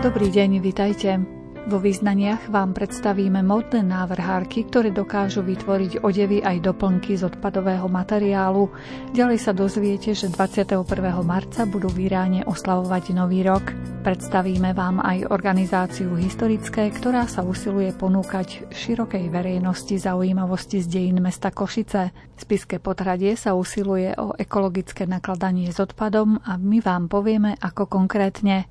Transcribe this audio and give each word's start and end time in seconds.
Dobrý 0.00 0.32
deň, 0.32 0.64
vitajte. 0.64 1.20
Vo 1.68 1.76
význaniach 1.76 2.48
vám 2.48 2.72
predstavíme 2.72 3.44
modné 3.44 3.84
návrhárky, 3.84 4.64
ktoré 4.64 4.88
dokážu 4.88 5.44
vytvoriť 5.44 6.00
odevy 6.00 6.40
aj 6.40 6.72
doplnky 6.72 7.20
z 7.20 7.28
odpadového 7.28 7.84
materiálu. 7.84 8.72
Ďalej 9.12 9.38
sa 9.44 9.52
dozviete, 9.52 10.16
že 10.16 10.32
21. 10.32 10.88
marca 11.20 11.68
budú 11.68 11.92
v 11.92 12.08
Iráne 12.08 12.48
oslavovať 12.48 13.12
Nový 13.12 13.44
rok. 13.44 13.76
Predstavíme 14.00 14.72
vám 14.72 15.04
aj 15.04 15.28
organizáciu 15.28 16.16
Historické, 16.16 16.88
ktorá 16.88 17.28
sa 17.28 17.44
usiluje 17.44 17.92
ponúkať 17.92 18.72
širokej 18.72 19.28
verejnosti 19.28 20.00
zaujímavosti 20.00 20.80
z 20.80 20.96
dejín 20.96 21.20
mesta 21.20 21.52
Košice. 21.52 22.08
Spiske 22.40 22.80
potradie 22.80 23.36
sa 23.36 23.52
usiluje 23.52 24.16
o 24.16 24.32
ekologické 24.32 25.04
nakladanie 25.04 25.68
s 25.68 25.76
odpadom 25.76 26.40
a 26.40 26.56
my 26.56 26.80
vám 26.80 27.12
povieme, 27.12 27.60
ako 27.60 27.84
konkrétne. 27.84 28.64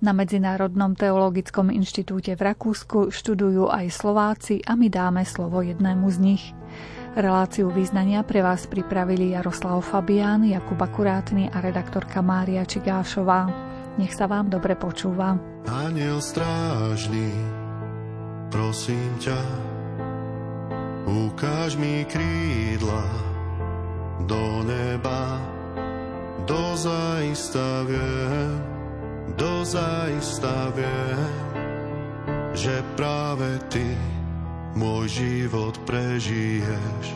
Na 0.00 0.16
Medzinárodnom 0.16 0.96
teologickom 0.96 1.68
inštitúte 1.68 2.32
v 2.32 2.40
Rakúsku 2.40 3.12
študujú 3.12 3.68
aj 3.68 3.92
Slováci 3.92 4.64
a 4.64 4.72
my 4.72 4.88
dáme 4.88 5.28
slovo 5.28 5.60
jednému 5.60 6.08
z 6.08 6.18
nich. 6.24 6.44
Reláciu 7.12 7.68
význania 7.68 8.24
pre 8.24 8.40
vás 8.40 8.64
pripravili 8.64 9.36
Jaroslav 9.36 9.84
Fabián, 9.84 10.48
Jakub 10.48 10.80
Akurátny 10.80 11.52
a 11.52 11.60
redaktorka 11.60 12.24
Mária 12.24 12.64
Čigášová. 12.64 13.52
Nech 14.00 14.16
sa 14.16 14.24
vám 14.24 14.48
dobre 14.48 14.72
počúva. 14.72 15.36
Aniel 15.68 16.24
strážny, 16.24 17.28
prosím 18.48 19.12
ťa, 19.20 19.36
ukáž 21.04 21.76
mi 21.76 22.08
krídla 22.08 23.04
do 24.24 24.64
neba, 24.64 25.44
do 26.48 26.72
zaista 26.72 27.84
viem, 27.84 28.79
dozajista 29.36 30.72
viem, 30.74 31.30
že 32.54 32.82
práve 32.96 33.58
ty 33.70 33.86
môj 34.74 35.06
život 35.10 35.74
prežiješ. 35.86 37.06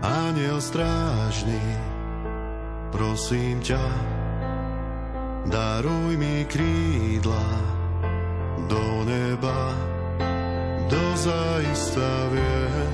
Aniel 0.00 0.60
strážny, 0.64 1.60
prosím 2.88 3.60
ťa, 3.60 3.84
daruj 5.52 6.16
mi 6.16 6.44
krídla 6.48 7.46
do 8.64 9.04
neba. 9.04 9.76
Dozajista 10.90 12.12
viem, 12.34 12.90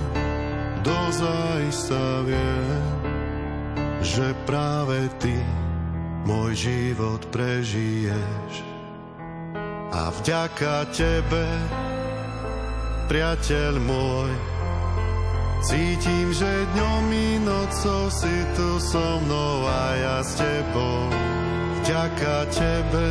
dozajista 0.84 2.04
viem, 2.28 2.82
že 4.04 4.36
práve 4.44 5.08
ty 5.16 5.38
môj 6.26 6.58
život 6.58 7.22
prežiješ. 7.30 8.52
A 9.94 10.10
vďaka 10.10 10.90
tebe, 10.90 11.46
priateľ 13.06 13.78
môj, 13.78 14.34
cítim, 15.62 16.34
že 16.34 16.50
dňom 16.74 17.04
i 17.14 17.30
nocou 17.40 18.10
si 18.10 18.36
tu 18.58 18.82
so 18.82 19.22
mnou 19.22 19.64
a 19.70 19.82
ja 19.94 20.18
s 20.26 20.34
tebou. 20.34 21.06
Vďaka 21.80 22.36
tebe, 22.50 23.06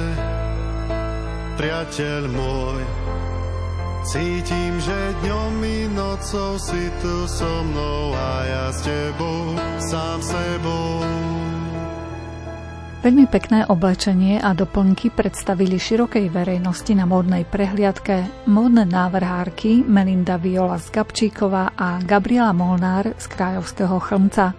priateľ 1.56 2.22
môj, 2.30 2.84
Cítim, 4.06 4.78
že 4.86 5.18
dňom 5.26 5.66
i 5.66 5.90
nocou 5.90 6.62
si 6.62 6.94
tu 7.02 7.26
so 7.26 7.66
mnou 7.66 8.14
a 8.14 8.46
ja 8.46 8.66
s 8.70 8.86
tebou, 8.86 9.58
sám 9.82 10.22
sebou. 10.22 11.35
Veľmi 13.06 13.30
pekné 13.30 13.70
oblečenie 13.70 14.42
a 14.42 14.58
doplnky 14.58 15.14
predstavili 15.14 15.78
širokej 15.78 16.26
verejnosti 16.34 16.90
na 16.98 17.06
módnej 17.06 17.46
prehliadke 17.46 18.50
módne 18.50 18.82
návrhárky 18.82 19.86
Melinda 19.86 20.42
Viola 20.42 20.82
z 20.82 20.90
Gabčíková 20.90 21.78
a 21.78 22.02
Gabriela 22.02 22.50
Molnár 22.50 23.14
z 23.14 23.26
Krájovského 23.30 24.02
chlmca. 24.02 24.58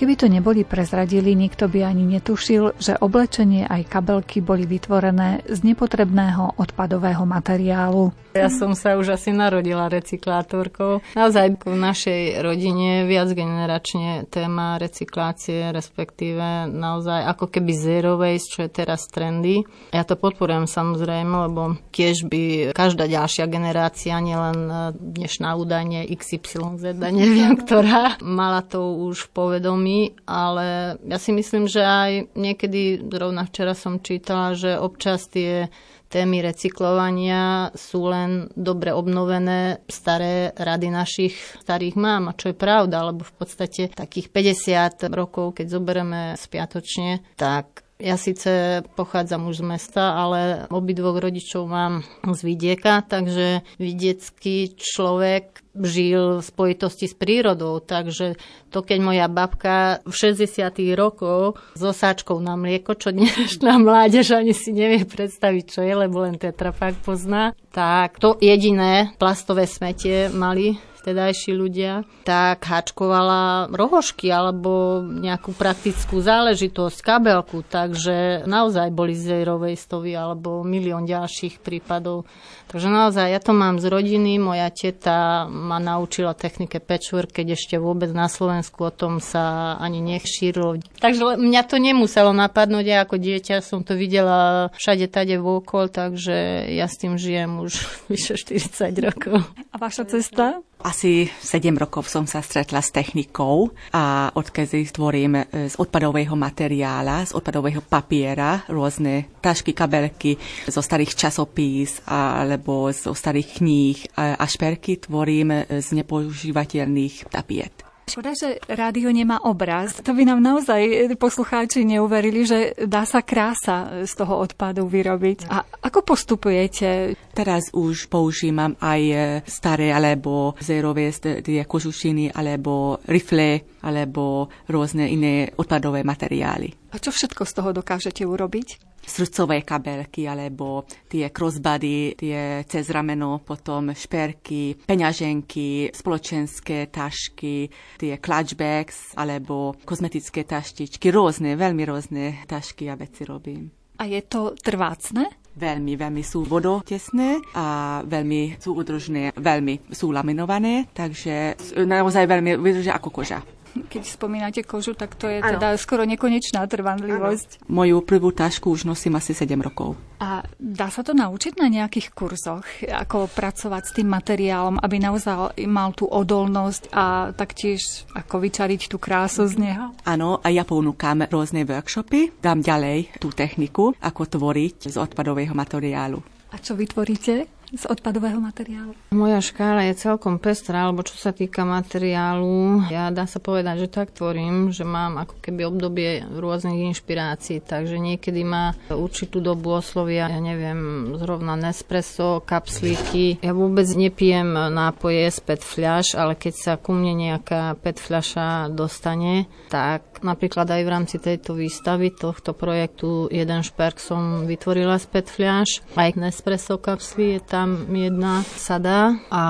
Keby 0.00 0.16
to 0.16 0.32
neboli 0.32 0.64
prezradili, 0.64 1.36
nikto 1.36 1.68
by 1.68 1.84
ani 1.84 2.08
netušil, 2.16 2.80
že 2.80 2.96
oblečenie 2.96 3.68
aj 3.68 3.84
kabelky 3.84 4.40
boli 4.40 4.64
vytvorené 4.64 5.44
z 5.44 5.60
nepotrebného 5.60 6.56
odpadového 6.56 7.28
materiálu. 7.28 8.08
Ja 8.32 8.48
som 8.48 8.72
sa 8.72 8.96
už 8.96 9.20
asi 9.20 9.34
narodila 9.34 9.92
recyklátorkou. 9.92 11.04
Naozaj 11.18 11.66
v 11.66 11.76
našej 11.76 12.40
rodine 12.40 13.04
viac 13.04 13.28
generačne 13.34 14.24
téma 14.32 14.80
recyklácie, 14.80 15.68
respektíve 15.68 16.70
naozaj 16.70 17.36
ako 17.36 17.52
keby 17.52 17.72
zero 17.76 18.16
waste, 18.16 18.56
čo 18.56 18.60
je 18.64 18.70
teraz 18.72 19.04
trendy. 19.10 19.66
Ja 19.92 20.08
to 20.08 20.16
podporujem 20.16 20.64
samozrejme, 20.64 21.50
lebo 21.50 21.76
tiež 21.92 22.24
by 22.30 22.72
každá 22.72 23.04
ďalšia 23.04 23.50
generácia, 23.50 24.16
nielen 24.16 24.64
dnešná 24.96 25.60
údajne 25.60 26.08
XYZ, 26.08 26.96
neviem, 27.12 27.52
ktorá 27.58 28.16
mala 28.24 28.64
to 28.64 28.96
už 29.10 29.28
v 29.28 29.32
povedomí 29.36 29.89
my, 29.90 30.14
ale 30.30 30.96
ja 31.02 31.18
si 31.18 31.34
myslím, 31.34 31.66
že 31.66 31.82
aj 31.82 32.30
niekedy, 32.38 33.02
zrovna 33.10 33.42
včera 33.42 33.74
som 33.74 33.98
čítala, 33.98 34.54
že 34.54 34.78
občas 34.78 35.26
tie 35.26 35.66
témy 36.10 36.42
recyklovania 36.42 37.70
sú 37.74 38.10
len 38.10 38.50
dobre 38.58 38.90
obnovené 38.90 39.82
staré 39.86 40.50
rady 40.58 40.90
našich 40.90 41.34
starých 41.62 41.94
mám, 41.94 42.30
a 42.30 42.36
čo 42.38 42.50
je 42.50 42.56
pravda, 42.58 43.10
lebo 43.10 43.22
v 43.22 43.34
podstate 43.38 43.94
takých 43.94 44.30
50 44.30 45.06
rokov, 45.14 45.58
keď 45.58 45.66
zoberieme 45.70 46.20
spiatočne, 46.34 47.22
tak 47.38 47.86
ja 48.00 48.16
síce 48.16 48.80
pochádzam 48.96 49.52
už 49.52 49.60
z 49.60 49.64
mesta, 49.76 50.16
ale 50.16 50.66
obidvoch 50.72 51.20
rodičov 51.20 51.68
mám 51.68 52.00
z 52.24 52.40
vidieka, 52.42 53.04
takže 53.04 53.60
vidiecký 53.76 54.72
človek 54.72 55.60
žil 55.74 56.42
v 56.42 56.44
spojitosti 56.44 57.06
s 57.06 57.14
prírodou, 57.14 57.78
takže 57.78 58.34
to, 58.74 58.82
keď 58.82 58.98
moja 58.98 59.26
babka 59.30 60.02
v 60.02 60.14
60. 60.14 60.66
rokov 60.98 61.58
s 61.78 61.82
osáčkou 61.82 62.38
na 62.42 62.58
mlieko, 62.58 62.98
čo 62.98 63.14
dnešná 63.14 63.78
mládež 63.78 64.34
ani 64.34 64.50
si 64.50 64.74
nevie 64.74 65.06
predstaviť, 65.06 65.64
čo 65.70 65.80
je, 65.86 65.94
lebo 65.94 66.26
len 66.26 66.38
Tetra 66.38 66.74
Pak 66.74 66.98
pozná, 67.06 67.54
tak 67.70 68.18
to 68.18 68.34
jediné 68.42 69.14
plastové 69.18 69.70
smetie 69.70 70.26
mali 70.30 70.78
vtedajší 71.00 71.56
ľudia, 71.56 72.04
tak 72.28 72.60
hačkovala 72.68 73.72
rohošky 73.72 74.28
alebo 74.28 75.00
nejakú 75.00 75.56
praktickú 75.56 76.20
záležitosť, 76.20 76.98
kabelku, 77.00 77.64
takže 77.64 78.44
naozaj 78.44 78.92
boli 78.92 79.16
zero 79.16 79.56
wasteoví 79.56 80.12
alebo 80.12 80.60
milión 80.60 81.08
ďalších 81.08 81.64
prípadov. 81.64 82.28
Takže 82.68 82.92
naozaj 82.92 83.32
ja 83.32 83.40
to 83.40 83.56
mám 83.56 83.80
z 83.80 83.88
rodiny, 83.88 84.36
moja 84.36 84.68
teta 84.68 85.48
ma 85.60 85.76
naučila 85.76 86.32
technike 86.32 86.80
patchwork, 86.80 87.36
keď 87.36 87.54
ešte 87.54 87.76
vôbec 87.76 88.08
na 88.16 88.26
Slovensku 88.26 88.88
o 88.88 88.92
tom 88.92 89.20
sa 89.20 89.76
ani 89.76 90.00
nechšírilo. 90.00 90.80
Takže 90.98 91.36
mňa 91.36 91.62
to 91.68 91.76
nemuselo 91.76 92.32
napadnúť, 92.32 92.86
ja 92.88 92.98
ako 93.04 93.20
dieťa 93.20 93.60
som 93.60 93.84
to 93.84 93.94
videla 93.94 94.72
všade 94.80 95.06
tade 95.12 95.36
vôkol, 95.36 95.92
takže 95.92 96.66
ja 96.72 96.88
s 96.88 96.96
tým 96.96 97.20
žijem 97.20 97.60
už 97.60 97.76
vyše 98.12 98.40
40 98.40 98.90
rokov. 99.04 99.44
A 99.70 99.76
vaša 99.76 100.08
cesta? 100.08 100.64
Asi 100.80 101.28
7 101.28 101.76
rokov 101.76 102.08
som 102.08 102.24
sa 102.24 102.40
stretla 102.40 102.80
s 102.80 102.88
technikou 102.88 103.68
a 103.92 104.32
odkedy 104.32 104.88
tvorím 104.88 105.44
e, 105.44 105.68
z 105.68 105.76
odpadového 105.76 106.32
materiála, 106.32 107.28
z 107.28 107.36
odpadového 107.36 107.84
papiera 107.84 108.64
rôzne 108.64 109.28
tašky, 109.44 109.76
kabelky 109.76 110.40
zo 110.64 110.80
starých 110.80 111.12
časopís 111.12 112.00
alebo 112.08 112.88
zo 112.96 113.12
starých 113.12 113.60
kníh 113.60 113.98
a 114.16 114.40
šperky 114.48 115.04
tvorím 115.04 115.49
z 115.68 115.88
nepoužívateľných 115.94 117.30
tapiet. 117.30 117.74
Škoda, 118.10 118.34
že 118.34 118.58
rádio 118.66 119.06
nemá 119.14 119.38
obraz. 119.46 120.02
To 120.02 120.10
by 120.10 120.26
nám 120.26 120.42
naozaj 120.42 121.14
poslucháči 121.14 121.86
neuverili, 121.86 122.42
že 122.42 122.74
dá 122.82 123.06
sa 123.06 123.22
krása 123.22 124.02
z 124.02 124.12
toho 124.18 124.42
odpadu 124.42 124.90
vyrobiť. 124.90 125.46
A 125.46 125.62
ako 125.62 126.02
postupujete? 126.02 127.14
Teraz 127.30 127.70
už 127.70 128.10
používam 128.10 128.74
aj 128.82 129.02
staré 129.46 129.94
alebo 129.94 130.58
zero 130.58 130.90
waste, 130.90 131.38
tie 131.38 131.62
kožušiny 131.62 132.34
alebo 132.34 132.98
rifle 133.06 133.78
alebo 133.78 134.50
rôzne 134.66 135.06
iné 135.06 135.54
odpadové 135.54 136.02
materiály. 136.02 136.90
A 136.90 136.98
čo 136.98 137.14
všetko 137.14 137.46
z 137.46 137.52
toho 137.54 137.70
dokážete 137.70 138.26
urobiť? 138.26 138.89
Srdcové 139.04 139.62
kabelky 139.66 140.28
alebo 140.28 140.84
tie 141.08 141.28
crossbody, 141.32 142.14
tie 142.14 142.64
cez 142.64 142.86
rameno, 142.88 143.42
potom 143.42 143.92
šperky, 143.92 144.86
peňaženky, 144.86 145.90
spoločenské 145.90 146.88
tašky, 146.88 147.68
tie 147.98 148.16
clutch 148.22 148.54
bags 148.54 149.12
alebo 149.18 149.74
kozmetické 149.84 150.46
taštičky, 150.46 151.10
rôzne, 151.10 151.58
veľmi 151.58 151.82
rôzne 151.84 152.24
tašky 152.46 152.86
a 152.88 152.94
veci 152.94 153.26
robím. 153.26 153.70
A 154.00 154.08
je 154.08 154.24
to 154.24 154.56
trvácne? 154.56 155.28
Veľmi, 155.50 155.98
veľmi 155.98 156.22
sú 156.24 156.46
vodotesné 156.46 157.42
a 157.52 158.00
veľmi 158.06 158.56
sú 158.62 158.72
udržné, 158.78 159.36
veľmi 159.36 159.92
sú 159.92 160.14
laminované, 160.14 160.88
takže 160.94 161.58
naozaj 161.84 162.24
veľmi 162.24 162.56
vydržia 162.56 162.96
ako 162.96 163.10
koža. 163.10 163.44
Keď 163.70 164.02
spomínate 164.02 164.60
kožu, 164.66 164.98
tak 164.98 165.14
to 165.14 165.30
je 165.30 165.38
ano. 165.38 165.56
teda 165.56 165.68
skoro 165.78 166.02
nekonečná 166.06 166.66
trvanlivosť. 166.66 167.64
Ano. 167.66 167.82
Moju 167.82 167.96
prvú 168.02 168.34
tašku 168.34 168.70
už 168.74 168.86
nosím 168.86 169.16
asi 169.16 169.32
7 169.32 169.54
rokov. 169.62 169.94
A 170.20 170.44
dá 170.60 170.92
sa 170.92 171.00
to 171.00 171.16
naučiť 171.16 171.56
na 171.56 171.72
nejakých 171.72 172.12
kurzoch, 172.12 172.66
ako 172.84 173.32
pracovať 173.32 173.82
s 173.88 173.94
tým 173.96 174.08
materiálom, 174.12 174.76
aby 174.76 175.00
naozaj 175.00 175.56
mal 175.64 175.96
tú 175.96 176.04
odolnosť 176.10 176.92
a 176.92 177.32
taktiež 177.32 178.04
ako 178.12 178.44
vyčariť 178.44 178.92
tú 178.92 179.00
krásu 179.00 179.48
z 179.48 179.56
neho? 179.56 179.96
Áno, 180.04 180.42
a 180.44 180.48
ja 180.52 180.68
ponúkam 180.68 181.24
rôzne 181.24 181.64
workshopy, 181.64 182.36
dám 182.42 182.60
ďalej 182.60 183.16
tú 183.16 183.32
techniku, 183.32 183.96
ako 183.96 184.28
tvoriť 184.28 184.92
z 184.92 184.96
odpadového 185.00 185.56
materiálu. 185.56 186.20
A 186.50 186.58
čo 186.58 186.74
vytvoríte? 186.74 187.59
Z 187.70 187.84
odpadového 187.86 188.42
materiálu? 188.42 188.92
Moja 189.14 189.38
škála 189.38 189.86
je 189.90 189.94
celkom 189.94 190.42
pestrá, 190.42 190.90
alebo 190.90 191.06
čo 191.06 191.14
sa 191.14 191.30
týka 191.30 191.62
materiálu, 191.62 192.90
ja 192.90 193.14
dá 193.14 193.30
sa 193.30 193.38
povedať, 193.38 193.86
že 193.86 193.88
tak 193.90 194.10
tvorím, 194.10 194.74
že 194.74 194.82
mám 194.82 195.22
ako 195.22 195.38
keby 195.38 195.62
obdobie 195.70 196.26
rôznych 196.26 196.90
inšpirácií, 196.90 197.62
takže 197.62 198.02
niekedy 198.02 198.42
ma 198.42 198.74
určitú 198.90 199.38
dobu 199.38 199.78
oslovia, 199.78 200.26
ja 200.26 200.40
neviem, 200.42 201.12
zrovna 201.20 201.54
Nespresso, 201.54 202.42
kapslíky. 202.42 203.38
Ja 203.44 203.54
vôbec 203.54 203.86
nepijem 203.94 204.50
nápoje 204.50 205.30
z 205.30 205.38
PET 205.44 205.62
fľaš, 205.62 206.06
ale 206.18 206.34
keď 206.34 206.54
sa 206.58 206.72
ku 206.74 206.90
mne 206.90 207.14
nejaká 207.14 207.78
PET 207.78 208.02
fľaša 208.02 208.72
dostane, 208.74 209.46
tak 209.70 210.24
napríklad 210.26 210.66
aj 210.66 210.82
v 210.82 210.92
rámci 210.92 211.16
tejto 211.22 211.54
výstavy, 211.54 212.10
tohto 212.10 212.50
projektu 212.56 213.30
jeden 213.30 213.62
šperk 213.62 214.02
som 214.02 214.48
vytvorila 214.48 214.98
z 214.98 215.06
PET 215.06 215.26
fľaš, 215.30 215.70
aj 215.94 216.18
Nespresso 216.18 216.76
kapsly 216.80 217.38
je 217.38 217.40
tam 217.40 217.59
tam 217.60 217.92
jedna 217.92 218.40
sada 218.56 219.20
a 219.28 219.42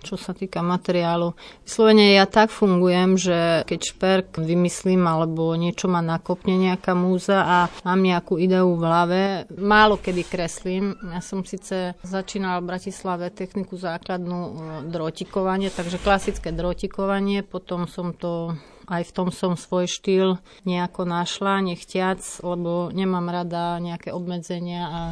čo 0.00 0.16
sa 0.16 0.32
týka 0.32 0.64
materiálu, 0.64 1.36
vyslovene 1.68 2.16
ja 2.16 2.24
tak 2.24 2.48
fungujem, 2.48 3.20
že 3.20 3.68
keď 3.68 3.80
šperk 3.84 4.28
vymyslím 4.40 5.04
alebo 5.04 5.52
niečo 5.52 5.84
ma 5.92 6.00
nakopne 6.00 6.56
nejaká 6.56 6.96
múza 6.96 7.44
a 7.44 7.56
mám 7.84 8.00
nejakú 8.00 8.40
ideu 8.40 8.72
v 8.72 8.80
hlave, 8.80 9.20
málo 9.52 10.00
kedy 10.00 10.24
kreslím. 10.24 10.96
Ja 11.12 11.20
som 11.20 11.44
síce 11.44 11.92
začínala 12.00 12.64
v 12.64 12.72
Bratislave 12.72 13.28
techniku 13.28 13.76
základnú 13.76 14.40
e, 14.40 14.52
drotikovanie, 14.88 15.68
takže 15.68 16.00
klasické 16.00 16.56
drotikovanie, 16.56 17.44
potom 17.44 17.84
som 17.84 18.16
to 18.16 18.56
aj 18.88 19.12
v 19.12 19.14
tom 19.14 19.28
som 19.28 19.52
svoj 19.54 19.86
štýl 19.86 20.40
nejako 20.64 21.04
našla, 21.04 21.60
nechtiac, 21.60 22.20
lebo 22.40 22.88
nemám 22.88 23.28
rada 23.28 23.76
nejaké 23.78 24.10
obmedzenia 24.10 24.82
a 24.88 25.02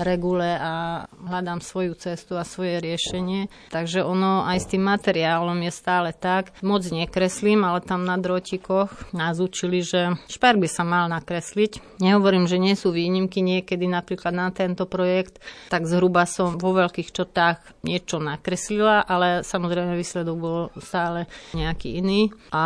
regule 0.00 0.54
a 0.54 1.04
hľadám 1.10 1.58
svoju 1.58 1.98
cestu 1.98 2.38
a 2.38 2.46
svoje 2.46 2.78
riešenie. 2.78 3.50
Takže 3.74 4.06
ono 4.06 4.46
aj 4.46 4.58
s 4.62 4.70
tým 4.70 4.86
materiálom 4.86 5.58
je 5.66 5.72
stále 5.74 6.14
tak. 6.14 6.54
Moc 6.62 6.86
nekreslím, 6.86 7.66
ale 7.66 7.82
tam 7.82 8.06
na 8.06 8.14
drotikoch 8.14 9.10
nás 9.10 9.42
učili, 9.42 9.82
že 9.82 10.14
šper 10.30 10.54
by 10.54 10.68
sa 10.70 10.86
mal 10.86 11.10
nakresliť. 11.10 11.98
Nehovorím, 11.98 12.46
že 12.46 12.62
nie 12.62 12.78
sú 12.78 12.94
výnimky 12.94 13.42
niekedy 13.42 13.90
napríklad 13.90 14.30
na 14.30 14.48
tento 14.54 14.86
projekt, 14.86 15.42
tak 15.68 15.90
zhruba 15.90 16.26
som 16.30 16.54
vo 16.58 16.74
veľkých 16.74 17.10
čotách 17.10 17.58
niečo 17.82 18.22
nakreslila, 18.22 19.02
ale 19.02 19.42
samozrejme 19.42 19.98
výsledok 19.98 20.36
bol 20.38 20.60
stále 20.78 21.26
nejaký 21.52 21.98
iný. 21.98 22.30
A 22.54 22.64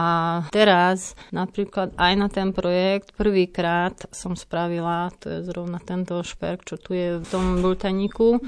teraz 0.59 1.15
napríklad 1.31 1.95
aj 1.95 2.13
na 2.19 2.27
ten 2.27 2.51
projekt 2.51 3.15
prvýkrát 3.15 3.95
som 4.11 4.35
spravila, 4.35 5.15
to 5.23 5.31
je 5.31 5.47
zrovna 5.47 5.79
tento 5.79 6.19
šperk, 6.19 6.67
čo 6.67 6.75
tu 6.75 6.99
je 6.99 7.23
v 7.23 7.27
tom 7.31 7.63
bultaníku, 7.63 8.43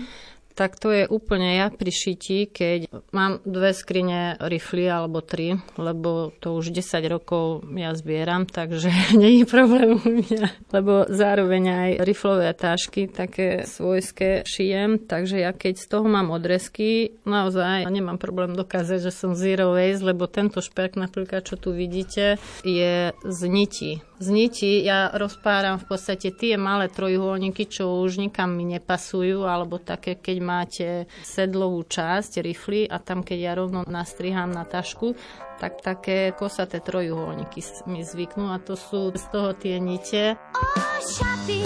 tak 0.60 0.76
to 0.76 0.92
je 0.92 1.08
úplne 1.08 1.56
jak 1.56 1.80
pri 1.80 1.88
šiti, 1.88 2.52
keď 2.52 2.92
mám 3.16 3.40
dve 3.48 3.72
skrine 3.72 4.36
rifly 4.36 4.84
alebo 4.92 5.24
tri, 5.24 5.56
lebo 5.80 6.36
to 6.36 6.52
už 6.52 6.76
10 6.76 7.00
rokov 7.08 7.64
ja 7.72 7.96
zbieram, 7.96 8.44
takže 8.44 8.92
je 9.16 9.48
problém 9.48 9.96
u 9.96 10.04
mňa. 10.04 10.68
Lebo 10.68 11.08
zároveň 11.08 11.64
aj 11.64 11.90
riflové 12.04 12.52
tášky 12.52 13.08
také 13.08 13.64
svojské 13.64 14.44
šijem, 14.44 15.00
takže 15.08 15.40
ja 15.40 15.56
keď 15.56 15.80
z 15.80 15.86
toho 15.88 16.04
mám 16.04 16.28
odresky, 16.28 17.16
naozaj 17.24 17.88
nemám 17.88 18.20
problém 18.20 18.52
dokázať, 18.52 19.08
že 19.08 19.12
som 19.16 19.32
zero 19.32 19.72
waste, 19.72 20.04
lebo 20.04 20.28
tento 20.28 20.60
šperk 20.60 21.00
napríklad, 21.00 21.40
čo 21.40 21.56
tu 21.56 21.72
vidíte, 21.72 22.36
je 22.60 23.16
z 23.16 23.40
niti 23.48 24.04
z 24.20 24.28
niti 24.28 24.84
ja 24.84 25.08
rozpáram 25.16 25.80
v 25.80 25.96
podstate 25.96 26.28
tie 26.28 26.60
malé 26.60 26.92
trojuholníky, 26.92 27.64
čo 27.64 28.04
už 28.04 28.20
nikam 28.20 28.52
mi 28.52 28.68
nepasujú, 28.68 29.48
alebo 29.48 29.80
také, 29.80 30.12
keď 30.12 30.36
máte 30.50 31.06
sedlovú 31.23 31.87
časť, 31.87 32.43
rifly 32.43 32.91
a 32.91 32.99
tam, 32.99 33.23
keď 33.23 33.38
ja 33.38 33.52
rovno 33.55 33.87
nastrihám 33.87 34.50
na 34.50 34.67
tašku, 34.67 35.14
tak 35.62 35.79
také 35.79 36.35
kosaté 36.35 36.82
trojuholníky 36.82 37.62
mi 37.87 38.02
zvyknú 38.02 38.50
a 38.50 38.58
to 38.58 38.75
sú 38.75 39.14
z 39.14 39.25
toho 39.31 39.55
tie 39.55 39.79
nite. 39.79 40.35
O, 40.35 40.64
šaty, 40.99 41.62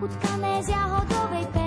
utkané 0.00 0.64
z 0.64 0.68
jahodovej 0.72 1.44
peny. 1.52 1.65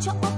cho 0.00 0.29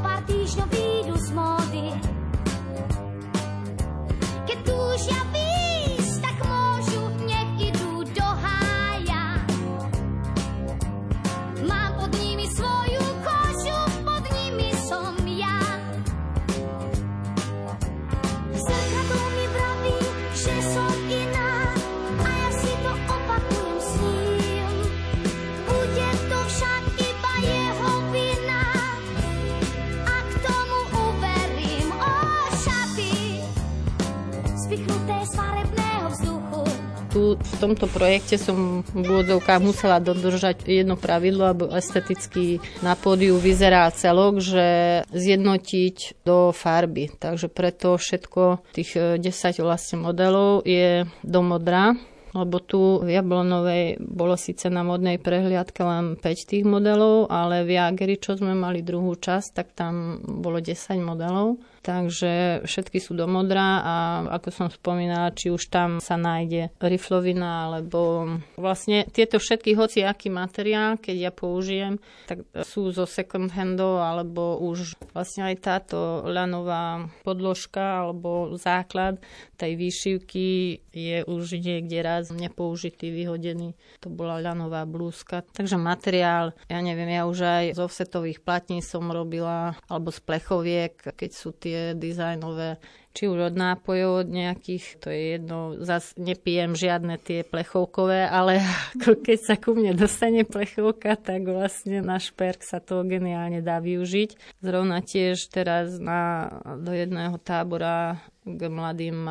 tomto 37.62 37.87
projekte 37.87 38.35
som 38.42 38.83
v 38.83 39.07
úvodzovkách 39.07 39.62
musela 39.62 40.02
dodržať 40.02 40.66
jedno 40.66 40.99
pravidlo, 40.99 41.47
aby 41.47 41.71
esteticky 41.78 42.59
na 42.83 42.99
pódiu 42.99 43.38
vyzerá 43.38 43.87
celok, 43.95 44.42
že 44.42 44.66
zjednotiť 45.14 46.26
do 46.26 46.50
farby. 46.50 47.14
Takže 47.14 47.47
preto 47.47 47.95
všetko 47.95 48.66
tých 48.75 49.23
10 49.23 49.23
vlastne 49.62 50.02
modelov 50.02 50.66
je 50.66 51.07
do 51.23 51.40
modra 51.47 51.95
lebo 52.33 52.64
tu 52.64 53.04
v 53.04 53.12
Jablonovej 53.12 54.00
bolo 54.00 54.40
síce 54.40 54.73
na 54.73 54.81
modnej 54.81 55.21
prehliadke 55.21 55.85
len 55.85 56.16
5 56.16 56.49
tých 56.49 56.64
modelov, 56.64 57.28
ale 57.28 57.61
v 57.61 57.76
Jageri, 57.76 58.16
čo 58.16 58.40
sme 58.40 58.57
mali 58.57 58.81
druhú 58.81 59.12
časť, 59.21 59.49
tak 59.52 59.76
tam 59.76 60.16
bolo 60.25 60.57
10 60.57 60.97
modelov 61.04 61.61
takže 61.82 62.62
všetky 62.64 63.02
sú 63.02 63.18
do 63.18 63.26
modra 63.26 63.82
a 63.82 63.94
ako 64.38 64.48
som 64.54 64.68
spomínala, 64.70 65.34
či 65.34 65.50
už 65.50 65.68
tam 65.68 65.98
sa 65.98 66.14
nájde 66.14 66.70
riflovina 66.78 67.68
alebo 67.68 68.26
vlastne 68.54 69.04
tieto 69.10 69.42
všetky, 69.42 69.74
hoci 69.74 70.06
aký 70.06 70.30
materiál, 70.30 70.96
keď 70.96 71.16
ja 71.18 71.30
použijem, 71.34 71.98
tak 72.30 72.46
sú 72.62 72.94
zo 72.94 73.04
second 73.04 73.50
handov 73.50 73.98
alebo 73.98 74.62
už 74.62 74.94
vlastne 75.10 75.50
aj 75.50 75.56
táto 75.58 76.22
ľanová 76.24 77.10
podložka 77.26 78.06
alebo 78.06 78.54
základ 78.54 79.18
tej 79.62 79.78
výšivky 79.78 80.46
je 80.90 81.22
už 81.22 81.62
niekde 81.62 82.02
raz 82.02 82.34
nepoužitý, 82.34 83.14
vyhodený. 83.14 83.78
To 84.02 84.10
bola 84.10 84.42
ľanová 84.42 84.82
blúzka. 84.90 85.46
Takže 85.54 85.78
materiál, 85.78 86.50
ja 86.66 86.82
neviem, 86.82 87.14
ja 87.14 87.30
už 87.30 87.38
aj 87.46 87.64
z 87.74 87.80
offsetových 87.80 88.42
platní 88.42 88.82
som 88.82 89.06
robila, 89.06 89.78
alebo 89.86 90.10
z 90.10 90.18
plechoviek, 90.18 90.98
keď 90.98 91.30
sú 91.30 91.54
tie 91.54 91.71
tie 91.72 91.96
dizajnové, 91.96 92.76
či 93.16 93.32
už 93.32 93.52
od 93.52 93.54
nápojov, 93.56 94.24
od 94.24 94.28
nejakých, 94.28 95.00
to 95.00 95.08
je 95.08 95.20
jedno, 95.40 95.80
zas 95.80 96.12
nepijem 96.20 96.76
žiadne 96.76 97.16
tie 97.16 97.40
plechovkové, 97.48 98.28
ale 98.28 98.60
keď 99.26 99.38
sa 99.40 99.54
ku 99.56 99.72
mne 99.72 99.96
dostane 99.96 100.44
plechovka, 100.44 101.16
tak 101.16 101.48
vlastne 101.48 102.04
na 102.04 102.20
šperk 102.20 102.60
sa 102.60 102.84
to 102.84 103.00
geniálne 103.08 103.64
dá 103.64 103.80
využiť. 103.80 104.60
Zrovna 104.60 105.00
tiež 105.00 105.40
teraz 105.48 105.96
na, 105.96 106.52
do 106.76 106.92
jedného 106.92 107.40
tábora 107.40 108.20
k 108.44 108.68
mladým 108.68 109.24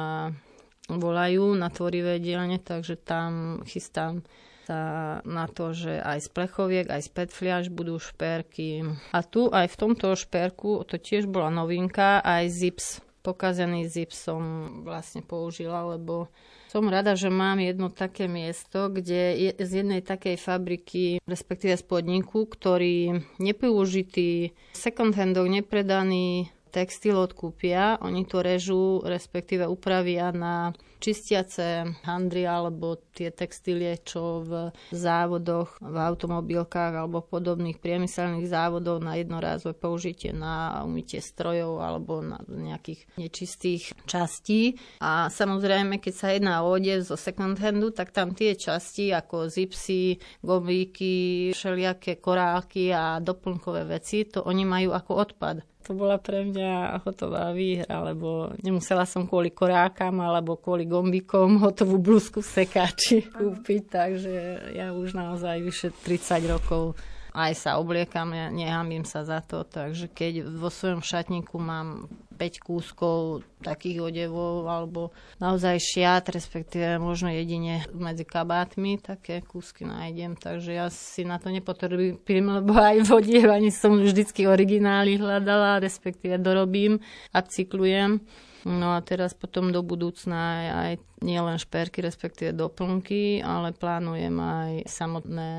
volajú 0.90 1.54
na 1.54 1.70
tvorivé 1.70 2.18
dielne, 2.18 2.58
takže 2.58 2.98
tam 2.98 3.62
chystám 3.70 4.26
sa 4.72 4.82
na 5.28 5.52
to, 5.52 5.76
že 5.76 6.00
aj 6.00 6.24
z 6.24 6.30
plechoviek, 6.32 6.88
aj 6.88 7.04
z 7.04 7.10
petfliaž 7.12 7.66
budú 7.68 8.00
šperky. 8.00 8.88
A 9.12 9.20
tu 9.20 9.52
aj 9.52 9.68
v 9.68 9.76
tomto 9.76 10.16
šperku, 10.16 10.88
to 10.88 10.96
tiež 10.96 11.28
bola 11.28 11.52
novinka, 11.52 12.24
aj 12.24 12.48
zips. 12.48 12.88
Pokazený 13.22 13.86
zips 13.86 14.32
som 14.32 14.42
vlastne 14.88 15.22
použila, 15.22 15.84
lebo 15.94 16.32
som 16.72 16.88
rada, 16.88 17.20
že 17.20 17.28
mám 17.28 17.60
jedno 17.60 17.92
také 17.92 18.32
miesto, 18.32 18.88
kde 18.88 19.36
je 19.36 19.52
z 19.60 19.84
jednej 19.84 20.00
takej 20.00 20.40
fabriky, 20.40 21.20
respektíve 21.28 21.76
z 21.76 21.84
podniku, 21.84 22.48
ktorý 22.48 23.28
nepoužitý 23.44 24.56
second 24.72 25.12
handov, 25.14 25.52
nepredaný 25.52 26.48
textil 26.72 27.20
odkúpia, 27.20 28.00
oni 28.00 28.24
to 28.24 28.40
režú, 28.40 29.04
respektíve 29.04 29.68
upravia 29.68 30.32
na 30.32 30.72
čistiace 31.02 31.98
handry 32.06 32.46
alebo 32.46 33.02
tie 33.18 33.34
textílie, 33.34 33.98
čo 34.06 34.46
v 34.46 34.52
závodoch, 34.94 35.82
v 35.82 35.98
automobilkách 35.98 36.94
alebo 36.94 37.26
podobných 37.26 37.82
priemyselných 37.82 38.46
závodov 38.46 39.02
na 39.02 39.18
jednorázové 39.18 39.74
použitie 39.74 40.30
na 40.32 40.86
umytie 40.86 41.20
strojov 41.20 41.82
alebo 41.82 42.22
na 42.22 42.38
nejakých 42.46 43.10
nečistých 43.18 43.98
častí. 44.06 44.78
A 45.02 45.28
samozrejme, 45.34 45.98
keď 45.98 46.14
sa 46.14 46.28
jedná 46.32 46.62
o 46.62 46.72
odev 46.72 47.02
zo 47.02 47.18
second 47.18 47.58
handu, 47.58 47.90
tak 47.90 48.14
tam 48.14 48.38
tie 48.38 48.54
časti 48.54 49.10
ako 49.10 49.50
zipsy, 49.50 50.22
gombíky, 50.46 51.50
všelijaké 51.52 52.22
korálky 52.22 52.94
a 52.94 53.18
doplnkové 53.18 53.90
veci, 53.90 54.30
to 54.30 54.46
oni 54.46 54.64
majú 54.64 54.94
ako 54.94 55.12
odpad. 55.18 55.71
To 55.90 55.98
bola 55.98 56.22
pre 56.22 56.46
mňa 56.46 57.02
hotová 57.02 57.50
výhra, 57.52 58.06
lebo 58.06 58.54
nemusela 58.62 59.10
som 59.10 59.26
kvôli 59.26 59.50
korákam 59.50 60.22
alebo 60.22 60.58
kvôli 60.58 60.86
gombikom 60.86 61.58
hotovú 61.58 61.98
blúzku 61.98 62.46
v 62.46 62.54
sekáči 62.62 63.26
kúpiť, 63.34 63.82
takže 63.90 64.34
ja 64.78 64.94
už 64.94 65.18
naozaj 65.18 65.58
vyše 65.66 65.90
30 65.90 66.54
rokov 66.54 66.94
aj 67.32 67.56
sa 67.56 67.80
obliekam, 67.80 68.36
ja 68.36 68.52
nehambím 68.52 69.08
sa 69.08 69.24
za 69.24 69.40
to, 69.40 69.64
takže 69.64 70.12
keď 70.12 70.52
vo 70.52 70.68
svojom 70.68 71.00
šatníku 71.00 71.56
mám 71.56 72.12
5 72.42 72.58
kúskov 72.58 73.46
takých 73.62 74.10
odevov 74.10 74.66
alebo 74.66 75.14
naozaj 75.38 75.78
šiat, 75.78 76.34
respektíve 76.34 76.98
možno 76.98 77.30
jedine 77.30 77.86
medzi 77.94 78.26
kabátmi 78.26 78.98
také 78.98 79.46
kúsky 79.46 79.86
nájdem, 79.86 80.34
takže 80.34 80.74
ja 80.74 80.90
si 80.90 81.22
na 81.22 81.38
to 81.38 81.54
nepotrebujem, 81.54 82.46
lebo 82.50 82.74
aj 82.74 83.06
v 83.06 83.10
odievaní 83.14 83.70
som 83.70 83.94
vždycky 83.94 84.50
originály 84.50 85.22
hľadala, 85.22 85.78
respektíve 85.78 86.42
dorobím 86.42 86.98
a 87.30 87.46
cyklujem. 87.46 88.18
No 88.66 88.94
a 88.94 89.00
teraz 89.02 89.34
potom 89.34 89.74
do 89.74 89.82
budúcna 89.82 90.38
aj, 90.38 90.68
aj 90.70 90.94
nielen 91.22 91.58
šperky, 91.62 92.02
respektíve 92.02 92.54
doplnky, 92.54 93.42
ale 93.42 93.74
plánujem 93.74 94.34
aj 94.38 94.72
samotné 94.90 95.52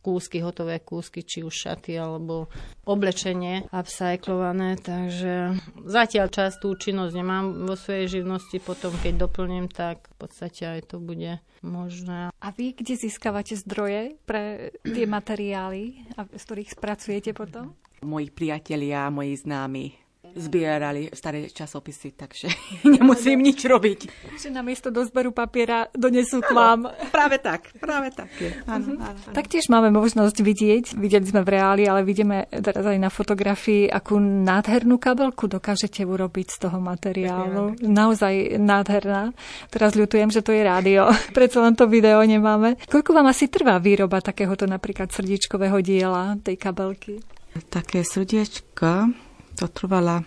kúsky, 0.00 0.40
hotové 0.40 0.80
kúsky, 0.80 1.20
či 1.24 1.44
už 1.44 1.52
šaty 1.52 2.00
alebo 2.00 2.48
oblečenie 2.88 3.68
upcyklované, 3.68 4.80
takže 4.80 5.56
zatiaľ 5.84 6.32
čas 6.32 6.56
tú 6.56 6.72
činnosť 6.76 7.12
nemám 7.12 7.44
vo 7.68 7.76
svojej 7.76 8.20
živnosti, 8.20 8.56
potom 8.60 8.92
keď 9.00 9.28
doplním, 9.28 9.68
tak 9.68 10.08
v 10.12 10.14
podstate 10.16 10.80
aj 10.80 10.92
to 10.92 10.96
bude 10.96 11.40
možné. 11.60 12.32
A 12.32 12.48
vy 12.52 12.72
kde 12.72 12.96
získavate 12.96 13.54
zdroje 13.54 14.16
pre 14.24 14.74
tie 14.82 15.04
materiály, 15.04 16.08
z 16.16 16.42
ktorých 16.42 16.72
spracujete 16.72 17.30
potom? 17.36 17.76
Moji 18.02 18.34
priatelia, 18.34 19.12
moji 19.14 19.38
známi 19.38 20.01
zbierali 20.34 21.12
staré 21.12 21.48
časopisy, 21.48 22.16
takže 22.16 22.48
nemusím 22.94 23.44
nič 23.44 23.64
robiť. 23.64 24.00
Že 24.38 24.48
namiesto 24.52 24.88
do 24.88 25.04
zberu 25.04 25.30
papiera 25.30 25.88
donesú 25.92 26.40
k 26.40 26.50
vám. 26.52 26.88
Práve 27.12 27.38
tak, 27.38 27.72
práve 27.78 28.10
tak 28.12 28.28
je. 28.40 28.50
Áno, 28.64 28.96
áno, 28.96 29.18
áno. 29.18 29.34
Taktiež 29.36 29.68
máme 29.68 29.92
možnosť 29.92 30.38
vidieť, 30.40 30.84
videli 30.96 31.24
sme 31.24 31.44
v 31.44 31.52
reáli, 31.58 31.84
ale 31.86 32.02
vidíme 32.02 32.48
teraz 32.50 32.84
aj 32.84 32.98
na 32.98 33.10
fotografii, 33.12 33.88
akú 33.88 34.18
nádhernú 34.20 34.96
kabelku 34.96 35.48
dokážete 35.48 36.04
urobiť 36.04 36.46
z 36.48 36.56
toho 36.68 36.78
materiálu. 36.80 37.78
Naozaj 37.82 38.56
nádherná. 38.58 39.36
Teraz 39.68 39.92
ľutujem, 39.96 40.32
že 40.32 40.44
to 40.44 40.52
je 40.54 40.62
rádio. 40.64 41.10
Predsa 41.36 41.64
len 41.64 41.74
to 41.76 41.88
video 41.88 42.22
nemáme. 42.24 42.80
Koľko 42.88 43.10
vám 43.12 43.28
asi 43.28 43.48
trvá 43.48 43.76
výroba 43.82 44.24
takéhoto 44.24 44.64
napríklad 44.64 45.12
srdiečkového 45.12 45.78
diela, 45.84 46.36
tej 46.40 46.56
kabelky? 46.56 47.20
Také 47.68 48.00
srdiečka 48.00 49.12
to 49.56 49.68
trvala 49.68 50.24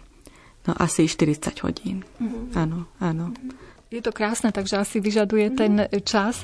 no, 0.68 0.74
asi 0.78 1.08
40 1.08 1.66
hodín. 1.66 2.04
Mm-hmm. 2.18 2.58
Áno, 2.58 2.90
áno. 2.98 3.32
Je 3.94 4.02
to 4.02 4.12
krásne, 4.12 4.50
takže 4.50 4.82
asi 4.82 4.98
vyžaduje 4.98 5.56
ten 5.56 5.88
čas. 6.04 6.42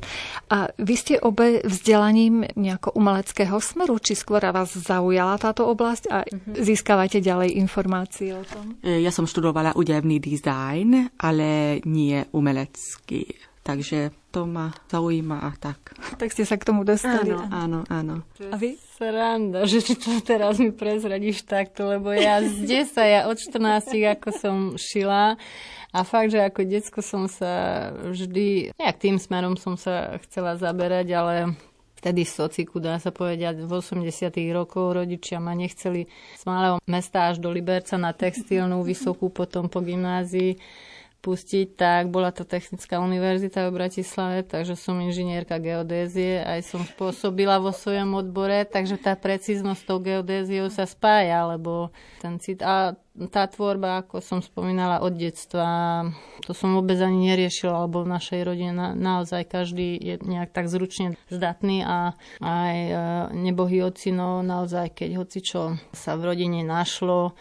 A 0.47 0.69
vy 0.77 0.95
ste 0.95 1.19
obe 1.19 1.59
vzdelaním 1.65 2.47
nejako 2.53 2.95
umeleckého 2.95 3.57
smeru, 3.57 3.97
či 3.97 4.13
skôr 4.13 4.45
vás 4.53 4.71
zaujala 4.77 5.41
táto 5.41 5.65
oblasť 5.67 6.03
a 6.13 6.23
mm-hmm. 6.23 6.53
získavate 6.61 7.17
ďalej 7.19 7.57
informácie 7.57 8.38
o 8.38 8.45
tom? 8.45 8.77
E, 8.85 9.01
ja 9.01 9.09
som 9.09 9.25
študovala 9.25 9.73
udevný 9.73 10.21
dizajn, 10.21 11.17
ale 11.17 11.81
nie 11.89 12.23
umelecký. 12.31 13.25
Takže 13.65 14.20
to 14.31 14.47
ma 14.47 14.71
zaujíma 14.88 15.43
a 15.43 15.51
tak. 15.59 15.93
Tak 16.21 16.31
ste 16.31 16.47
sa 16.47 16.55
k 16.55 16.63
tomu 16.63 16.88
dostali. 16.88 17.35
Áno, 17.35 17.51
áno, 17.51 17.79
áno. 17.91 18.15
A 18.51 18.55
vy? 18.55 18.79
Sranda, 18.79 19.65
že 19.65 19.81
ti 19.81 19.97
to 19.97 20.21
teraz 20.21 20.61
mi 20.61 20.69
prezradíš 20.69 21.43
takto, 21.43 21.89
lebo 21.89 22.13
ja 22.13 22.39
z 22.39 22.85
10, 22.85 22.95
ja 23.01 23.21
od 23.25 23.38
14 23.41 23.89
ako 24.13 24.29
som 24.29 24.55
šila 24.77 25.41
a 25.91 26.00
fakt, 26.05 26.31
že 26.31 26.39
ako 26.39 26.61
decko 26.63 27.01
som 27.03 27.25
sa 27.25 27.89
vždy, 27.91 28.77
nejak 28.77 28.97
tým 29.01 29.17
smerom 29.17 29.57
som 29.57 29.75
sa 29.75 30.21
chcela 30.23 30.55
zaberať, 30.55 31.07
ale 31.11 31.35
vtedy 32.00 32.25
v 32.25 32.31
sociku, 32.33 32.81
dá 32.81 32.97
sa 32.97 33.13
povedať, 33.13 33.61
v 33.61 33.71
80 33.73 34.05
rokov 34.55 34.97
rodičia 34.97 35.38
ma 35.38 35.53
nechceli 35.53 36.09
z 36.38 36.43
malého 36.50 36.81
mesta 36.89 37.29
až 37.29 37.38
do 37.38 37.53
Liberca 37.53 38.00
na 38.00 38.15
textilnú 38.15 38.81
vysokú, 38.81 39.29
potom 39.29 39.69
po 39.69 39.85
gymnázii 39.85 40.57
pustiť, 41.21 41.77
tak 41.77 42.09
bola 42.09 42.33
to 42.33 42.41
Technická 42.43 42.97
univerzita 42.97 43.69
v 43.69 43.77
Bratislave, 43.77 44.41
takže 44.41 44.73
som 44.73 44.97
inžinierka 44.97 45.61
geodézie, 45.61 46.41
aj 46.41 46.65
som 46.65 46.81
spôsobila 46.81 47.61
vo 47.61 47.69
svojom 47.69 48.17
odbore, 48.17 48.65
takže 48.65 48.97
tá 48.97 49.13
precíznosť 49.13 49.81
tou 49.85 50.01
geodéziou 50.01 50.67
sa 50.73 50.89
spája, 50.89 51.45
lebo 51.45 51.93
ten 52.19 52.41
cit... 52.41 52.65
A 52.65 52.97
tá 53.11 53.43
tvorba, 53.43 54.01
ako 54.01 54.23
som 54.23 54.39
spomínala, 54.39 55.03
od 55.03 55.19
detstva, 55.19 56.07
to 56.47 56.55
som 56.55 56.73
vôbec 56.73 56.95
ani 57.03 57.29
neriešila, 57.29 57.83
lebo 57.85 58.07
v 58.07 58.11
našej 58.17 58.41
rodine 58.47 58.71
na, 58.71 58.95
naozaj 58.95 59.51
každý 59.51 59.99
je 59.99 60.15
nejak 60.23 60.55
tak 60.55 60.71
zručne 60.71 61.19
zdatný 61.27 61.83
a 61.83 62.15
aj 62.39 62.75
e, 62.87 62.93
nebohý 63.35 63.83
ocino, 63.83 64.39
naozaj 64.39 64.95
keď 64.95 65.09
hoci 65.19 65.43
čo 65.43 65.75
sa 65.91 66.15
v 66.15 66.33
rodine 66.33 66.63
našlo, 66.63 67.35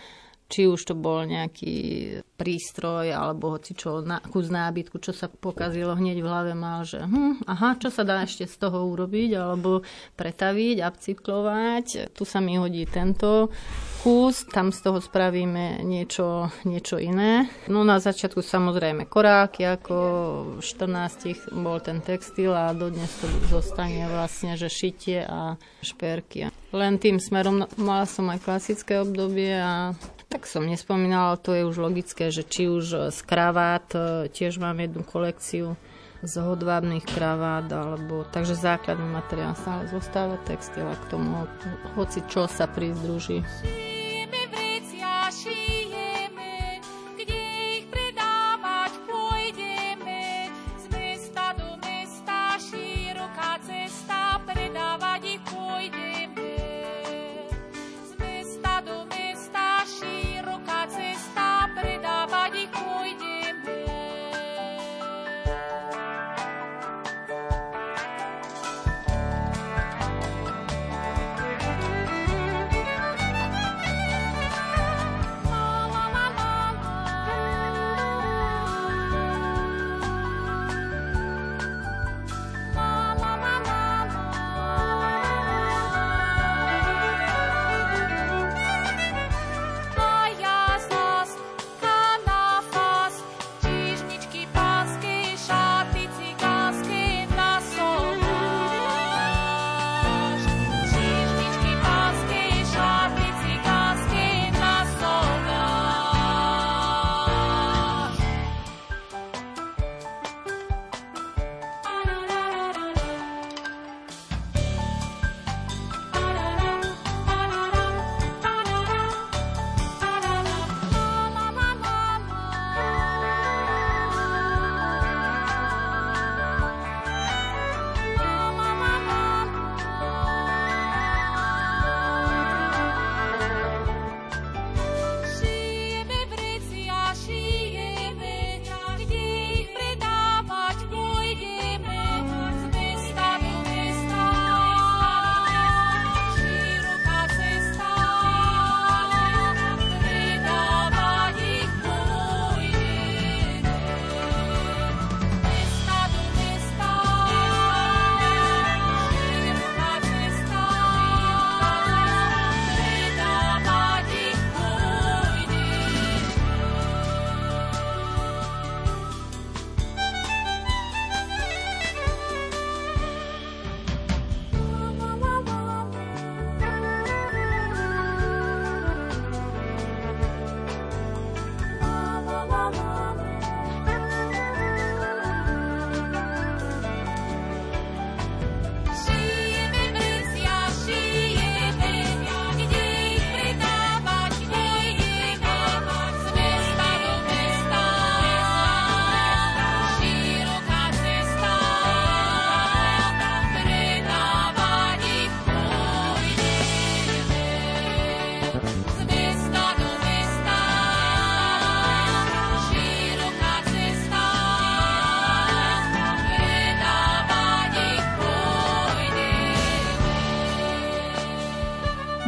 či 0.51 0.67
už 0.67 0.83
to 0.83 0.95
bol 0.99 1.23
nejaký 1.23 2.19
prístroj 2.35 3.15
alebo 3.15 3.55
hoci 3.55 3.79
čo, 3.79 4.03
na, 4.03 4.19
kus 4.19 4.51
nábytku, 4.51 4.99
čo 4.99 5.15
sa 5.15 5.31
pokazilo 5.31 5.95
hneď 5.95 6.19
v 6.19 6.27
hlave 6.27 6.53
mal, 6.59 6.83
že 6.83 7.07
hm, 7.07 7.47
aha, 7.47 7.79
čo 7.79 7.95
sa 7.95 8.03
dá 8.03 8.27
ešte 8.27 8.51
z 8.51 8.57
toho 8.59 8.91
urobiť 8.91 9.31
alebo 9.39 9.87
pretaviť, 10.19 10.77
upcyklovať, 10.83 11.87
tu 12.11 12.27
sa 12.27 12.43
mi 12.43 12.59
hodí 12.59 12.83
tento 12.91 13.55
kus, 14.01 14.49
tam 14.49 14.73
z 14.73 14.81
toho 14.81 14.99
spravíme 14.99 15.85
niečo, 15.85 16.49
niečo 16.65 16.97
iné. 16.97 17.47
No 17.69 17.85
na 17.85 18.01
začiatku 18.01 18.41
samozrejme 18.41 19.05
koráky, 19.05 19.69
ako 19.69 19.97
14 20.65 21.53
bol 21.61 21.79
ten 21.85 22.01
textil 22.01 22.57
a 22.57 22.73
dodnes 22.73 23.13
to 23.21 23.29
zostane 23.53 24.09
vlastne, 24.09 24.57
že 24.57 24.73
šitie 24.73 25.21
a 25.29 25.61
šperky. 25.85 26.49
Len 26.73 26.95
tým 26.97 27.21
smerom 27.21 27.69
mala 27.77 28.09
som 28.09 28.25
aj 28.33 28.41
klasické 28.41 29.05
obdobie 29.05 29.53
a 29.53 29.93
tak 30.31 30.47
som 30.47 30.63
nespomínala, 30.63 31.35
to 31.35 31.51
je 31.51 31.67
už 31.67 31.77
logické, 31.83 32.31
že 32.31 32.47
či 32.47 32.71
už 32.71 33.11
z 33.11 33.19
kravát, 33.27 33.85
e, 33.99 34.31
tiež 34.31 34.63
mám 34.63 34.79
jednu 34.79 35.03
kolekciu 35.03 35.75
z 36.23 36.35
hodvábnych 36.39 37.03
kravát, 37.03 37.67
alebo 37.67 38.23
takže 38.31 38.55
základný 38.55 39.11
materiál 39.11 39.59
stále 39.59 39.91
zostáva 39.91 40.39
textil 40.47 40.87
a 40.87 40.95
k 40.95 41.05
tomu 41.11 41.49
hoci 41.99 42.23
čo 42.31 42.47
sa 42.47 42.71
prizdruží. 42.71 43.43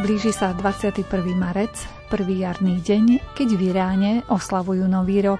Blíži 0.03 0.35
sa 0.35 0.51
21. 0.51 1.07
marec, 1.31 1.71
prvý 2.11 2.43
jarný 2.43 2.83
deň, 2.83 3.23
keď 3.39 3.49
v 3.55 3.61
Iráne 3.71 4.11
oslavujú 4.27 4.83
Nový 4.83 5.23
rok. 5.23 5.39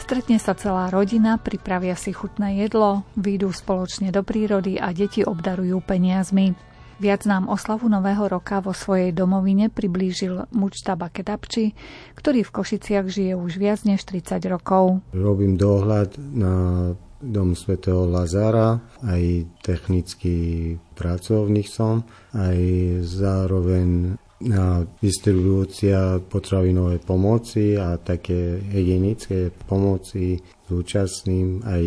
Stretne 0.00 0.40
sa 0.40 0.56
celá 0.56 0.88
rodina, 0.88 1.36
pripravia 1.36 1.92
si 1.92 2.16
chutné 2.16 2.64
jedlo, 2.64 3.04
výjdu 3.20 3.52
spoločne 3.52 4.08
do 4.08 4.24
prírody 4.24 4.80
a 4.80 4.88
deti 4.96 5.20
obdarujú 5.20 5.84
peniazmi. 5.84 6.56
Viac 6.96 7.28
nám 7.28 7.44
oslavu 7.52 7.92
Nového 7.92 8.24
roka 8.24 8.64
vo 8.64 8.72
svojej 8.72 9.12
domovine 9.12 9.68
priblížil 9.68 10.48
Mučtaba 10.56 11.12
Kedapči, 11.12 11.76
ktorý 12.16 12.40
v 12.40 12.54
Košiciach 12.56 13.04
žije 13.04 13.36
už 13.36 13.60
viac 13.60 13.84
než 13.84 14.00
30 14.08 14.48
rokov. 14.48 15.04
Robím 15.12 15.60
dohľad 15.60 16.16
na 16.32 16.52
dom 17.24 17.56
svätého 17.56 18.04
Lazara, 18.04 18.76
aj 19.00 19.48
technický 19.64 20.36
pracovník 20.92 21.66
som, 21.66 22.04
aj 22.36 22.58
zároveň 23.04 24.20
na 24.44 24.84
distribúcia 25.00 26.20
potravinovej 26.20 27.00
pomoci 27.00 27.80
a 27.80 27.96
také 27.96 28.60
hygienické 28.60 29.48
pomoci 29.64 30.36
zúčastným 30.68 31.64
aj 31.64 31.84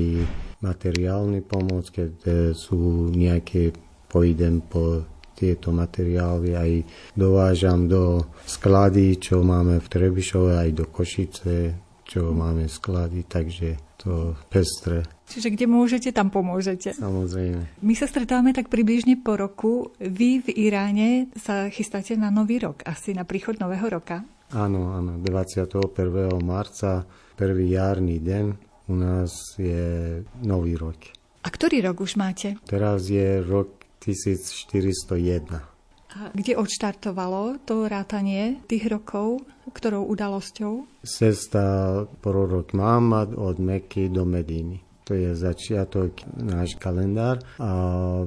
materiálny 0.66 1.46
pomoc, 1.46 1.94
keď 1.94 2.12
e, 2.26 2.32
sú 2.58 3.14
nejaké, 3.14 3.78
pojdem 4.10 4.66
po 4.66 5.06
tieto 5.38 5.70
materiály, 5.70 6.58
aj 6.58 6.72
dovážam 7.14 7.86
do 7.86 8.26
sklady, 8.50 9.22
čo 9.22 9.46
máme 9.46 9.78
v 9.78 9.88
Trebišove, 9.88 10.58
aj 10.58 10.70
do 10.74 10.86
Košice, 10.90 11.78
čo 12.02 12.34
máme 12.34 12.66
sklady, 12.66 13.30
takže 13.30 13.87
to 13.98 14.38
pestre. 14.48 15.04
Čiže 15.28 15.52
kde 15.58 15.66
môžete, 15.68 16.10
tam 16.14 16.30
pomôžete. 16.30 16.96
Samozrejme. 16.96 17.82
My 17.84 17.94
sa 17.98 18.08
stretávame 18.08 18.54
tak 18.54 18.70
približne 18.72 19.20
po 19.20 19.36
roku. 19.36 19.92
Vy 20.00 20.46
v 20.46 20.50
Iráne 20.54 21.28
sa 21.36 21.68
chystáte 21.68 22.16
na 22.16 22.30
nový 22.32 22.62
rok, 22.62 22.86
asi 22.86 23.12
na 23.12 23.26
príchod 23.28 23.58
nového 23.60 23.90
roka. 23.90 24.24
Áno, 24.56 24.96
áno. 24.96 25.20
21. 25.20 25.76
marca, 26.40 27.04
prvý 27.36 27.76
jarný 27.76 28.24
deň, 28.24 28.46
u 28.88 28.96
nás 28.96 29.60
je 29.60 30.24
nový 30.40 30.80
rok. 30.80 30.96
A 31.44 31.52
ktorý 31.52 31.84
rok 31.84 32.00
už 32.00 32.16
máte? 32.16 32.56
Teraz 32.64 33.12
je 33.12 33.44
rok 33.44 33.84
1401. 34.00 35.77
Kde 36.34 36.54
odštartovalo 36.58 37.62
to 37.68 37.86
rátanie 37.86 38.62
tých 38.66 38.90
rokov? 38.90 39.46
Ktorou 39.68 40.08
udalosťou? 40.10 41.04
Cesta 41.04 42.02
prorok 42.24 42.72
Muhammad 42.74 43.36
od 43.36 43.60
Meky 43.60 44.08
do 44.08 44.24
Mediny. 44.24 44.82
To 45.08 45.16
je 45.16 45.32
začiatok 45.32 46.20
náš 46.36 46.76
kalendár 46.76 47.40
a 47.64 47.72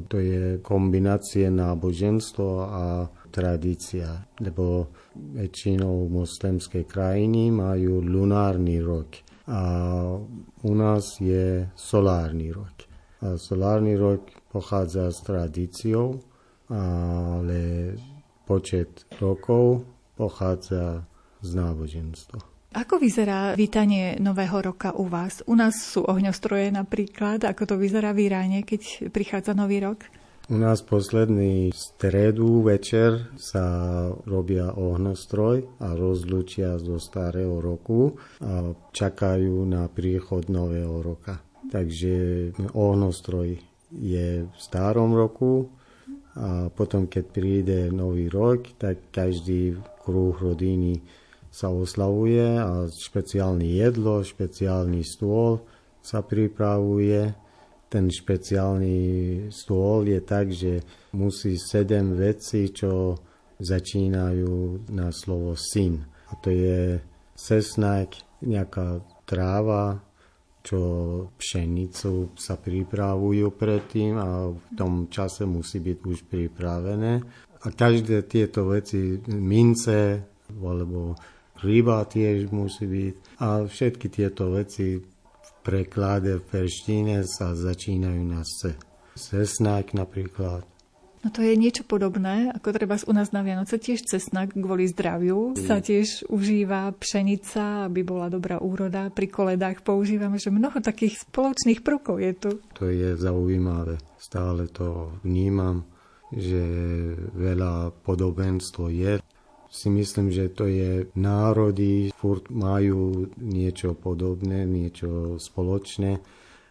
to 0.08 0.16
je 0.16 0.64
kombinácie 0.64 1.52
náboženstvo 1.52 2.48
a 2.64 2.84
tradícia, 3.28 4.24
lebo 4.40 4.88
väčšinou 5.12 6.08
moslemské 6.08 6.88
krajiny 6.88 7.52
majú 7.52 8.00
lunárny 8.00 8.80
rok 8.80 9.20
a 9.50 9.60
u 10.62 10.72
nás 10.72 11.18
je 11.18 11.66
solárny 11.74 12.54
rok. 12.54 12.86
A 13.20 13.36
solárny 13.36 13.98
rok 13.98 14.30
pochádza 14.48 15.12
s 15.12 15.20
tradíciou, 15.20 16.22
ale 16.70 17.94
počet 18.46 19.04
rokov 19.18 19.84
pochádza 20.14 21.04
z 21.42 21.50
náboženstva. 21.54 22.40
Ako 22.70 23.02
vyzerá 23.02 23.58
vítanie 23.58 24.14
Nového 24.22 24.62
roka 24.62 24.94
u 24.94 25.10
vás? 25.10 25.42
U 25.50 25.58
nás 25.58 25.74
sú 25.74 26.06
ohňostroje 26.06 26.70
napríklad. 26.70 27.42
Ako 27.42 27.66
to 27.66 27.74
vyzerá 27.74 28.14
v 28.14 28.30
Iráne, 28.30 28.62
keď 28.62 29.10
prichádza 29.10 29.58
Nový 29.58 29.82
rok? 29.82 30.06
U 30.50 30.58
nás 30.58 30.82
posledný 30.82 31.70
stredu 31.74 32.62
večer 32.66 33.34
sa 33.38 34.06
robia 34.26 34.70
ohňostroj 34.74 35.82
a 35.82 35.94
rozlučia 35.94 36.74
zo 36.78 36.98
starého 36.98 37.58
roku 37.62 38.18
a 38.42 38.74
čakajú 38.90 39.66
na 39.66 39.86
príchod 39.90 40.46
Nového 40.46 41.02
roka. 41.02 41.42
Takže 41.70 42.50
ohňostroj 42.74 43.62
je 43.94 44.46
v 44.46 44.58
starom 44.58 45.14
roku 45.14 45.70
a 46.40 46.72
potom, 46.72 47.04
keď 47.04 47.24
príde 47.28 47.78
Nový 47.92 48.32
rok, 48.32 48.72
tak 48.80 49.12
každý 49.12 49.76
kruh 50.00 50.32
rodiny 50.32 51.04
sa 51.52 51.68
oslavuje 51.68 52.56
a 52.56 52.88
špeciálne 52.88 53.68
jedlo, 53.68 54.24
špeciálny 54.24 55.04
stôl 55.04 55.60
sa 56.00 56.24
pripravuje. 56.24 57.36
Ten 57.92 58.08
špeciálny 58.08 58.96
stôl 59.52 60.08
je 60.08 60.20
tak, 60.24 60.48
že 60.48 60.80
musí 61.12 61.60
sedem 61.60 62.16
veci, 62.16 62.72
čo 62.72 63.20
začínajú 63.60 64.88
na 64.96 65.12
slovo 65.12 65.52
syn. 65.58 66.00
A 66.30 66.38
to 66.40 66.48
je 66.48 67.02
sesnak, 67.36 68.16
nejaká 68.40 69.04
tráva, 69.28 70.00
čo 70.60 70.80
pšenicu 71.40 72.36
sa 72.36 72.60
pripravujú 72.60 73.56
predtým 73.56 74.12
a 74.20 74.52
v 74.52 74.64
tom 74.76 75.08
čase 75.08 75.48
musí 75.48 75.80
byť 75.80 75.98
už 76.04 76.18
pripravené. 76.28 77.12
A 77.60 77.66
každé 77.72 78.24
tieto 78.28 78.68
veci, 78.68 79.20
mince 79.28 80.24
alebo 80.52 81.16
ryba 81.64 82.04
tiež 82.04 82.52
musí 82.52 82.84
byť. 82.88 83.14
A 83.40 83.64
všetky 83.64 84.06
tieto 84.08 84.52
veci 84.52 85.00
v 85.00 85.50
preklade 85.60 86.40
v 86.40 86.44
perštine 86.44 87.24
sa 87.24 87.52
začínajú 87.52 88.22
na 88.24 88.44
se. 88.44 88.76
Cesnak 89.16 89.92
napríklad. 89.92 90.69
No 91.20 91.28
to 91.28 91.44
je 91.44 91.52
niečo 91.52 91.84
podobné, 91.84 92.48
ako 92.48 92.72
treba 92.72 92.96
u 92.96 93.12
nás 93.12 93.28
na 93.28 93.44
Vianoce 93.44 93.76
tiež 93.76 94.08
cesnak 94.08 94.56
kvôli 94.56 94.88
zdraviu. 94.88 95.52
Mm. 95.52 95.68
Sa 95.68 95.76
tiež 95.84 96.24
užíva 96.32 96.96
pšenica, 96.96 97.92
aby 97.92 98.00
bola 98.00 98.32
dobrá 98.32 98.56
úroda. 98.56 99.12
Pri 99.12 99.28
koledách 99.28 99.84
používame, 99.84 100.40
že 100.40 100.48
mnoho 100.48 100.80
takých 100.80 101.20
spoločných 101.28 101.84
prvkov 101.84 102.24
je 102.24 102.32
tu. 102.32 102.50
To 102.80 102.88
je 102.88 103.20
zaujímavé. 103.20 104.00
Stále 104.16 104.72
to 104.72 105.20
vnímam, 105.20 105.84
že 106.32 106.64
veľa 107.36 107.92
podobenstvo 108.00 108.88
je 108.88 109.20
si 109.70 109.86
myslím, 109.86 110.34
že 110.34 110.50
to 110.50 110.66
je 110.66 111.06
národy, 111.14 112.10
furt 112.10 112.50
majú 112.50 113.30
niečo 113.38 113.94
podobné, 113.94 114.66
niečo 114.66 115.38
spoločné 115.38 116.18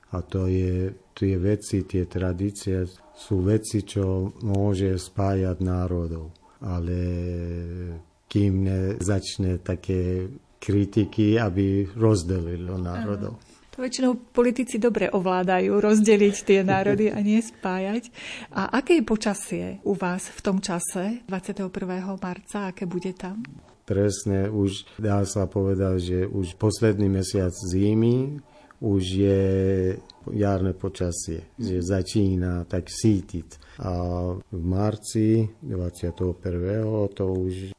a 0.10 0.18
to 0.26 0.50
je, 0.50 0.90
tie 1.14 1.36
veci, 1.38 1.86
tie 1.86 2.10
tradície 2.10 2.88
sú 3.14 3.46
veci, 3.46 3.86
čo 3.86 4.34
môže 4.42 4.98
spájať 4.98 5.58
národov. 5.62 6.34
Ale 6.66 6.98
kým 8.26 8.54
nezačne 8.66 9.62
také 9.62 10.28
kritiky, 10.60 11.40
aby 11.40 11.88
rozdelilo 11.96 12.76
národov. 12.76 13.40
To 13.74 13.88
väčšinou 13.88 14.36
politici 14.36 14.76
dobre 14.76 15.08
ovládajú 15.08 15.72
rozdeliť 15.72 16.36
tie 16.44 16.60
národy 16.68 17.08
a 17.16 17.24
nie 17.24 17.40
spájať. 17.40 18.12
A 18.52 18.76
aké 18.76 19.00
je 19.00 19.08
počasie 19.08 19.66
u 19.88 19.96
vás 19.96 20.28
v 20.28 20.40
tom 20.44 20.60
čase 20.60 21.24
21. 21.32 21.72
marca? 22.20 22.76
Aké 22.76 22.84
bude 22.84 23.16
tam? 23.16 23.40
Presne, 23.88 24.52
už 24.52 24.84
dá 25.00 25.24
sa 25.24 25.48
povedať, 25.48 25.96
že 25.98 26.20
už 26.28 26.60
posledný 26.60 27.08
mesiac 27.08 27.56
zimy 27.56 28.44
už 28.80 29.04
je 29.04 29.42
jarné 30.32 30.72
počasie, 30.72 31.52
že 31.60 31.84
začína 31.84 32.64
tak 32.68 32.88
sítiť. 32.88 33.80
A 33.84 33.92
v 34.36 34.62
marci 34.64 35.48
21. 35.64 37.12
to 37.12 37.26
už 37.28 37.76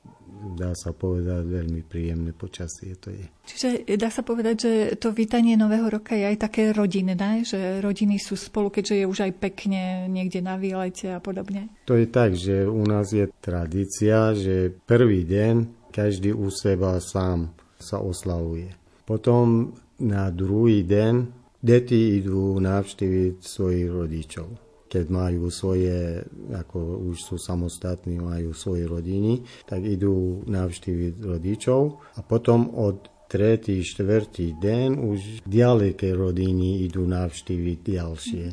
dá 0.57 0.73
sa 0.73 0.97
povedať, 0.97 1.45
veľmi 1.45 1.85
príjemné 1.85 2.33
počasie 2.33 2.97
to 2.97 3.13
je. 3.13 3.25
Čiže 3.45 3.85
dá 4.01 4.09
sa 4.09 4.25
povedať, 4.25 4.57
že 4.57 4.73
to 4.97 5.13
vítanie 5.13 5.53
Nového 5.57 5.93
roka 5.93 6.17
je 6.17 6.25
aj 6.25 6.37
také 6.41 6.73
rodinné, 6.73 7.45
že 7.45 7.85
rodiny 7.85 8.17
sú 8.17 8.41
spolu, 8.41 8.73
keďže 8.73 9.05
je 9.05 9.07
už 9.07 9.19
aj 9.29 9.33
pekne 9.37 10.09
niekde 10.09 10.41
na 10.41 10.57
výlete 10.57 11.13
a 11.13 11.21
podobne? 11.21 11.69
To 11.85 11.97
je 11.97 12.09
tak, 12.09 12.33
že 12.33 12.65
u 12.65 12.83
nás 12.89 13.13
je 13.13 13.29
tradícia, 13.45 14.33
že 14.33 14.73
prvý 14.89 15.29
deň 15.29 15.89
každý 15.93 16.33
u 16.33 16.49
seba 16.49 16.97
sám 17.05 17.53
sa 17.77 18.01
oslavuje. 18.01 18.73
Potom 19.05 19.75
na 20.01 20.33
druhý 20.33 20.83
deň 20.83 21.13
deti 21.61 22.19
idú 22.19 22.57
navštíviť 22.59 23.35
svojich 23.45 23.89
rodičov 23.89 24.49
keď 24.91 25.07
majú 25.07 25.47
svoje, 25.55 26.27
ako 26.51 27.07
už 27.15 27.17
sú 27.23 27.37
samostatní, 27.39 28.19
majú 28.19 28.51
svoje 28.51 28.91
rodiny, 28.91 29.47
tak 29.63 29.87
idú 29.87 30.43
navštíviť 30.51 31.15
rodičov 31.23 32.03
a 32.19 32.21
potom 32.27 32.75
od 32.75 33.07
tretí, 33.31 33.79
štvrtý 33.87 34.59
deň 34.59 34.99
už 34.99 35.47
ďaleké 35.47 36.11
rodiny 36.11 36.83
idú 36.91 37.07
navštíviť 37.07 37.79
ďalšie. 37.87 38.47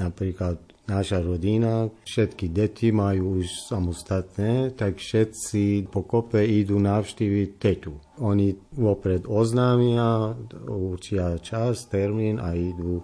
Napríklad 0.00 0.71
naša 0.92 1.24
rodina, 1.24 1.88
všetky 2.04 2.52
deti 2.52 2.92
majú 2.92 3.40
už 3.40 3.72
samostatné, 3.72 4.76
tak 4.76 5.00
všetci 5.00 5.88
pokope 5.88 6.44
idú 6.44 6.76
navštíviť 6.76 7.50
tetu. 7.56 7.96
Oni 8.20 8.52
vopred 8.76 9.24
oznámia, 9.24 10.36
určia 10.68 11.40
čas, 11.40 11.88
termín 11.88 12.36
a 12.36 12.52
idú 12.52 13.00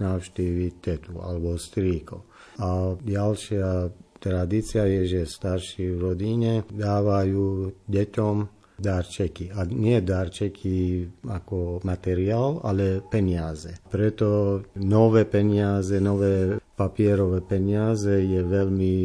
navštíviť 0.00 0.72
tetu 0.80 1.20
alebo 1.20 1.56
strýko. 1.56 2.28
A 2.60 2.96
ďalšia 3.00 3.88
tradícia 4.20 4.84
je, 4.84 5.02
že 5.08 5.22
starší 5.24 5.96
v 5.96 5.98
rodine 6.12 6.52
dávajú 6.68 7.72
deťom 7.88 8.36
darčeky. 8.80 9.52
A 9.52 9.68
nie 9.68 10.00
darčeky 10.00 11.04
ako 11.28 11.84
materiál, 11.84 12.64
ale 12.64 13.04
peniaze. 13.04 13.76
Preto 13.92 14.60
nové 14.80 15.28
peniaze, 15.28 16.00
nové 16.00 16.56
papierové 16.80 17.44
peniaze 17.44 18.24
je 18.24 18.40
veľmi 18.40 18.96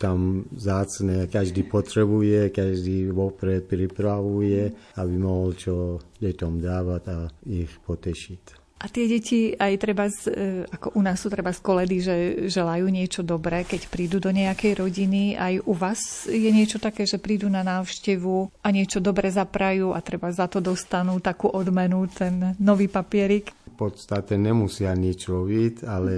tam 0.00 0.48
zácne. 0.56 1.28
Každý 1.28 1.68
potrebuje, 1.68 2.48
každý 2.48 3.12
vopred 3.12 3.68
pripravuje, 3.68 4.72
aby 4.96 5.14
mohol 5.20 5.52
čo 5.52 6.00
deťom 6.24 6.54
dávať 6.56 7.02
a 7.12 7.18
ich 7.44 7.68
potešiť. 7.84 8.68
A 8.78 8.86
tie 8.86 9.10
deti 9.10 9.58
aj 9.58 9.74
treba, 9.82 10.06
z, 10.06 10.30
e, 10.30 10.62
ako 10.70 10.94
u 10.94 11.02
nás 11.02 11.18
sú 11.18 11.26
treba 11.26 11.50
z 11.50 11.58
koledy, 11.58 11.98
že 11.98 12.14
želajú 12.46 12.86
niečo 12.86 13.26
dobré, 13.26 13.66
keď 13.66 13.90
prídu 13.90 14.22
do 14.22 14.30
nejakej 14.30 14.78
rodiny. 14.78 15.34
Aj 15.34 15.58
u 15.58 15.74
vás 15.74 16.30
je 16.30 16.46
niečo 16.46 16.78
také, 16.78 17.02
že 17.02 17.18
prídu 17.18 17.50
na 17.50 17.66
návštevu 17.66 18.62
a 18.62 18.68
niečo 18.70 19.02
dobre 19.02 19.34
zaprajú 19.34 19.90
a 19.90 19.98
treba 19.98 20.30
za 20.30 20.46
to 20.46 20.62
dostanú 20.62 21.18
takú 21.18 21.50
odmenu, 21.50 22.06
ten 22.06 22.54
nový 22.62 22.86
papierik. 22.86 23.50
V 23.78 23.86
podstate 23.86 24.34
nemusia 24.34 24.90
nič 24.98 25.30
robiť, 25.30 25.86
ale 25.86 26.14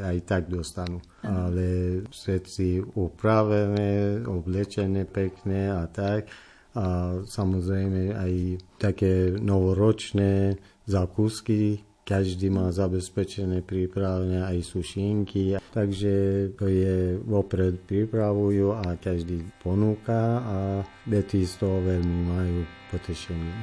aj 0.00 0.16
tak 0.24 0.48
dostanú. 0.48 0.96
Ale 1.20 2.00
všetci 2.08 2.96
upravené, 2.96 4.24
oblečené 4.24 5.04
pekné 5.04 5.68
a 5.68 5.84
tak. 5.92 6.32
A 6.72 7.20
samozrejme 7.20 8.16
aj 8.16 8.32
také 8.80 9.28
novoročné 9.28 10.56
zákusky, 10.88 11.84
každý 12.00 12.48
má 12.48 12.72
zabezpečené 12.72 13.60
prípravne 13.60 14.48
aj 14.48 14.72
sušinky, 14.72 15.60
takže 15.68 16.48
to 16.56 16.64
je 16.64 17.20
vopred 17.28 17.76
pripravujú 17.84 18.72
a 18.72 18.96
každý 18.96 19.44
ponúka 19.60 20.40
a 20.40 20.58
deti 21.04 21.44
z 21.44 21.60
toho 21.60 21.76
veľmi 21.84 22.18
majú 22.24 22.58
potešenie. 22.88 23.54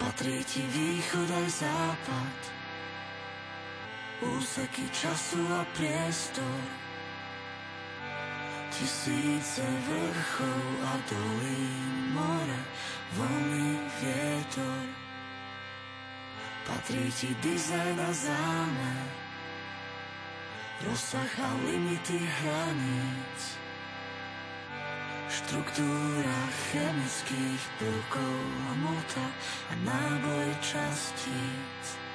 Patrí 0.00 0.40
ti 0.48 0.64
východ 0.64 1.28
aj 1.28 1.48
západ, 1.60 2.55
úseky 4.20 4.88
času 4.92 5.40
a 5.52 5.66
priestor, 5.76 6.60
tisíce 8.72 9.62
vrchov 9.62 10.64
a 10.84 10.94
dolín, 11.10 12.12
more, 12.12 12.60
vlny, 13.12 13.68
vietor. 14.00 14.84
Patrí 16.66 17.12
ti 17.12 17.30
dizajn 17.42 18.00
a 18.00 18.10
zámer, 18.12 19.06
rozsah 20.82 21.32
a 21.40 21.48
limity 21.62 22.18
hraníc. 22.18 23.56
štruktúra 25.26 26.40
chemických 26.72 27.62
prvkov, 27.78 28.40
hmota 28.72 29.26
a 29.70 29.74
náboj 29.84 30.48
častíc. 30.64 32.05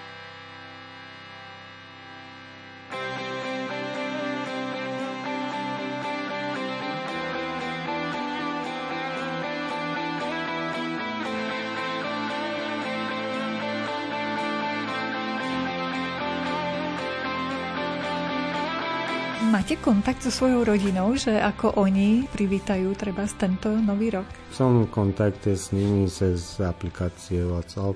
Máte 19.72 19.88
kontakt 19.88 20.20
so 20.20 20.28
svojou 20.28 20.68
rodinou, 20.68 21.16
že 21.16 21.32
ako 21.32 21.80
oni 21.80 22.28
privítajú 22.28 22.92
treba 22.92 23.24
tento 23.24 23.72
nový 23.72 24.12
rok? 24.12 24.28
Som 24.52 24.84
v 24.84 24.92
kontakte 24.92 25.56
s 25.56 25.72
nimi 25.72 26.12
cez 26.12 26.60
aplikácie 26.60 27.40
WhatsApp 27.48 27.96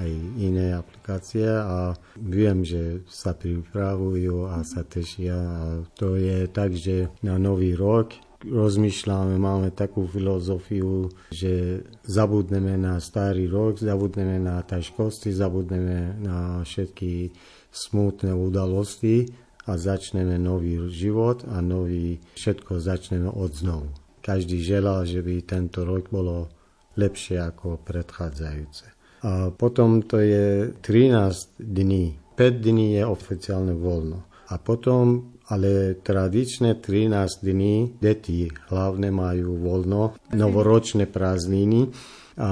aj 0.00 0.08
iné 0.40 0.72
aplikácie 0.72 1.44
a 1.44 1.92
viem, 2.16 2.64
že 2.64 3.04
sa 3.04 3.36
pripravujú 3.36 4.48
a 4.48 4.64
sa 4.64 4.80
tešia. 4.80 5.36
A 5.36 5.84
to 5.92 6.16
je 6.16 6.48
tak, 6.48 6.72
že 6.72 7.12
na 7.20 7.36
nový 7.36 7.76
rok 7.76 8.16
rozmýšľame, 8.40 9.36
máme 9.36 9.76
takú 9.76 10.08
filozofiu, 10.08 11.12
že 11.28 11.84
zabudneme 12.08 12.80
na 12.80 12.96
starý 12.96 13.44
rok, 13.44 13.76
zabudneme 13.76 14.40
na 14.40 14.64
ťažkosti, 14.64 15.36
zabudneme 15.36 16.16
na 16.16 16.64
všetky 16.64 17.36
smutné 17.68 18.32
udalosti 18.32 19.49
a 19.66 19.76
začneme 19.76 20.40
nový 20.40 20.80
život 20.88 21.44
a 21.48 21.60
nový, 21.60 22.20
všetko 22.36 22.80
začneme 22.80 23.28
od 23.28 23.52
znovu. 23.52 23.88
Každý 24.20 24.60
želá, 24.60 25.04
že 25.04 25.24
by 25.24 25.44
tento 25.44 25.84
rok 25.84 26.12
bolo 26.12 26.48
lepšie 26.96 27.40
ako 27.40 27.80
predchádzajúce. 27.80 28.86
A 29.20 29.52
potom 29.52 30.00
to 30.04 30.20
je 30.20 30.72
13 30.80 31.60
dní. 31.60 32.16
5 32.36 32.56
dní 32.56 32.96
je 32.96 33.04
oficiálne 33.04 33.76
voľno. 33.76 34.24
A 34.48 34.56
potom 34.56 35.36
ale 35.50 35.98
tradičné 35.98 36.78
13 36.78 37.42
dní 37.42 37.98
deti 37.98 38.46
hlavne 38.70 39.10
majú 39.10 39.58
voľno, 39.58 40.14
novoročné 40.30 41.10
prázdniny 41.10 41.90
a 42.38 42.50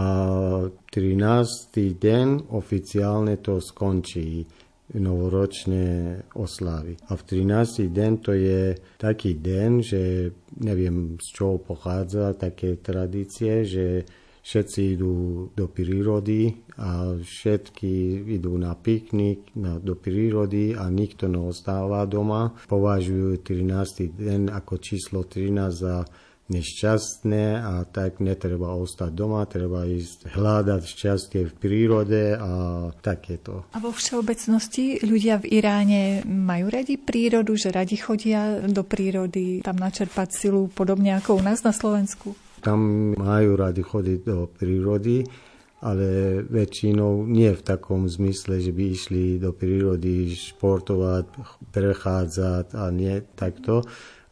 13. 0.67 1.95
deň 1.95 2.27
oficiálne 2.51 3.39
to 3.39 3.63
skončí 3.63 4.43
novoročné 4.97 5.87
oslavy. 6.33 6.97
A 7.09 7.17
v 7.17 7.23
13. 7.45 7.93
deň 7.93 8.13
to 8.25 8.33
je 8.33 8.73
taký 8.97 9.37
deň, 9.37 9.71
že 9.85 10.03
neviem 10.65 11.21
z 11.21 11.29
čoho 11.29 11.61
pochádza 11.61 12.33
také 12.33 12.81
tradície, 12.81 13.69
že 13.69 14.09
všetci 14.49 14.81
idú 14.97 15.15
do 15.53 15.69
prírody 15.69 16.57
a 16.81 17.13
všetky 17.21 18.25
idú 18.33 18.57
na 18.57 18.73
piknik 18.73 19.53
na, 19.53 19.77
do 19.77 19.93
prírody 19.93 20.73
a 20.73 20.89
nikto 20.89 21.29
neostáva 21.29 22.09
doma. 22.09 22.57
Považujú 22.65 23.45
13. 23.45 24.17
deň 24.17 24.41
ako 24.57 24.75
číslo 24.81 25.29
13 25.29 25.69
za 25.69 26.09
nešťastné 26.49 27.45
a 27.61 27.85
tak 27.85 28.25
netreba 28.25 28.73
ostať 28.73 29.13
doma, 29.13 29.45
treba 29.45 29.85
ísť 29.85 30.33
hľadať 30.33 30.83
šťastie 30.83 31.41
v 31.45 31.53
prírode 31.53 32.23
a 32.35 32.53
takéto. 33.05 33.69
A 33.77 33.79
vo 33.79 33.93
všeobecnosti 33.93 35.05
ľudia 35.05 35.45
v 35.45 35.61
Iráne 35.61 36.03
majú 36.25 36.73
radi 36.73 36.97
prírodu, 36.97 37.53
že 37.53 37.69
radi 37.69 38.01
chodia 38.01 38.65
do 38.65 38.81
prírody, 38.81 39.61
tam 39.61 39.77
načerpať 39.77 40.29
silu 40.33 40.73
podobne 40.73 41.21
ako 41.21 41.37
u 41.37 41.43
nás 41.45 41.61
na 41.61 41.77
Slovensku? 41.77 42.33
Tam 42.65 43.13
majú 43.15 43.55
radi 43.55 43.85
chodiť 43.85 44.19
do 44.25 44.51
prírody, 44.51 45.23
ale 45.79 46.43
väčšinou 46.43 47.23
nie 47.29 47.55
v 47.55 47.63
takom 47.63 48.11
zmysle, 48.11 48.59
že 48.59 48.75
by 48.75 48.85
išli 48.99 49.39
do 49.39 49.55
prírody 49.55 50.35
športovať, 50.35 51.25
prechádzať 51.71 52.67
a 52.75 52.91
nie 52.91 53.23
takto 53.39 53.87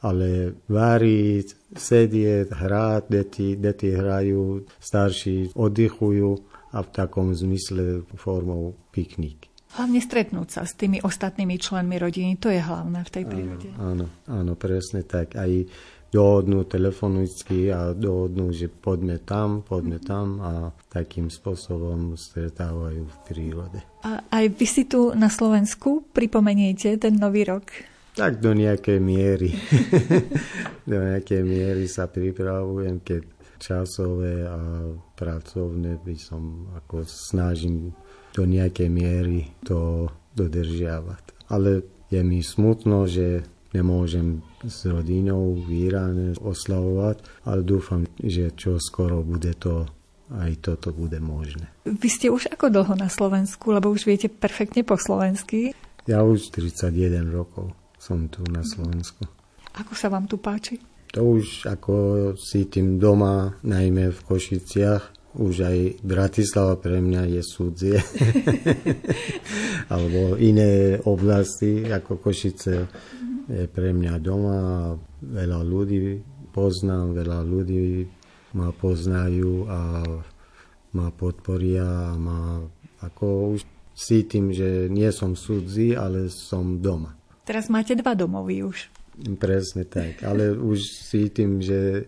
ale 0.07 0.55
variť, 0.71 1.75
sedieť, 1.75 2.55
hrať, 2.55 3.03
deti, 3.11 3.59
deti 3.59 3.91
hrajú, 3.91 4.63
starší 4.79 5.59
oddychujú 5.59 6.31
a 6.71 6.79
v 6.87 6.89
takom 6.95 7.35
zmysle 7.35 8.07
formou 8.15 8.79
piknik. 8.95 9.51
Hlavne 9.77 10.01
stretnúť 10.01 10.49
sa 10.49 10.63
s 10.65 10.73
tými 10.79 11.05
ostatnými 11.05 11.61
členmi 11.61 12.01
rodiny, 12.01 12.41
to 12.41 12.49
je 12.49 12.63
hlavné 12.63 13.03
v 13.05 13.11
tej 13.13 13.25
prírode. 13.29 13.69
Áno, 13.77 14.09
áno, 14.25 14.53
presne 14.57 15.05
tak. 15.05 15.37
Aj 15.37 15.53
dohodnú 16.09 16.65
telefonicky 16.65 17.69
a 17.69 17.93
dohodnú, 17.93 18.55
že 18.57 18.73
poďme 18.73 19.21
tam, 19.21 19.61
poďme 19.61 19.99
tam 20.01 20.27
a 20.41 20.53
takým 20.89 21.29
spôsobom 21.29 22.17
stretávajú 22.17 23.05
v 23.05 23.17
prírode. 23.29 23.81
A 24.07 24.25
aj 24.33 24.45
vy 24.57 24.67
si 24.71 24.89
tu 24.89 25.13
na 25.13 25.29
Slovensku 25.29 26.09
pripomeniete 26.15 26.97
ten 26.97 27.21
nový 27.21 27.45
rok? 27.45 27.69
Tak 28.17 28.41
do 28.41 28.57
nejakej 28.57 28.97
miery. 28.97 29.53
do 30.91 30.97
nejakej 30.97 31.45
miery 31.45 31.85
sa 31.85 32.09
pripravujem, 32.09 33.05
keď 33.05 33.23
časové 33.61 34.41
a 34.49 34.89
pracovné 35.13 36.01
by 36.01 36.17
som 36.17 36.65
ako 36.81 37.05
snažím 37.05 37.93
do 38.33 38.49
nejakej 38.49 38.89
miery 38.89 39.53
to 39.69 40.09
dodržiavať. 40.33 41.53
Ale 41.53 41.85
je 42.09 42.21
mi 42.25 42.41
smutno, 42.41 43.05
že 43.05 43.45
nemôžem 43.77 44.41
s 44.65 44.89
rodinou 44.89 45.53
v 45.53 45.93
Iráne 45.93 46.33
oslavovať, 46.41 47.45
ale 47.45 47.61
dúfam, 47.69 48.09
že 48.17 48.49
čo 48.57 48.81
skoro 48.81 49.21
bude 49.21 49.53
to 49.61 49.85
aj 50.33 50.57
toto 50.65 50.91
bude 50.91 51.21
možné. 51.21 51.69
Vy 51.85 52.09
ste 52.09 52.33
už 52.33 52.49
ako 52.49 52.73
dlho 52.73 52.97
na 52.97 53.13
Slovensku, 53.13 53.77
lebo 53.77 53.93
už 53.93 54.09
viete 54.09 54.27
perfektne 54.27 54.83
po 54.83 54.97
slovensky? 54.97 55.77
Ja 56.09 56.25
už 56.25 56.51
31 56.51 57.31
rokov 57.31 57.77
som 57.97 58.29
tu 58.29 58.45
na 58.49 58.63
Slovensku. 58.63 59.25
Ako 59.77 59.93
sa 59.93 60.09
vám 60.09 60.25
tu 60.25 60.41
páči? 60.41 60.81
To 61.13 61.37
už 61.37 61.69
ako 61.69 61.95
cítim 62.37 63.01
doma, 63.01 63.57
najmä 63.65 64.13
v 64.13 64.21
Košiciach. 64.21 65.05
Už 65.37 65.69
aj 65.69 65.79
Bratislava 66.01 66.81
pre 66.81 67.01
mňa 67.05 67.23
je 67.29 67.43
súdzie. 67.45 68.01
Alebo 69.93 70.41
iné 70.41 70.97
oblasti 71.05 71.85
ako 71.85 72.21
Košice 72.25 72.75
je 73.49 73.65
pre 73.69 73.93
mňa 73.93 74.15
doma. 74.17 74.93
Veľa 75.21 75.61
ľudí 75.61 76.21
poznám, 76.57 77.13
veľa 77.13 77.45
ľudí 77.45 78.09
ma 78.57 78.73
poznajú 78.73 79.69
a 79.69 79.81
ma 80.97 81.09
podporia 81.13 82.17
ma 82.17 82.65
ako 83.05 83.57
už 83.57 83.61
cítim, 83.93 84.53
že 84.57 84.89
nie 84.89 85.09
som 85.13 85.37
súdzi, 85.37 85.93
ale 85.93 86.33
som 86.33 86.81
doma. 86.81 87.13
Teraz 87.47 87.71
máte 87.71 87.95
dva 87.95 88.19
domovy 88.19 88.67
už. 88.67 88.91
Presne 89.39 89.87
tak, 89.87 90.27
ale 90.27 90.53
už 90.53 90.83
cítim, 90.83 91.63
že 91.63 92.05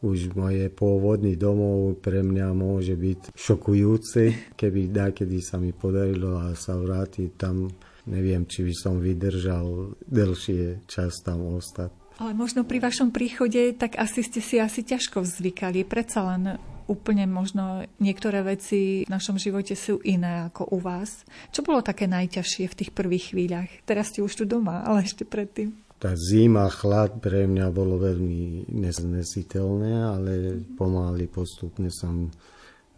už 0.00 0.32
moje 0.32 0.72
pôvodný 0.72 1.36
domov 1.36 2.00
pre 2.00 2.24
mňa 2.24 2.56
môže 2.56 2.96
byť 2.96 3.36
šokujúci, 3.36 4.56
keby 4.56 4.88
kedy 4.88 5.38
sa 5.44 5.60
mi 5.60 5.76
podarilo 5.76 6.40
a 6.40 6.56
sa 6.56 6.80
vrátiť 6.80 7.30
tam. 7.36 7.68
Neviem, 8.08 8.48
či 8.48 8.64
by 8.64 8.74
som 8.74 8.96
vydržal 8.96 9.92
dlhšie 10.08 10.88
čas 10.88 11.20
tam 11.20 11.44
ostať. 11.60 11.92
Ale 12.16 12.32
možno 12.32 12.64
pri 12.64 12.80
vašom 12.80 13.12
príchode, 13.12 13.76
tak 13.76 14.00
asi 14.00 14.24
ste 14.24 14.40
si 14.40 14.56
asi 14.56 14.80
ťažko 14.80 15.20
zvykali. 15.24 15.84
Predsa 15.84 16.24
len 16.32 16.56
úplne 16.90 17.30
možno 17.30 17.86
niektoré 18.02 18.42
veci 18.42 19.06
v 19.06 19.12
našom 19.14 19.38
živote 19.38 19.78
sú 19.78 20.02
iné 20.02 20.50
ako 20.50 20.74
u 20.74 20.78
vás. 20.82 21.22
Čo 21.54 21.62
bolo 21.62 21.86
také 21.86 22.10
najťažšie 22.10 22.66
v 22.66 22.78
tých 22.82 22.90
prvých 22.90 23.30
chvíľach? 23.30 23.70
Teraz 23.86 24.10
ste 24.10 24.26
už 24.26 24.42
tu 24.42 24.44
doma, 24.44 24.82
ale 24.82 25.06
ešte 25.06 25.22
predtým. 25.22 25.70
Tá 26.02 26.16
zima, 26.18 26.66
chlad 26.72 27.22
pre 27.22 27.46
mňa 27.46 27.70
bolo 27.70 28.00
veľmi 28.00 28.72
nesnesiteľné, 28.72 29.92
ale 30.00 30.32
pomaly 30.74 31.30
postupne 31.30 31.92
som 31.92 32.32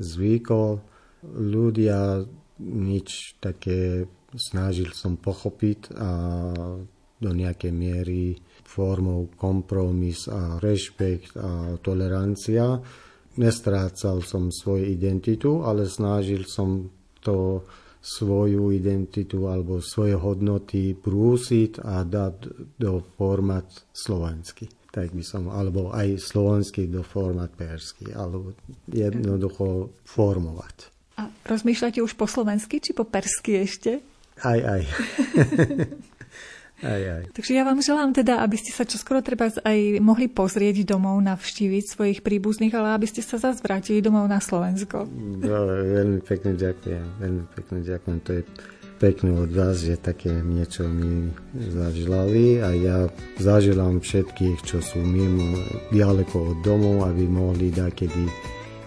zvykol. 0.00 0.80
Ľudia 1.26 2.24
nič 2.62 3.36
také 3.42 4.06
snažil 4.32 4.94
som 4.96 5.18
pochopiť 5.18 5.92
a 5.98 6.10
do 7.22 7.30
nejakej 7.30 7.70
miery 7.70 8.34
formou 8.66 9.30
kompromis 9.38 10.26
a 10.26 10.58
rešpekt 10.58 11.38
a 11.38 11.78
tolerancia 11.78 12.82
nestrácal 13.36 14.20
som 14.24 14.52
svoju 14.52 14.84
identitu, 14.88 15.64
ale 15.64 15.88
snažil 15.88 16.44
som 16.44 16.90
to 17.22 17.62
svoju 18.02 18.74
identitu 18.74 19.46
alebo 19.46 19.78
svoje 19.78 20.18
hodnoty 20.18 20.98
prúsiť 20.98 21.86
a 21.86 22.02
dať 22.02 22.34
do 22.74 22.98
format 23.14 23.66
slovenský. 23.94 24.66
Tak 24.92 25.14
by 25.14 25.24
som, 25.24 25.48
alebo 25.48 25.88
aj 25.94 26.20
slovenský 26.20 26.90
do 26.90 27.00
format 27.00 27.48
persky, 27.54 28.12
alebo 28.12 28.52
jednoducho 28.90 29.96
formovať. 30.04 30.92
A 31.16 31.32
rozmýšľate 31.48 32.04
už 32.04 32.12
po 32.12 32.28
slovensky, 32.28 32.76
či 32.82 32.92
po 32.92 33.08
persky 33.08 33.64
ešte? 33.64 34.04
Aj, 34.42 34.60
aj. 34.60 34.82
Aj, 36.82 36.98
aj. 36.98 37.30
Takže 37.30 37.54
ja 37.54 37.62
vám 37.62 37.78
želám 37.78 38.10
teda, 38.10 38.42
aby 38.42 38.58
ste 38.58 38.74
sa 38.74 38.82
čoskoro 38.82 39.22
treba 39.22 39.46
aj 39.46 40.02
mohli 40.02 40.26
pozrieť 40.26 40.82
domov, 40.82 41.22
navštíviť 41.22 41.84
svojich 41.86 42.18
príbuzných, 42.26 42.74
ale 42.74 42.98
aby 42.98 43.06
ste 43.06 43.22
sa 43.22 43.38
zase 43.38 43.62
vrátili 43.62 44.02
domov 44.02 44.26
na 44.26 44.42
Slovensko. 44.42 45.06
No, 45.46 45.56
veľmi 45.70 46.18
pekne 46.26 46.58
ďakujem, 46.58 47.22
veľmi 47.22 47.44
pekne 47.54 47.78
ďakujem. 47.86 48.18
To 48.26 48.30
je 48.34 48.42
pekné 48.98 49.30
od 49.34 49.50
vás, 49.54 49.82
že 49.82 49.98
také 49.98 50.30
niečo 50.30 50.86
mi 50.90 51.30
zažilali 51.54 52.62
a 52.62 52.70
ja 52.74 52.98
zažilám 53.38 54.02
všetkých, 54.02 54.58
čo 54.62 54.82
sú 54.82 54.98
mimo, 55.02 55.58
ďaleko 55.94 56.54
od 56.54 56.58
domov, 56.66 57.06
aby 57.10 57.30
mohli 57.30 57.70
kedy 57.70 58.26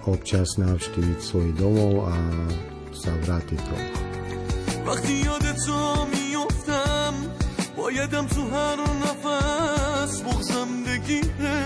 občas 0.07 0.55
navštíviť 0.55 1.19
svoj 1.19 1.51
domov 1.59 2.11
a 2.11 2.15
sa 2.95 3.11
vrátiť 3.23 3.59
domov. 3.67 3.91
بایدم 7.85 8.27
تو 8.27 8.49
هر 8.49 8.75
نفس 8.75 10.21
بغزم 10.21 10.67
بگیره 10.83 11.65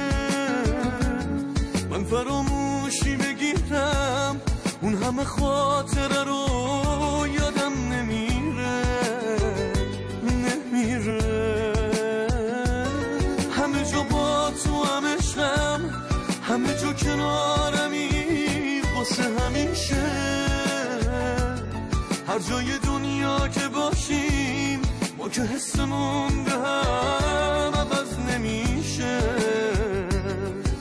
من 1.90 2.04
فراموشی 2.04 3.16
بگیرم 3.16 4.42
اون 4.82 5.04
همه 5.04 5.24
خاطره 5.24 6.24
رو 6.24 7.28
یادم 7.28 7.94
نمیره 7.94 8.82
نمیره 10.24 11.22
همه 13.52 13.92
جا 13.92 14.04
با 14.04 14.52
تو 14.64 14.84
هم 14.84 15.06
عشقم 15.06 15.82
همه 16.44 16.74
جا 16.74 16.94
کنارمی 16.94 18.82
واسه 18.96 19.24
همیشه 19.24 20.10
هر 22.28 22.40
جای 22.40 22.78
دنیا 22.78 23.48
که 23.48 23.68
باشیم 23.68 23.99
ما 25.20 25.30
که 25.30 25.42
حسمون 25.42 26.44
به 26.44 26.52
هم 26.52 27.74
عوض 27.74 28.20
نمیشه 28.20 29.20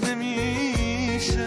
نمیشه 0.03 1.47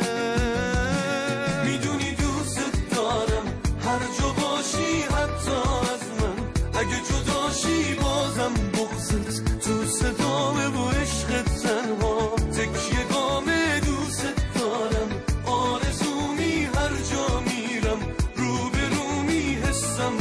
می‌دونی 1.66 2.12
دوست 2.16 2.60
دارم 2.96 3.46
هر 3.86 4.00
جا 4.20 4.30
باشی 4.42 5.02
حتی 5.02 5.58
از 5.94 6.04
من 6.22 6.38
اگه 6.80 6.98
جداشی 7.10 7.94
بازم 7.94 8.54
بغزت 8.74 9.60
تو 9.60 9.86
صدامه 9.86 10.68
و 10.68 10.90
عشق 10.90 11.44
تنها 11.44 12.36
تکیه 12.36 13.04
گامه 13.14 13.80
دوست 13.80 14.26
دارم 14.56 15.10
آرزومی 15.46 16.64
هر 16.64 16.94
جا 17.12 17.40
میرم 17.40 18.00
رو 18.36 18.70
به 18.70 18.90
رو 18.96 19.22
میحسم 19.22 20.14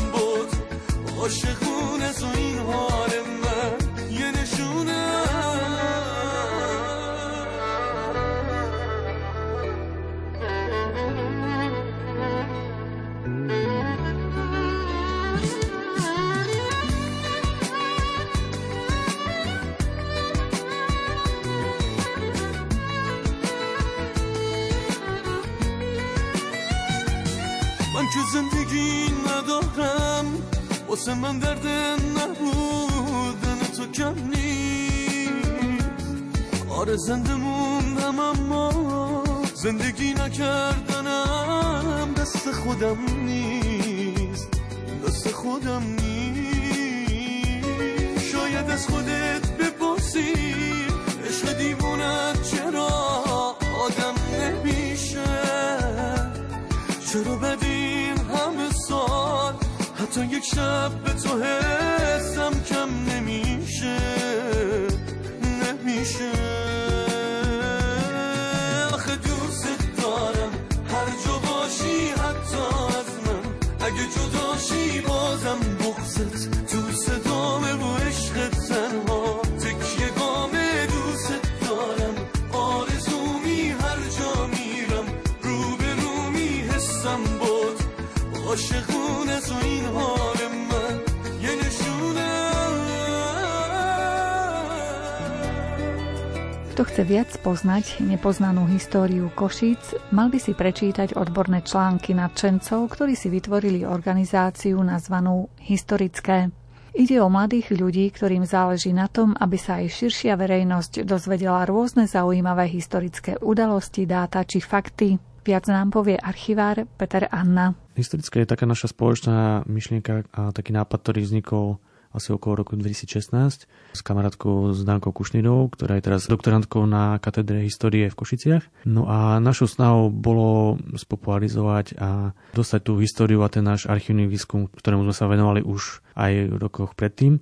Kto 97.40 97.56
chce 97.56 97.64
viac 97.64 97.72
poznať 97.72 97.86
nepoznanú 98.04 98.68
históriu 98.68 99.32
Košíc, 99.32 99.96
mal 100.12 100.28
by 100.28 100.36
si 100.36 100.52
prečítať 100.52 101.16
odborné 101.16 101.64
články 101.64 102.12
nadšencov, 102.12 102.92
ktorí 102.92 103.16
si 103.16 103.32
vytvorili 103.32 103.88
organizáciu 103.88 104.76
nazvanú 104.84 105.48
Historické. 105.56 106.52
Ide 106.92 107.16
o 107.24 107.32
mladých 107.32 107.72
ľudí, 107.72 108.12
ktorým 108.12 108.44
záleží 108.44 108.92
na 108.92 109.08
tom, 109.08 109.32
aby 109.40 109.56
sa 109.56 109.80
aj 109.80 109.88
širšia 109.88 110.36
verejnosť 110.36 111.08
dozvedela 111.08 111.64
rôzne 111.64 112.04
zaujímavé 112.04 112.68
historické 112.68 113.40
udalosti, 113.40 114.04
dáta 114.04 114.44
či 114.44 114.60
fakty. 114.60 115.16
Viac 115.40 115.64
nám 115.72 115.96
povie 115.96 116.20
archivár 116.20 116.84
Peter 117.00 117.24
Anna. 117.32 117.72
Historická 117.96 118.44
je 118.44 118.52
taká 118.52 118.68
naša 118.68 118.92
spoločná 118.92 119.64
myšlienka 119.64 120.28
a 120.36 120.52
taký 120.52 120.76
nápad, 120.76 120.98
ktorý 121.08 121.24
vznikol 121.24 121.80
asi 122.10 122.34
okolo 122.34 122.66
roku 122.66 122.74
2016 122.74 123.70
s 123.94 124.00
kamarátkou 124.02 124.74
s 124.74 124.82
Dankou 124.82 125.14
Kušnidou, 125.14 125.70
ktorá 125.70 125.98
je 125.98 126.06
teraz 126.10 126.26
doktorantkou 126.26 126.82
na 126.86 127.22
katedre 127.22 127.62
histórie 127.62 128.10
v 128.10 128.18
Košiciach. 128.18 128.64
No 128.86 129.06
a 129.06 129.38
našou 129.38 129.70
snahou 129.70 130.10
bolo 130.10 130.78
spopularizovať 130.98 131.94
a 132.02 132.34
dostať 132.54 132.80
tú 132.82 132.92
históriu 132.98 133.46
a 133.46 133.52
ten 133.52 133.62
náš 133.62 133.86
archívny 133.86 134.26
výskum, 134.26 134.66
ktorému 134.66 135.06
sme 135.06 135.14
sa 135.14 135.30
venovali 135.30 135.62
už 135.62 136.02
aj 136.18 136.32
v 136.50 136.56
rokoch 136.58 136.98
predtým 136.98 137.38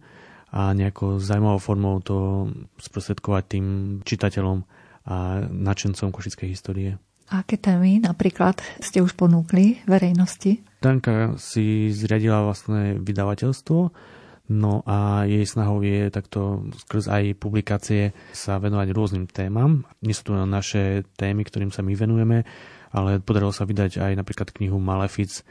a 0.52 0.72
nejako 0.72 1.20
zaujímavou 1.20 1.60
formou 1.60 1.94
to 2.00 2.48
sprostredkovať 2.80 3.44
tým 3.48 3.66
čitateľom 4.04 4.64
a 5.08 5.48
nadšencom 5.48 6.12
košickej 6.12 6.48
histórie. 6.52 6.90
Aké 7.28 7.60
témy 7.60 8.00
napríklad 8.00 8.60
ste 8.80 9.04
už 9.04 9.12
ponúkli 9.12 9.84
verejnosti? 9.84 10.64
Danka 10.80 11.36
si 11.36 11.92
zriadila 11.92 12.48
vlastné 12.48 12.96
vydavateľstvo, 12.96 13.92
No 14.48 14.80
a 14.88 15.28
jej 15.28 15.44
snahou 15.44 15.84
je 15.84 16.08
takto 16.08 16.64
skrz 16.72 17.12
aj 17.12 17.24
publikácie 17.36 18.16
sa 18.32 18.56
venovať 18.56 18.88
rôznym 18.96 19.28
témam. 19.28 19.84
Nie 20.00 20.16
sú 20.16 20.32
tu 20.32 20.32
len 20.32 20.48
naše 20.48 21.04
témy, 21.20 21.44
ktorým 21.44 21.68
sa 21.68 21.84
my 21.84 21.92
venujeme, 21.92 22.48
ale 22.88 23.20
podarilo 23.20 23.52
sa 23.52 23.68
vydať 23.68 24.00
aj 24.00 24.12
napríklad 24.16 24.48
knihu 24.56 24.80
Malefic 24.80 25.44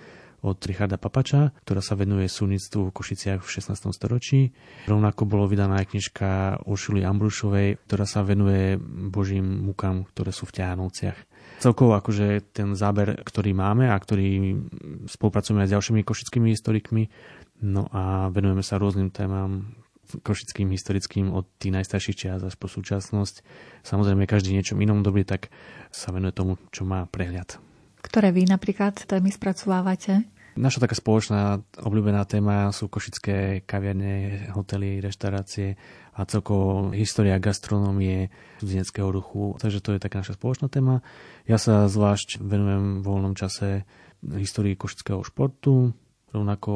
od 0.45 0.57
Richarda 0.62 1.01
Papača, 1.01 1.49
ktorá 1.65 1.81
sa 1.81 1.97
venuje 1.97 2.29
súnictvu 2.29 2.89
v 2.89 2.93
Košiciach 2.93 3.41
v 3.41 3.49
16. 3.49 3.89
storočí. 3.89 4.53
Rovnako 4.86 5.25
bolo 5.25 5.49
vydaná 5.49 5.81
aj 5.81 5.93
knižka 5.93 6.29
Uršuli 6.69 7.01
Ambrušovej, 7.01 7.81
ktorá 7.89 8.05
sa 8.05 8.21
venuje 8.21 8.77
božím 9.10 9.45
mukám, 9.65 10.05
ktoré 10.13 10.29
sú 10.29 10.45
v 10.45 10.62
Ťahanovciach. 10.62 11.17
Celkovo 11.57 11.97
akože 11.97 12.54
ten 12.54 12.77
záber, 12.77 13.17
ktorý 13.17 13.58
máme 13.58 13.89
a 13.89 13.98
ktorý 13.98 14.62
spolupracujeme 15.10 15.65
aj 15.65 15.69
s 15.73 15.73
ďalšími 15.73 16.02
košickými 16.06 16.54
historikmi, 16.54 17.10
No 17.58 17.89
a 17.89 18.29
venujeme 18.29 18.62
sa 18.62 18.77
rôznym 18.77 19.10
témam 19.10 19.73
košickým, 20.08 20.71
historickým 20.71 21.35
od 21.35 21.49
tých 21.60 21.73
najstarších 21.75 22.15
čias 22.15 22.41
až 22.45 22.55
po 22.55 22.71
súčasnosť. 22.71 23.43
Samozrejme, 23.83 24.29
každý 24.29 24.55
niečom 24.55 24.79
inom 24.79 25.03
dobrý, 25.03 25.27
tak 25.27 25.51
sa 25.91 26.15
venuje 26.15 26.31
tomu, 26.31 26.55
čo 26.71 26.87
má 26.87 27.03
prehľad. 27.10 27.60
Ktoré 27.99 28.31
vy 28.31 28.47
napríklad 28.47 29.03
témy 29.03 29.33
spracovávate? 29.35 30.23
Naša 30.58 30.81
taká 30.81 30.97
spoločná 30.97 31.62
obľúbená 31.85 32.25
téma 32.25 32.73
sú 32.73 32.89
košické 32.89 33.62
kaviarne, 33.69 34.49
hotely, 34.58 34.97
reštaurácie 35.05 35.77
a 36.17 36.25
celkovo 36.25 36.89
história 36.97 37.37
gastronómie, 37.37 38.33
studeneckého 38.58 39.13
ruchu. 39.13 39.53
Takže 39.62 39.85
to 39.85 39.93
je 39.93 40.01
taká 40.01 40.25
naša 40.25 40.33
spoločná 40.33 40.65
téma. 40.65 41.05
Ja 41.45 41.62
sa 41.62 41.85
zvlášť 41.85 42.41
venujem 42.41 43.01
v 43.01 43.05
voľnom 43.05 43.37
čase 43.37 43.85
histórii 44.25 44.73
košického 44.73 45.21
športu, 45.21 45.93
Rovnako 46.38 46.73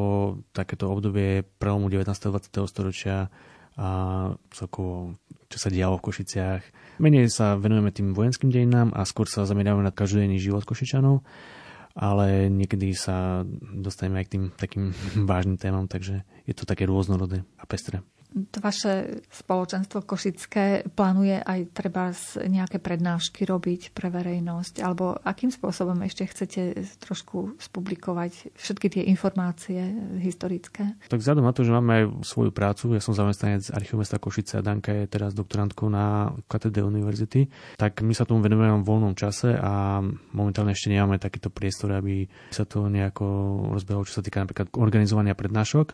takéto 0.52 0.90
obdobie 0.90 1.46
prelomu 1.62 1.88
19. 1.88 2.10
a 2.10 2.30
20. 2.34 2.66
storočia 2.66 3.30
a 3.78 3.88
celkovo 4.52 5.16
čo 5.52 5.58
sa 5.60 5.68
dialo 5.68 6.00
v 6.00 6.06
Košiciach. 6.08 6.64
Menej 7.04 7.28
sa 7.28 7.60
venujeme 7.60 7.92
tým 7.92 8.16
vojenským 8.16 8.48
dejinám 8.48 8.96
a 8.96 9.04
skôr 9.04 9.28
sa 9.28 9.44
zameriavame 9.44 9.84
na 9.84 9.92
každodenný 9.92 10.40
život 10.40 10.64
Košičanov, 10.64 11.24
ale 12.00 12.48
niekedy 12.48 12.96
sa 12.96 13.44
dostaneme 13.60 14.24
aj 14.24 14.26
k 14.28 14.34
tým 14.38 14.44
takým 14.56 14.86
vážnym 15.30 15.60
témam, 15.60 15.92
takže 15.92 16.24
je 16.48 16.54
to 16.56 16.64
také 16.64 16.88
rôznorodé 16.88 17.44
a 17.60 17.64
pestré 17.68 18.00
to 18.32 18.58
vaše 18.64 19.24
spoločenstvo 19.28 20.08
Košické 20.08 20.88
plánuje 20.96 21.44
aj 21.44 21.60
treba 21.76 22.16
nejaké 22.48 22.80
prednášky 22.80 23.44
robiť 23.44 23.92
pre 23.92 24.08
verejnosť? 24.08 24.80
Alebo 24.80 25.20
akým 25.20 25.52
spôsobom 25.52 26.00
ešte 26.08 26.24
chcete 26.32 26.62
trošku 27.04 27.60
spublikovať 27.60 28.56
všetky 28.56 28.88
tie 28.88 29.04
informácie 29.12 29.84
historické? 30.24 30.96
Tak 31.12 31.20
vzhľadom 31.20 31.44
na 31.44 31.52
to, 31.52 31.68
že 31.68 31.76
máme 31.76 31.92
aj 31.92 32.04
svoju 32.24 32.52
prácu, 32.56 32.96
ja 32.96 33.04
som 33.04 33.12
zamestnanec 33.12 33.68
Archívu 33.76 34.00
mesta 34.00 34.16
Košice 34.16 34.64
a 34.64 34.66
Danka 34.66 34.96
je 34.96 35.12
teraz 35.12 35.36
doktorantkou 35.36 35.92
na 35.92 36.32
katedre 36.48 36.88
univerzity, 36.88 37.52
tak 37.76 38.00
my 38.00 38.16
sa 38.16 38.24
tomu 38.24 38.40
venujeme 38.40 38.80
v 38.80 38.88
voľnom 38.88 39.14
čase 39.14 39.60
a 39.60 40.00
momentálne 40.32 40.72
ešte 40.72 40.88
nemáme 40.88 41.20
takýto 41.20 41.52
priestor, 41.52 42.00
aby 42.00 42.24
sa 42.56 42.64
to 42.64 42.88
nejako 42.88 43.28
rozbehlo, 43.76 44.08
čo 44.08 44.20
sa 44.20 44.24
týka 44.24 44.40
napríklad 44.40 44.72
organizovania 44.80 45.36
prednášok 45.36 45.94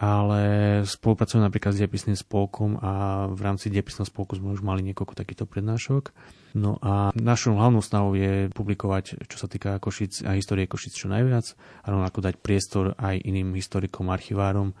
ale 0.00 0.40
spolupracujem 0.88 1.44
napríklad 1.44 1.76
s 1.76 1.84
Depisným 1.84 2.16
spolkom 2.16 2.80
a 2.80 3.28
v 3.28 3.40
rámci 3.44 3.68
Depisného 3.68 4.08
spolku 4.08 4.32
sme 4.32 4.56
už 4.56 4.64
mali 4.64 4.80
niekoľko 4.80 5.12
takýchto 5.12 5.44
prednášok. 5.44 6.16
No 6.56 6.80
a 6.80 7.12
našou 7.12 7.52
hlavnou 7.52 7.84
snahou 7.84 8.16
je 8.16 8.48
publikovať, 8.48 9.28
čo 9.28 9.36
sa 9.36 9.44
týka 9.44 9.76
Košic 9.76 10.24
a 10.24 10.40
histórie 10.40 10.64
Košic 10.64 10.96
čo 10.96 11.12
najviac 11.12 11.52
a 11.84 11.86
rovnako 11.92 12.24
dať 12.24 12.34
priestor 12.40 12.96
aj 12.96 13.20
iným 13.20 13.52
historikom, 13.52 14.08
archivárom, 14.08 14.72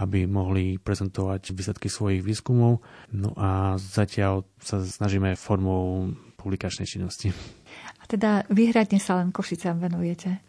aby 0.00 0.24
mohli 0.24 0.80
prezentovať 0.80 1.52
výsledky 1.52 1.92
svojich 1.92 2.24
výskumov. 2.24 2.80
No 3.12 3.36
a 3.36 3.76
zatiaľ 3.76 4.48
sa 4.64 4.80
snažíme 4.80 5.36
formou 5.36 6.08
publikačnej 6.40 6.88
činnosti. 6.88 7.36
A 8.00 8.08
teda 8.08 8.48
vyhradne 8.48 8.96
sa 8.96 9.20
len 9.20 9.28
Košicám 9.28 9.76
venujete? 9.76 10.40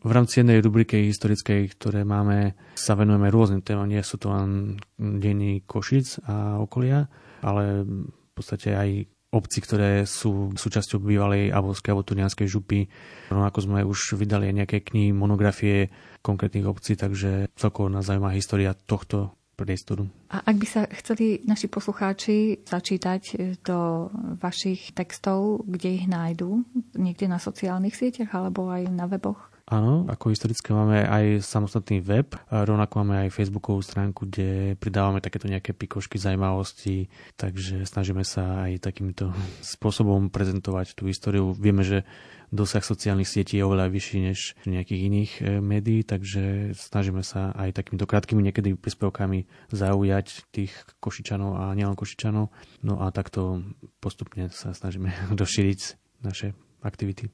V 0.00 0.10
rámci 0.16 0.40
jednej 0.40 0.64
rubriky 0.64 1.12
historickej, 1.12 1.76
ktoré 1.76 2.08
máme, 2.08 2.56
sa 2.72 2.96
venujeme 2.96 3.28
rôznym 3.28 3.60
témam. 3.60 3.84
Nie 3.84 4.00
sú 4.00 4.16
to 4.16 4.32
len 4.32 4.80
denní 4.96 5.60
Košic 5.68 6.24
a 6.24 6.56
okolia, 6.56 7.04
ale 7.44 7.84
v 7.84 8.32
podstate 8.32 8.72
aj 8.72 9.04
obci, 9.30 9.58
ktoré 9.62 10.08
sú 10.08 10.56
súčasťou 10.56 11.04
bývalej 11.04 11.52
Avolskej 11.52 11.92
alebo 11.92 12.08
Turianskej 12.08 12.48
župy. 12.48 12.88
Rovnako 13.28 13.58
sme 13.60 13.84
už 13.84 14.16
vydali 14.16 14.50
aj 14.50 14.56
nejaké 14.64 14.78
knihy, 14.82 15.12
monografie 15.12 15.92
konkrétnych 16.24 16.66
obcí, 16.66 16.96
takže 16.96 17.52
celkovo 17.54 17.92
nás 17.92 18.08
zaujíma 18.08 18.34
história 18.34 18.72
tohto 18.74 19.36
priestoru. 19.54 20.08
A 20.32 20.40
ak 20.40 20.56
by 20.56 20.66
sa 20.66 20.88
chceli 20.96 21.44
naši 21.44 21.68
poslucháči 21.68 22.64
začítať 22.64 23.22
do 23.60 24.08
vašich 24.40 24.96
textov, 24.96 25.68
kde 25.68 26.00
ich 26.00 26.06
nájdú? 26.08 26.64
Niekde 26.96 27.28
na 27.28 27.36
sociálnych 27.36 27.92
sieťach 27.92 28.32
alebo 28.32 28.72
aj 28.72 28.88
na 28.88 29.04
weboch? 29.04 29.49
Áno, 29.70 30.02
ako 30.10 30.34
historické 30.34 30.74
máme 30.74 31.06
aj 31.06 31.46
samostatný 31.46 32.02
web, 32.02 32.34
rovnako 32.50 33.06
máme 33.06 33.22
aj 33.22 33.30
facebookovú 33.30 33.78
stránku, 33.86 34.26
kde 34.26 34.74
pridávame 34.74 35.22
takéto 35.22 35.46
nejaké 35.46 35.70
pikošky 35.78 36.18
zaujímavosti, 36.18 37.06
takže 37.38 37.86
snažíme 37.86 38.26
sa 38.26 38.66
aj 38.66 38.82
takýmto 38.82 39.30
spôsobom 39.62 40.26
prezentovať 40.26 40.98
tú 40.98 41.06
históriu. 41.06 41.54
Vieme, 41.54 41.86
že 41.86 42.02
dosah 42.50 42.82
sociálnych 42.82 43.30
sietí 43.30 43.62
je 43.62 43.66
oveľa 43.66 43.94
vyšší 43.94 44.18
než 44.18 44.58
nejakých 44.66 45.00
iných 45.06 45.32
e, 45.38 45.42
médií, 45.62 46.02
takže 46.02 46.74
snažíme 46.74 47.22
sa 47.22 47.54
aj 47.54 47.78
takýmito 47.78 48.10
krátkými 48.10 48.42
niekedy 48.42 48.74
príspevkami 48.74 49.46
zaujať 49.70 50.50
tých 50.50 50.74
Košičanov 50.98 51.62
a 51.62 51.78
nielen 51.78 51.94
Košičanov. 51.94 52.50
No 52.82 52.94
a 52.98 53.14
takto 53.14 53.62
postupne 54.02 54.50
sa 54.50 54.74
snažíme 54.74 55.14
rozšíriť 55.40 55.80
naše 56.26 56.58
aktivity. 56.82 57.30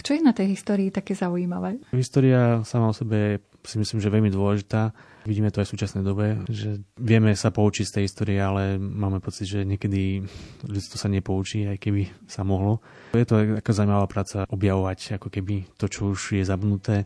A 0.00 0.04
čo 0.08 0.16
je 0.16 0.24
na 0.24 0.32
tej 0.32 0.56
histórii 0.56 0.88
také 0.88 1.12
zaujímavé? 1.12 1.76
História 1.92 2.64
sama 2.64 2.88
o 2.88 2.96
sebe 2.96 3.44
si 3.60 3.76
myslím, 3.76 4.00
že 4.00 4.08
veľmi 4.08 4.32
dôležitá. 4.32 4.96
Vidíme 5.28 5.52
to 5.52 5.60
aj 5.60 5.68
v 5.68 5.72
súčasnej 5.76 6.00
dobe, 6.00 6.40
že 6.48 6.80
vieme 6.96 7.36
sa 7.36 7.52
poučiť 7.52 7.84
z 7.84 7.92
tej 7.92 8.04
histórie, 8.08 8.40
ale 8.40 8.80
máme 8.80 9.20
pocit, 9.20 9.44
že 9.44 9.60
niekedy 9.68 10.24
ľudstvo 10.64 10.96
sa 10.96 11.12
nepoučí, 11.12 11.68
aj 11.68 11.76
keby 11.76 12.08
sa 12.24 12.48
mohlo. 12.48 12.80
Je 13.12 13.28
to 13.28 13.60
taká 13.60 13.76
zaujímavá 13.76 14.08
práca 14.08 14.48
objavovať 14.48 15.20
ako 15.20 15.28
keby 15.28 15.68
to, 15.76 15.84
čo 15.92 16.16
už 16.16 16.40
je 16.40 16.48
zabnuté, 16.48 17.04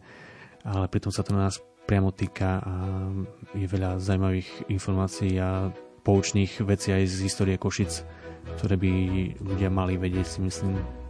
ale 0.63 0.87
pritom 0.87 1.11
sa 1.11 1.27
to 1.27 1.35
na 1.35 1.51
nás 1.51 1.59
priamo 1.91 2.15
týka 2.15 2.63
a 2.63 2.75
je 3.59 3.67
veľa 3.67 3.99
zaujímavých 3.99 4.71
informácií 4.71 5.35
a 5.43 5.75
poučných 6.07 6.63
vecí 6.63 6.95
aj 6.95 7.11
z 7.11 7.27
histórie 7.27 7.59
Košic, 7.59 8.07
ktoré 8.63 8.79
by 8.79 8.93
ľudia 9.43 9.67
mali 9.67 9.99
vedieť, 9.99 10.39
si 10.39 10.39
myslím. 10.47 11.04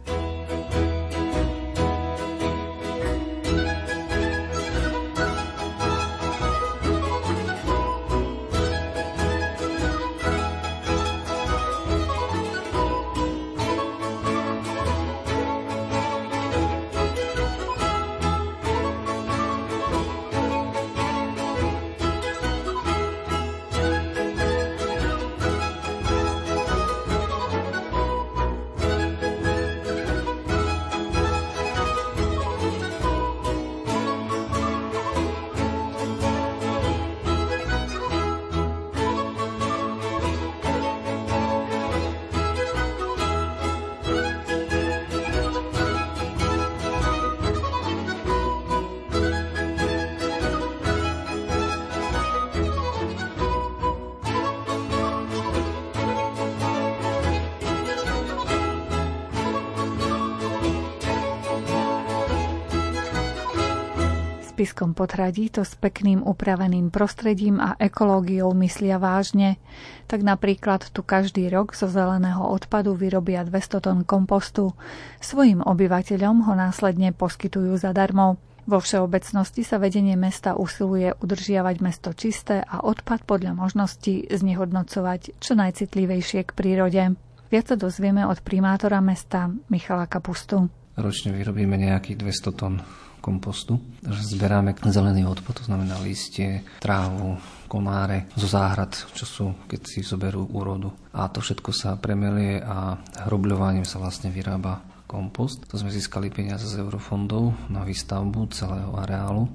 Spiskom 64.75 64.91
Potradí 64.91 65.47
to 65.47 65.63
s 65.63 65.71
pekným 65.79 66.19
upraveným 66.19 66.91
prostredím 66.91 67.63
a 67.63 67.79
ekológiou 67.79 68.51
myslia 68.59 68.99
vážne. 68.99 69.55
Tak 70.03 70.19
napríklad 70.19 70.91
tu 70.91 70.99
každý 70.99 71.47
rok 71.47 71.71
zo 71.71 71.87
zeleného 71.87 72.43
odpadu 72.43 72.91
vyrobia 72.91 73.47
200 73.47 73.79
tón 73.79 73.99
kompostu. 74.03 74.75
Svojim 75.23 75.63
obyvateľom 75.63 76.43
ho 76.43 76.53
následne 76.59 77.15
poskytujú 77.15 77.71
zadarmo. 77.79 78.35
Vo 78.67 78.83
všeobecnosti 78.83 79.63
sa 79.63 79.79
vedenie 79.79 80.19
mesta 80.19 80.59
usiluje 80.59 81.15
udržiavať 81.23 81.75
mesto 81.79 82.11
čisté 82.11 82.59
a 82.59 82.83
odpad 82.83 83.23
podľa 83.23 83.55
možností 83.55 84.27
znehodnocovať 84.27 85.39
čo 85.39 85.55
najcitlivejšie 85.55 86.43
k 86.43 86.51
prírode. 86.51 87.15
Viac 87.47 87.65
sa 87.71 87.79
dozvieme 87.79 88.27
od 88.27 88.43
primátora 88.43 88.99
mesta 88.99 89.47
Michala 89.71 90.03
Kapustu. 90.11 90.67
Ročne 90.99 91.31
vyrobíme 91.31 91.79
nejakých 91.79 92.19
200 92.19 92.59
tón 92.59 92.83
kompostu. 93.25 93.81
Zberáme 94.05 94.77
zelený 94.85 95.25
odpad, 95.25 95.57
to 95.57 95.63
znamená 95.65 95.97
listie, 96.05 96.61
trávu, 96.77 97.41
komáre 97.65 98.29
zo 98.37 98.45
záhrad, 98.45 98.93
čo 99.17 99.25
sú, 99.25 99.45
keď 99.65 99.81
si 99.81 100.05
zoberú 100.05 100.45
úrodu. 100.53 100.93
A 101.17 101.25
to 101.33 101.41
všetko 101.41 101.73
sa 101.73 101.97
premelie 101.97 102.61
a 102.61 103.01
hrobľovaním 103.25 103.89
sa 103.89 103.97
vlastne 103.97 104.29
vyrába 104.29 104.85
kompost. 105.09 105.65
To 105.73 105.81
sme 105.81 105.89
získali 105.89 106.29
peniaze 106.29 106.69
z 106.69 106.77
eurofondov 106.85 107.73
na 107.73 107.81
výstavbu 107.81 108.53
celého 108.53 108.93
areálu 108.93 109.49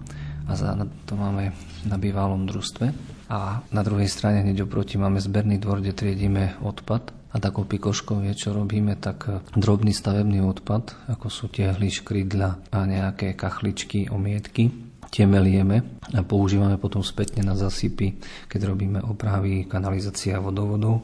a 0.50 0.58
za 0.58 0.74
to 1.06 1.14
máme 1.14 1.54
na 1.86 1.94
bývalom 1.94 2.50
družstve. 2.50 2.90
A 3.30 3.62
na 3.70 3.82
druhej 3.86 4.10
strane 4.10 4.42
hneď 4.42 4.66
oproti 4.66 4.98
máme 4.98 5.22
zberný 5.22 5.62
dvor, 5.62 5.78
kde 5.78 5.94
triedíme 5.94 6.58
odpad 6.66 7.19
a 7.30 7.36
takou 7.38 7.62
pikoškou 7.62 8.26
je, 8.26 8.34
čo 8.34 8.50
robíme, 8.50 8.98
tak 8.98 9.30
drobný 9.54 9.94
stavebný 9.94 10.42
odpad, 10.42 11.10
ako 11.14 11.26
sú 11.30 11.46
tehly, 11.46 11.86
škrydla 11.86 12.74
a 12.74 12.78
nejaké 12.86 13.38
kachličky, 13.38 14.10
omietky, 14.10 14.70
tie 15.10 15.26
melieme 15.26 15.98
a 16.10 16.22
používame 16.22 16.78
potom 16.78 17.02
spätne 17.02 17.42
na 17.42 17.54
zasypy, 17.58 18.18
keď 18.46 18.70
robíme 18.70 18.98
opravy 19.02 19.66
kanalizácia 19.66 20.38
vodovodov 20.42 21.02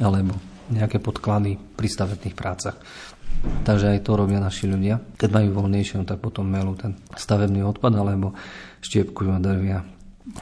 alebo 0.00 0.36
nejaké 0.72 1.00
podklady 1.00 1.60
pri 1.76 1.88
stavebných 1.88 2.36
prácach. 2.36 2.76
Takže 3.44 3.92
aj 3.92 4.08
to 4.08 4.16
robia 4.16 4.40
naši 4.40 4.64
ľudia. 4.64 4.96
Keď 5.20 5.28
majú 5.28 5.60
voľnejšie, 5.60 6.00
no 6.00 6.08
tak 6.08 6.24
potom 6.24 6.48
melú 6.48 6.72
ten 6.80 6.96
stavebný 7.12 7.60
odpad 7.60 7.92
alebo 7.92 8.32
štiepkujú 8.80 9.30
a 9.32 9.40
drvia 9.40 9.84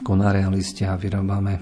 konáre 0.07 0.39
a 0.39 0.49
listia 0.51 0.95
a 0.95 0.99
vyrábame 0.99 1.59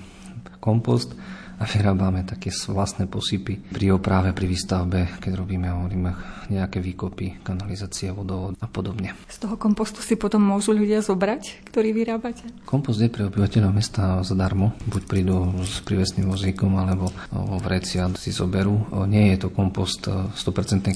kompost 0.61 1.17
vyrábame 1.65 2.25
také 2.25 2.49
vlastné 2.49 3.05
posypy 3.05 3.57
pri 3.57 3.93
oprave, 3.93 4.33
pri 4.33 4.45
výstavbe, 4.49 5.21
keď 5.21 5.31
robíme 5.37 5.69
hovoríme, 5.69 6.11
nejaké 6.49 6.81
výkopy, 6.81 7.45
kanalizácie, 7.45 8.11
vodovod 8.11 8.57
a 8.59 8.67
podobne. 8.67 9.13
Z 9.29 9.47
toho 9.47 9.55
kompostu 9.55 10.03
si 10.03 10.17
potom 10.17 10.43
môžu 10.43 10.73
ľudia 10.75 10.99
zobrať, 11.05 11.67
ktorý 11.69 11.93
vyrábate? 11.95 12.43
Kompost 12.65 12.99
je 12.99 13.13
pre 13.13 13.29
obyvateľov 13.29 13.71
mesta 13.71 14.19
zadarmo. 14.25 14.73
Buď 14.89 15.03
prídu 15.07 15.37
s 15.63 15.79
privesným 15.85 16.27
vozíkom, 16.27 16.75
alebo 16.75 17.13
vo 17.31 17.57
vrecia 17.61 18.09
si 18.17 18.33
zoberú. 18.33 19.05
Nie 19.07 19.35
je 19.35 19.47
to 19.47 19.49
kompost 19.53 20.07
100% 20.07 20.35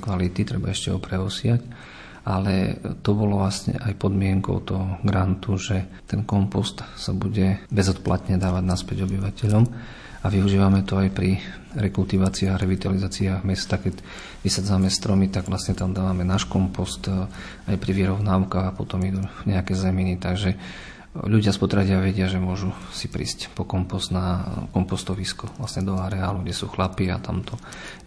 kvality, 0.02 0.44
treba 0.44 0.74
ešte 0.74 0.92
ho 0.92 1.00
preosiať 1.00 1.62
ale 2.26 2.82
to 3.06 3.14
bolo 3.14 3.38
vlastne 3.38 3.78
aj 3.78 4.02
podmienkou 4.02 4.66
toho 4.66 4.98
grantu, 5.06 5.62
že 5.62 5.86
ten 6.10 6.26
kompost 6.26 6.82
sa 6.98 7.14
bude 7.14 7.62
bezodplatne 7.70 8.42
dávať 8.42 8.64
naspäť 8.66 9.06
obyvateľom 9.06 9.64
a 10.26 10.34
využívame 10.34 10.82
to 10.82 10.98
aj 10.98 11.14
pri 11.14 11.38
rekultiváciách 11.78 12.58
a 12.58 12.62
revitalizáciách 12.66 13.46
mesta. 13.46 13.78
Keď 13.78 14.02
vysadzame 14.42 14.90
stromy, 14.90 15.30
tak 15.30 15.46
vlastne 15.46 15.78
tam 15.78 15.94
dávame 15.94 16.26
náš 16.26 16.50
kompost 16.50 17.06
e, 17.06 17.30
aj 17.70 17.78
pri 17.78 17.92
vyrovnávkach 17.94 18.74
a 18.74 18.76
potom 18.76 19.06
idú 19.06 19.22
nejaké 19.46 19.78
zeminy. 19.78 20.18
Takže 20.18 20.58
ľudia 21.30 21.54
z 21.54 21.62
potradia 21.62 22.02
vedia, 22.02 22.26
že 22.26 22.42
môžu 22.42 22.74
si 22.90 23.06
prísť 23.06 23.54
po 23.54 23.70
kompost 23.70 24.10
na 24.10 24.42
kompostovisko, 24.74 25.62
vlastne 25.62 25.86
do 25.86 25.94
areálu, 25.94 26.42
kde 26.42 26.58
sú 26.58 26.74
chlapi 26.74 27.14
a 27.14 27.22
tam 27.22 27.46
to 27.46 27.54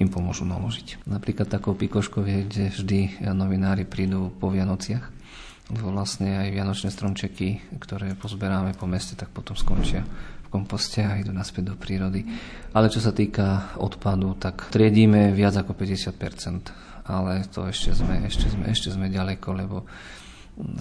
im 0.03 0.11
pomôžu 0.11 0.43
naložiť. 0.43 1.07
Napríklad 1.07 1.47
takou 1.47 1.79
pikoškou 1.79 2.27
je, 2.27 2.39
kde 2.51 2.65
vždy 2.75 3.01
novinári 3.31 3.87
prídu 3.87 4.35
po 4.43 4.51
Vianociach, 4.51 5.07
lebo 5.71 5.95
vlastne 5.95 6.35
aj 6.41 6.49
vianočné 6.51 6.89
stromčeky, 6.91 7.79
ktoré 7.79 8.17
pozberáme 8.19 8.75
po 8.75 8.91
meste, 8.91 9.15
tak 9.15 9.31
potom 9.31 9.55
skončia 9.55 10.03
komposte 10.49 11.05
a 11.05 11.21
idú 11.21 11.31
naspäť 11.31 11.73
do 11.73 11.75
prírody. 11.79 12.25
Ale 12.73 12.93
čo 12.93 12.99
sa 12.99 13.13
týka 13.13 13.77
odpadu, 13.79 14.37
tak 14.37 14.73
triedíme 14.73 15.33
viac 15.33 15.57
ako 15.61 15.73
50%. 15.77 17.09
Ale 17.09 17.41
to 17.49 17.65
ešte 17.65 17.97
sme, 17.97 18.21
ešte 18.29 18.53
sme, 18.53 18.65
ešte 18.69 18.93
sme 18.93 19.09
ďaleko, 19.09 19.49
lebo 19.57 19.89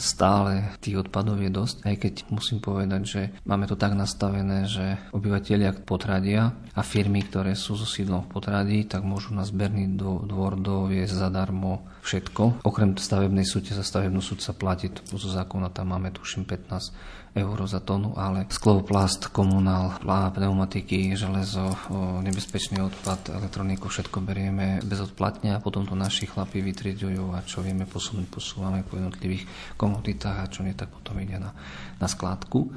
stále 0.02 0.74
tých 0.82 1.06
odpadov 1.06 1.38
je 1.38 1.52
dosť, 1.54 1.78
aj 1.86 1.96
keď 2.02 2.14
musím 2.34 2.58
povedať, 2.58 3.02
že 3.06 3.22
máme 3.46 3.70
to 3.70 3.78
tak 3.78 3.94
nastavené, 3.94 4.66
že 4.66 4.98
obyvateľia 5.14 5.86
potradia 5.86 6.58
a 6.74 6.82
firmy, 6.82 7.22
ktoré 7.22 7.54
sú 7.54 7.78
so 7.78 7.86
sídlom 7.86 8.26
v 8.26 8.32
potradí, 8.34 8.80
tak 8.90 9.06
môžu 9.06 9.38
na 9.38 9.46
zberný 9.46 9.94
dvor 9.98 10.58
doviesť 10.58 11.14
zadarmo 11.14 11.86
všetko. 12.02 12.66
Okrem 12.66 12.98
stavebnej 12.98 13.46
súťaže 13.46 13.84
za 13.84 13.86
stavebnú 13.86 14.20
súd 14.24 14.42
sa 14.42 14.58
platí, 14.58 14.90
zo 14.90 15.30
zákona 15.30 15.70
tam 15.70 15.94
máme 15.94 16.10
tuším 16.10 16.50
15 16.50 17.17
eur 17.36 17.58
za 17.68 17.84
tonu, 17.84 18.16
ale 18.16 18.48
skloplast, 18.48 19.30
komunál, 19.34 19.98
pneumatiky, 20.32 21.16
železo, 21.18 21.76
nebezpečný 22.24 22.80
odpad, 22.82 23.34
elektroniku, 23.36 23.90
všetko 23.90 24.24
berieme 24.24 24.80
bezodplatne 24.86 25.58
a 25.58 25.64
potom 25.64 25.84
to 25.84 25.94
naši 25.98 26.30
chlapi 26.30 26.64
vytriedujú 26.64 27.36
a 27.36 27.44
čo 27.44 27.66
vieme 27.66 27.84
posunúť, 27.90 28.28
posúvame 28.30 28.86
po 28.88 28.96
jednotlivých 28.96 29.76
komoditách 29.76 30.38
a 30.38 30.52
čo 30.52 30.64
nie, 30.64 30.78
tak 30.78 30.94
potom 30.94 31.18
ide 31.20 31.42
na, 31.42 31.52
na 32.00 32.08
skládku. 32.08 32.70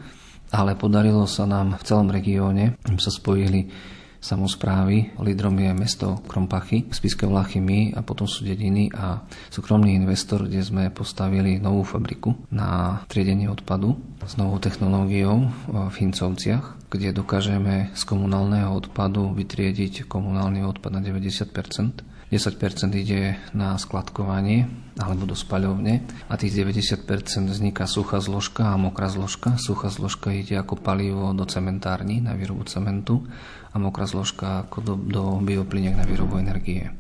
Ale 0.51 0.74
podarilo 0.74 1.30
sa 1.30 1.46
nám 1.46 1.78
v 1.78 1.86
celom 1.86 2.11
regióne, 2.11 2.74
sa 2.98 3.14
spojili 3.14 3.70
samozprávy. 4.21 5.16
Lídrom 5.18 5.57
je 5.57 5.73
mesto 5.73 6.21
Krompachy, 6.29 6.87
Spiske 6.93 7.25
Vlachy 7.25 7.59
my 7.59 7.97
a 7.97 8.05
potom 8.05 8.29
sú 8.29 8.45
dediny 8.45 8.93
a 8.93 9.25
súkromný 9.49 9.97
investor, 9.97 10.45
kde 10.45 10.61
sme 10.61 10.85
postavili 10.93 11.57
novú 11.57 11.83
fabriku 11.83 12.37
na 12.53 13.03
triedenie 13.09 13.49
odpadu 13.49 13.97
s 14.23 14.37
novou 14.37 14.61
technológiou 14.61 15.49
v 15.66 15.95
Hincovciach, 15.97 16.93
kde 16.93 17.16
dokážeme 17.16 17.91
z 17.97 18.03
komunálneho 18.05 18.71
odpadu 18.77 19.33
vytriediť 19.33 20.05
komunálny 20.07 20.62
odpad 20.62 20.93
na 20.93 21.01
90% 21.01 22.11
10% 22.31 22.95
ide 22.95 23.43
na 23.51 23.75
skladkovanie 23.75 24.71
alebo 25.03 25.27
do 25.27 25.35
spaľovne 25.35 26.07
a 26.31 26.39
tých 26.39 26.62
90% 26.62 27.03
vzniká 27.51 27.91
suchá 27.91 28.23
zložka 28.23 28.71
a 28.71 28.79
mokrá 28.79 29.11
zložka. 29.11 29.59
Suchá 29.59 29.91
zložka 29.91 30.31
ide 30.31 30.55
ako 30.55 30.79
palivo 30.79 31.35
do 31.35 31.43
cementárny 31.43 32.23
na 32.23 32.39
výrobu 32.39 32.62
cementu 32.71 33.27
a 33.71 33.77
mokrá 33.79 34.03
zložka 34.05 34.66
ako 34.66 34.79
do, 34.83 34.95
do 34.99 35.23
biopliniek 35.39 35.95
na 35.95 36.03
výrobu 36.03 36.43
energie. 36.43 36.91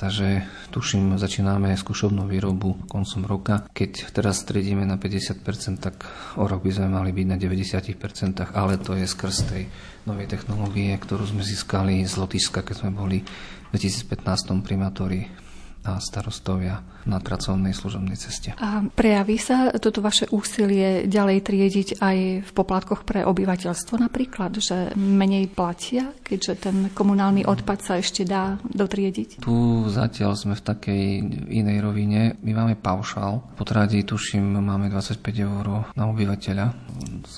Takže 0.00 0.48
tuším, 0.72 1.20
začíname 1.20 1.76
skúšobnú 1.76 2.24
výrobu 2.24 2.80
koncom 2.88 3.28
roka. 3.28 3.54
Keď 3.70 4.16
teraz 4.16 4.40
stredíme 4.40 4.88
na 4.88 4.96
50%, 4.96 5.44
tak 5.84 6.08
o 6.40 6.48
rok 6.48 6.64
by 6.64 6.72
sme 6.72 6.88
mali 6.88 7.12
byť 7.12 7.26
na 7.28 7.36
90%, 7.36 8.56
ale 8.56 8.80
to 8.80 8.96
je 8.96 9.04
skrz 9.04 9.36
tej 9.52 9.62
novej 10.08 10.26
technológie, 10.26 10.96
ktorú 10.96 11.28
sme 11.28 11.44
získali 11.44 12.02
z 12.08 12.14
Lotyšska, 12.16 12.64
keď 12.64 12.76
sme 12.84 12.90
boli 12.90 13.18
v 13.20 13.76
2015 13.76 14.64
primátori 14.64 15.43
a 15.84 16.00
starostovia 16.00 16.80
na 17.04 17.20
pracovnej 17.20 17.76
služobnej 17.76 18.16
ceste. 18.16 18.56
A 18.56 18.80
prejaví 18.88 19.36
sa 19.36 19.68
toto 19.76 20.00
vaše 20.00 20.24
úsilie 20.32 21.04
ďalej 21.04 21.38
triediť 21.44 21.88
aj 22.00 22.18
v 22.48 22.50
poplatkoch 22.56 23.04
pre 23.04 23.20
obyvateľstvo 23.28 24.00
napríklad, 24.00 24.56
že 24.56 24.96
menej 24.96 25.52
platia, 25.52 26.16
keďže 26.24 26.52
ten 26.56 26.76
komunálny 26.96 27.44
odpad 27.44 27.78
sa 27.84 27.94
ešte 28.00 28.24
dá 28.24 28.56
dotriediť? 28.64 29.44
Tu 29.44 29.56
zatiaľ 29.92 30.32
sme 30.40 30.56
v 30.56 30.64
takej 30.64 31.04
inej 31.52 31.84
rovine. 31.84 32.40
My 32.40 32.64
máme 32.64 32.80
paušál. 32.80 33.44
Po 33.60 33.68
tuším 33.68 34.64
máme 34.64 34.88
25 34.88 35.20
eur 35.36 35.92
na 35.92 36.04
obyvateľa 36.08 36.66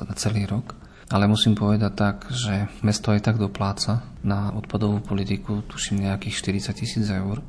na 0.06 0.14
celý 0.14 0.46
rok. 0.46 0.78
Ale 1.06 1.30
musím 1.30 1.54
povedať 1.54 1.92
tak, 1.94 2.16
že 2.34 2.66
mesto 2.82 3.14
aj 3.14 3.22
tak 3.22 3.38
dopláca 3.38 4.02
na 4.26 4.50
odpadovú 4.50 4.98
politiku, 4.98 5.62
tuším 5.62 6.02
nejakých 6.02 6.34
40 6.66 6.82
tisíc 6.82 7.06
eur 7.06 7.46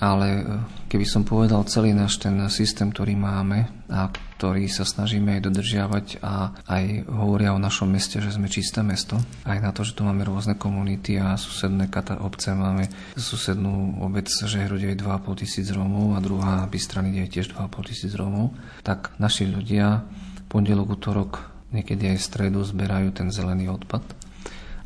ale 0.00 0.28
e, 0.32 0.42
keby 0.88 1.04
som 1.04 1.22
povedal 1.28 1.60
celý 1.68 1.92
náš 1.92 2.16
ten 2.16 2.32
systém, 2.48 2.88
ktorý 2.88 3.14
máme 3.20 3.68
a 3.92 4.08
ktorý 4.08 4.64
sa 4.72 4.88
snažíme 4.88 5.36
aj 5.36 5.52
dodržiavať 5.52 6.06
a 6.24 6.56
aj 6.64 7.04
hovoria 7.12 7.52
o 7.52 7.60
našom 7.60 7.92
meste, 7.92 8.16
že 8.24 8.32
sme 8.32 8.48
čisté 8.48 8.80
mesto, 8.80 9.20
aj 9.44 9.60
na 9.60 9.70
to, 9.76 9.84
že 9.84 9.92
tu 9.92 10.08
máme 10.08 10.24
rôzne 10.24 10.56
komunity 10.56 11.20
a 11.20 11.36
susedné 11.36 11.92
obce, 12.24 12.56
máme 12.56 12.88
susednú 13.20 14.00
obec 14.00 14.32
Žehrode 14.32 14.96
2,5 14.96 15.40
tisíc 15.44 15.68
Rómov 15.68 16.16
a 16.16 16.24
druhá 16.24 16.64
Bystrany, 16.64 17.12
kde 17.12 17.22
je 17.28 17.32
tiež 17.36 17.52
2,5 17.52 17.88
tisíc 17.92 18.12
Rómov, 18.16 18.56
tak 18.80 19.12
naši 19.20 19.44
ľudia 19.44 20.00
pondelok, 20.48 20.96
útorok, 20.96 21.44
niekedy 21.76 22.16
aj 22.16 22.18
v 22.18 22.26
stredu 22.26 22.64
zberajú 22.64 23.12
ten 23.12 23.28
zelený 23.28 23.68
odpad 23.68 24.02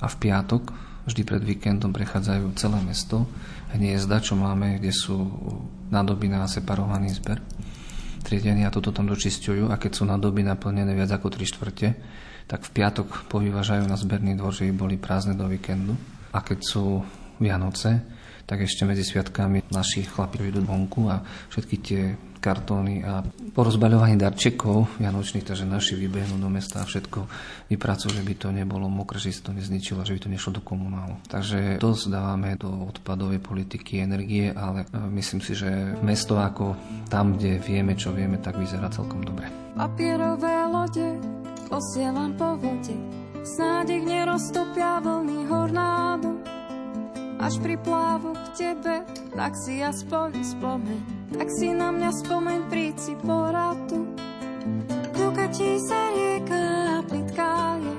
a 0.02 0.06
v 0.10 0.16
piatok 0.18 0.74
vždy 1.04 1.22
pred 1.24 1.42
víkendom 1.44 1.92
prechádzajú 1.92 2.56
celé 2.56 2.78
mesto 2.82 3.28
hniezda, 3.74 4.22
čo 4.22 4.38
máme, 4.38 4.78
kde 4.78 4.94
sú 4.94 5.18
nádoby 5.90 6.30
na 6.30 6.46
separovaný 6.46 7.12
zber 7.14 7.42
triedení 8.24 8.64
a 8.64 8.72
toto 8.72 8.88
tam 8.88 9.04
dočistujú 9.04 9.68
a 9.68 9.76
keď 9.76 10.00
sú 10.00 10.08
nádoby 10.08 10.40
naplnené 10.48 10.96
viac 10.96 11.12
ako 11.12 11.28
3 11.28 11.44
štvrte, 11.44 11.88
tak 12.48 12.64
v 12.64 12.70
piatok 12.72 13.28
povyvážajú 13.28 13.84
na 13.84 14.00
zberný 14.00 14.32
dvor, 14.36 14.56
že 14.56 14.68
boli 14.72 14.96
prázdne 14.96 15.36
do 15.36 15.44
víkendu. 15.44 15.92
A 16.32 16.40
keď 16.40 16.58
sú 16.64 17.04
Vianoce, 17.36 18.00
tak 18.44 18.64
ešte 18.64 18.84
medzi 18.88 19.04
sviatkami 19.04 19.68
naši 19.72 20.04
chlapi 20.04 20.52
idú 20.52 20.64
vonku 20.64 21.08
a 21.08 21.20
všetky 21.52 21.76
tie 21.80 22.02
kartóny 22.45 23.01
a 23.01 23.24
po 23.24 23.64
rozbaľovaní 23.64 24.20
darčekov 24.20 25.01
vianočných, 25.01 25.49
takže 25.49 25.64
naši 25.64 25.97
vybehnú 25.97 26.36
do 26.36 26.53
mesta 26.53 26.84
a 26.84 26.88
všetko 26.88 27.24
vypracujú, 27.72 28.20
že 28.20 28.20
by 28.20 28.34
to 28.36 28.49
nebolo 28.53 28.84
mokré, 28.92 29.16
že 29.16 29.32
si 29.32 29.40
to 29.40 29.57
nezničilo, 29.57 30.05
že 30.05 30.12
by 30.12 30.20
to 30.20 30.28
nešlo 30.28 30.61
do 30.61 30.62
komunálu. 30.62 31.16
Takže 31.24 31.80
dosť 31.80 32.05
dávame 32.12 32.61
do 32.61 32.68
odpadovej 32.68 33.40
politiky 33.40 34.05
energie, 34.05 34.53
ale 34.53 34.84
e, 34.84 35.01
myslím 35.16 35.40
si, 35.40 35.57
že 35.57 35.97
mesto 36.05 36.36
ako 36.36 36.76
tam, 37.09 37.40
kde 37.40 37.57
vieme, 37.64 37.97
čo 37.97 38.12
vieme, 38.12 38.36
tak 38.36 38.61
vyzerá 38.61 38.92
celkom 38.92 39.24
dobre. 39.24 39.49
Papierové 39.72 40.68
lode 40.68 41.16
posielam 41.72 42.36
po 42.36 42.61
vode, 42.61 42.92
snáď 43.40 43.97
ich 43.97 44.05
neroztopia 44.05 45.01
vlny 45.01 45.49
hornádu. 45.49 46.36
Až 47.40 47.57
pri 47.64 47.80
plávu 47.80 48.36
k 48.36 48.47
tebe, 48.57 49.03
tak 49.34 49.53
si 49.59 49.82
aspoň 49.82 50.45
spomeň 50.45 51.13
tak 51.35 51.49
si 51.51 51.74
na 51.74 51.91
mňa 51.91 52.11
spomeň, 52.24 52.61
príď 52.70 52.97
si 52.99 53.14
poradu. 53.18 54.07
Kľukatí 55.14 55.76
sa 55.82 56.14
rieka 56.14 56.64
plitká 57.11 57.76
je, 57.82 57.97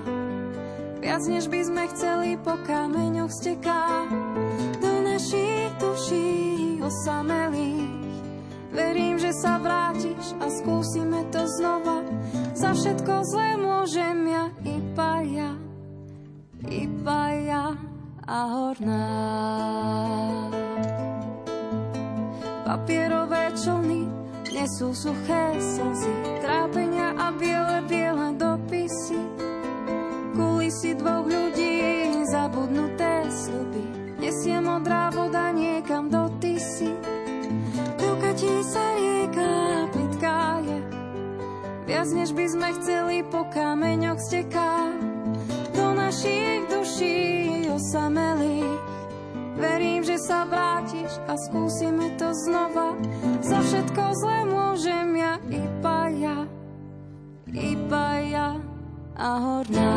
viac 1.03 1.23
než 1.27 1.45
by 1.51 1.61
sme 1.61 1.83
chceli 1.93 2.29
po 2.41 2.55
kameňoch 2.63 3.29
steká. 3.29 4.07
Do 4.79 5.03
našich 5.03 5.69
duší 5.77 6.31
osamelých, 6.81 8.17
verím, 8.73 9.21
že 9.21 9.35
sa 9.35 9.61
vrátiš 9.61 10.33
a 10.41 10.49
skúsime 10.49 11.27
to 11.29 11.43
znova. 11.59 12.01
Za 12.55 12.73
všetko 12.73 13.13
zlé 13.29 13.59
môžem 13.59 14.31
ja, 14.31 14.45
iba 14.63 15.13
ja, 15.27 15.51
iba 16.65 17.21
ja 17.45 17.65
a 18.25 18.37
horná 18.49 20.64
papierové 22.65 23.53
člny 23.53 24.09
nesú 24.49 24.89
suché 24.97 25.53
slzy, 25.61 26.13
trápenia 26.41 27.13
a 27.13 27.29
biele, 27.37 27.85
biele 27.85 28.33
dopisy. 28.33 29.21
Kulisy 30.33 30.97
dvoch 30.97 31.29
ľudí, 31.29 31.77
zabudnuté 32.27 33.29
sľuby, 33.29 33.83
nesie 34.19 34.57
modrá 34.59 35.13
voda 35.13 35.53
niekam 35.53 36.09
do 36.09 36.27
tisy. 36.41 36.91
Pokatí 38.01 38.51
sa 38.65 38.83
rieka, 38.97 39.53
plitká 39.93 40.59
je, 40.65 40.79
viac 41.85 42.09
než 42.11 42.33
by 42.33 42.45
sme 42.49 42.69
chceli, 42.81 43.17
po 43.29 43.45
kameňoch 43.53 44.19
steká. 44.19 44.89
Do 45.75 45.91
našich 45.91 46.65
duší 46.71 47.67
osamelých 47.69 48.94
Verím, 49.55 50.03
že 50.03 50.19
sa 50.19 50.43
vrátiš 50.43 51.15
a 51.31 51.39
skúsime 51.39 52.11
to 52.19 52.27
znova. 52.45 52.99
Za 53.39 53.63
všetko 53.63 54.01
zle 54.19 54.39
môžem 54.51 55.15
ja, 55.15 55.39
iba 55.47 55.99
ja, 56.11 56.37
iba 57.55 58.07
ja 58.27 58.49
a 59.15 59.29
horná. 59.39 59.91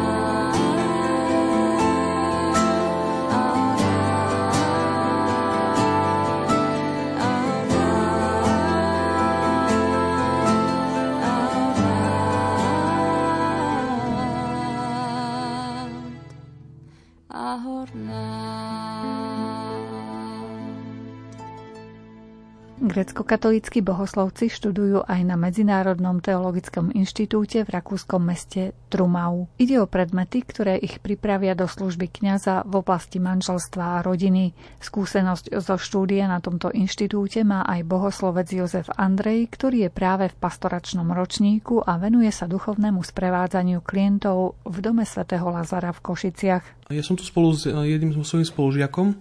Grecko-katolíckí 22.89 23.84
bohoslovci 23.84 24.49
študujú 24.49 25.05
aj 25.05 25.20
na 25.20 25.36
Medzinárodnom 25.36 26.24
teologickom 26.24 26.89
inštitúte 26.97 27.61
v 27.62 27.68
rakúskom 27.68 28.24
meste 28.24 28.72
Trumau. 28.89 29.45
Ide 29.61 29.76
o 29.76 29.86
predmety, 29.86 30.41
ktoré 30.41 30.80
ich 30.80 30.97
pripravia 30.97 31.53
do 31.53 31.68
služby 31.68 32.09
kňaza 32.09 32.64
v 32.64 32.80
oblasti 32.80 33.20
manželstva 33.20 34.01
a 34.01 34.03
rodiny. 34.03 34.57
Skúsenosť 34.80 35.53
zo 35.61 35.76
štúdia 35.76 36.32
na 36.32 36.41
tomto 36.41 36.72
inštitúte 36.72 37.45
má 37.45 37.61
aj 37.68 37.84
bohoslovec 37.84 38.49
Jozef 38.49 38.89
Andrej, 38.97 39.53
ktorý 39.53 39.84
je 39.84 39.91
práve 39.93 40.32
v 40.32 40.39
pastoračnom 40.41 41.12
ročníku 41.12 41.84
a 41.84 42.01
venuje 42.01 42.32
sa 42.32 42.49
duchovnému 42.49 43.05
sprevádzaniu 43.05 43.84
klientov 43.84 44.57
v 44.64 44.78
dome 44.80 45.05
svätého 45.05 45.45
Lazara 45.53 45.93
v 45.93 46.01
Košiciach. 46.01 46.89
Ja 46.89 47.05
som 47.05 47.20
tu 47.20 47.28
spolu 47.28 47.53
s 47.53 47.68
jedným 47.68 48.16
svojím 48.24 48.49
spolužiakom 48.49 49.12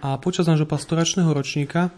a 0.00 0.16
počas 0.16 0.48
nášho 0.48 0.64
pastoračného 0.64 1.28
ročníka 1.28 1.92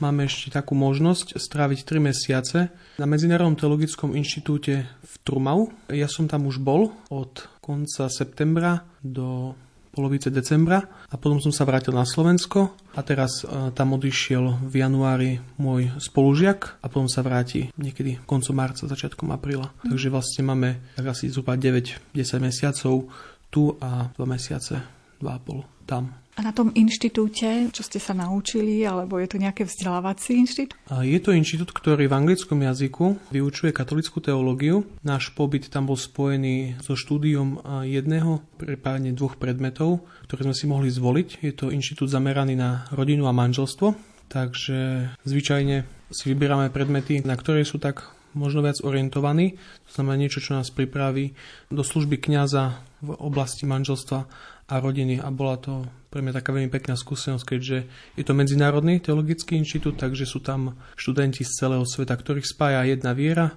máme 0.00 0.28
ešte 0.28 0.52
takú 0.52 0.76
možnosť 0.76 1.40
stráviť 1.40 1.78
3 1.84 2.08
mesiace 2.12 2.58
na 3.00 3.06
Medzinárodnom 3.08 3.56
teologickom 3.56 4.16
inštitúte 4.16 4.84
v 4.84 5.14
Trumau. 5.24 5.72
Ja 5.88 6.08
som 6.08 6.28
tam 6.28 6.48
už 6.48 6.60
bol 6.60 6.92
od 7.08 7.48
konca 7.64 8.08
septembra 8.12 8.84
do 9.00 9.56
polovice 9.96 10.28
decembra 10.28 10.84
a 11.08 11.16
potom 11.16 11.40
som 11.40 11.48
sa 11.48 11.64
vrátil 11.64 11.96
na 11.96 12.04
Slovensko 12.04 12.76
a 12.92 13.00
teraz 13.00 13.40
e, 13.40 13.72
tam 13.72 13.96
odišiel 13.96 14.68
v 14.68 14.74
januári 14.76 15.40
môj 15.56 15.88
spolužiak 15.96 16.84
a 16.84 16.86
potom 16.92 17.08
sa 17.08 17.24
vráti 17.24 17.72
niekedy 17.80 18.20
koncom 18.28 18.52
marca, 18.52 18.84
začiatkom 18.84 19.32
apríla. 19.32 19.72
Takže 19.80 20.12
vlastne 20.12 20.44
máme 20.44 20.68
asi 21.00 21.32
zhruba 21.32 21.56
9-10 21.56 22.12
mesiacov 22.44 23.08
tu 23.48 23.72
a 23.80 24.12
2 24.12 24.20
mesiace, 24.28 24.84
2,5 25.24 25.88
tam. 25.88 26.25
A 26.36 26.44
na 26.44 26.52
tom 26.52 26.68
inštitúte, 26.76 27.72
čo 27.72 27.80
ste 27.80 27.96
sa 27.96 28.12
naučili, 28.12 28.84
alebo 28.84 29.16
je 29.16 29.24
to 29.24 29.40
nejaké 29.40 29.64
vzdelávací 29.64 30.36
inštitút? 30.36 30.76
Je 31.00 31.16
to 31.16 31.32
inštitút, 31.32 31.72
ktorý 31.72 32.12
v 32.12 32.16
anglickom 32.16 32.60
jazyku 32.60 33.32
vyučuje 33.32 33.72
katolickú 33.72 34.20
teológiu. 34.20 34.84
Náš 35.00 35.32
pobyt 35.32 35.72
tam 35.72 35.88
bol 35.88 35.96
spojený 35.96 36.76
so 36.84 36.92
štúdiom 36.92 37.64
jedného, 37.88 38.44
prípadne 38.60 39.16
dvoch 39.16 39.40
predmetov, 39.40 40.04
ktoré 40.28 40.52
sme 40.52 40.56
si 40.60 40.68
mohli 40.68 40.92
zvoliť. 40.92 41.40
Je 41.40 41.56
to 41.56 41.72
inštitút 41.72 42.12
zameraný 42.12 42.52
na 42.52 42.84
rodinu 42.92 43.24
a 43.24 43.32
manželstvo, 43.32 43.96
takže 44.28 45.08
zvyčajne 45.24 45.88
si 46.12 46.24
vyberáme 46.28 46.68
predmety, 46.68 47.24
na 47.24 47.32
ktoré 47.32 47.64
sú 47.64 47.80
tak 47.80 48.12
možno 48.36 48.60
viac 48.60 48.76
orientovaní. 48.84 49.56
To 49.88 49.90
znamená 49.96 50.20
niečo, 50.20 50.44
čo 50.44 50.52
nás 50.52 50.68
pripraví 50.68 51.32
do 51.72 51.80
služby 51.80 52.20
kňaza 52.20 52.76
v 53.00 53.16
oblasti 53.16 53.64
manželstva 53.64 54.28
a 54.66 54.74
rodiny 54.82 55.22
a 55.22 55.30
bola 55.30 55.56
to 55.58 55.86
pre 56.10 56.24
mňa 56.24 56.42
taká 56.42 56.50
veľmi 56.50 56.72
pekná 56.72 56.98
skúsenosť, 56.98 57.44
keďže 57.44 57.78
je 58.16 58.24
to 58.24 58.32
Medzinárodný 58.32 58.98
teologický 58.98 59.60
inštitút, 59.60 60.00
takže 60.00 60.26
sú 60.26 60.42
tam 60.42 60.74
študenti 60.96 61.44
z 61.44 61.52
celého 61.52 61.84
sveta, 61.84 62.16
ktorých 62.16 62.46
spája 62.46 62.88
jedna 62.88 63.12
viera, 63.12 63.54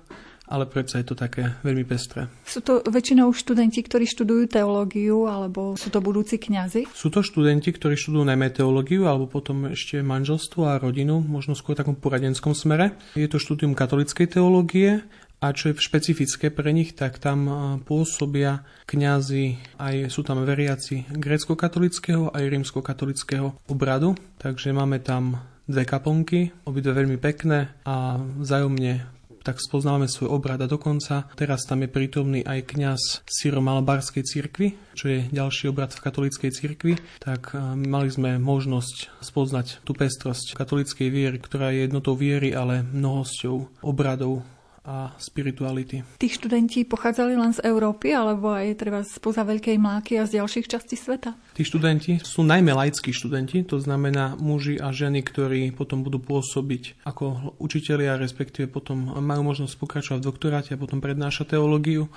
ale 0.50 0.66
predsa 0.66 0.98
je 1.00 1.08
to 1.08 1.16
také 1.16 1.56
veľmi 1.62 1.86
pestré. 1.86 2.26
Sú 2.42 2.66
to 2.66 2.82
väčšinou 2.82 3.30
študenti, 3.32 3.86
ktorí 3.86 4.10
študujú 4.10 4.50
teológiu, 4.50 5.30
alebo 5.30 5.78
sú 5.78 5.94
to 5.94 6.02
budúci 6.02 6.42
kňazi? 6.42 6.90
Sú 6.90 7.14
to 7.14 7.22
študenti, 7.22 7.70
ktorí 7.70 7.94
študujú 7.94 8.26
najmä 8.26 8.50
teológiu, 8.50 9.06
alebo 9.06 9.30
potom 9.30 9.70
ešte 9.70 10.02
manželstvo 10.02 10.66
a 10.66 10.82
rodinu, 10.82 11.22
možno 11.22 11.54
skôr 11.54 11.78
v 11.78 11.86
takom 11.86 11.96
poradenskom 11.96 12.58
smere. 12.58 12.98
Je 13.14 13.30
to 13.30 13.38
štúdium 13.38 13.78
katolickej 13.78 14.42
teológie 14.42 15.06
a 15.40 15.56
čo 15.56 15.72
je 15.72 15.80
špecifické 15.80 16.52
pre 16.52 16.76
nich, 16.76 16.94
tak 16.96 17.18
tam 17.18 17.48
pôsobia 17.88 18.68
kňazi, 18.86 19.80
aj 19.80 20.12
sú 20.12 20.28
tam 20.28 20.44
veriaci 20.44 21.08
grécko-katolického 21.16 22.36
aj 22.36 22.44
rímsko-katolického 22.44 23.56
obradu, 23.72 24.20
takže 24.36 24.76
máme 24.76 25.00
tam 25.00 25.40
dve 25.64 25.88
kaponky, 25.88 26.52
obidve 26.68 26.92
veľmi 26.92 27.22
pekné 27.22 27.72
a 27.88 28.20
vzájomne 28.20 29.20
tak 29.40 29.64
spoznávame 29.64 30.12
svoj 30.12 30.36
obrad 30.36 30.60
a 30.60 30.68
dokonca 30.68 31.32
teraz 31.40 31.64
tam 31.64 31.88
je 31.88 31.90
prítomný 31.90 32.44
aj 32.44 32.76
kňaz 32.76 33.02
Syro 33.24 33.64
Malabarskej 33.64 34.28
cirkvi, 34.28 34.76
čo 34.94 35.08
je 35.08 35.32
ďalší 35.32 35.72
obrad 35.72 35.96
v 35.96 36.04
katolíckej 36.04 36.52
cirkvi, 36.52 36.94
tak 37.24 37.56
mali 37.80 38.12
sme 38.12 38.36
možnosť 38.36 39.24
spoznať 39.24 39.88
tú 39.88 39.96
pestrosť 39.96 40.60
katolíckej 40.60 41.08
viery, 41.08 41.38
ktorá 41.40 41.72
je 41.72 41.88
jednotou 41.88 42.20
viery, 42.20 42.52
ale 42.52 42.84
mnohosťou 42.84 43.80
obradov 43.80 44.44
a 44.84 45.12
spirituality. 45.20 46.04
Tí 46.20 46.28
študenti 46.32 46.88
pochádzali 46.88 47.36
len 47.36 47.52
z 47.52 47.64
Európy 47.68 48.16
alebo 48.16 48.52
aj 48.56 48.80
treba 48.80 49.04
spoza 49.04 49.44
Veľkej 49.44 49.76
Mláky 49.76 50.20
a 50.20 50.28
z 50.28 50.40
ďalších 50.40 50.68
častí 50.72 50.96
sveta? 50.96 51.36
Tí 51.56 51.64
študenti 51.68 52.20
sú 52.24 52.48
najmä 52.48 52.72
laickí 52.72 53.12
študenti, 53.12 53.68
to 53.68 53.80
znamená 53.82 54.40
muži 54.40 54.80
a 54.80 54.96
ženy, 54.96 55.24
ktorí 55.26 55.76
potom 55.76 56.04
budú 56.04 56.24
pôsobiť 56.24 57.04
ako 57.04 57.58
učitelia, 57.60 58.20
respektíve 58.20 58.72
potom 58.72 59.20
majú 59.20 59.42
možnosť 59.52 59.76
pokračovať 59.76 60.20
v 60.24 60.28
doktoráte 60.28 60.72
a 60.76 60.82
potom 60.82 61.04
prednášať 61.04 61.60
teológiu 61.60 62.08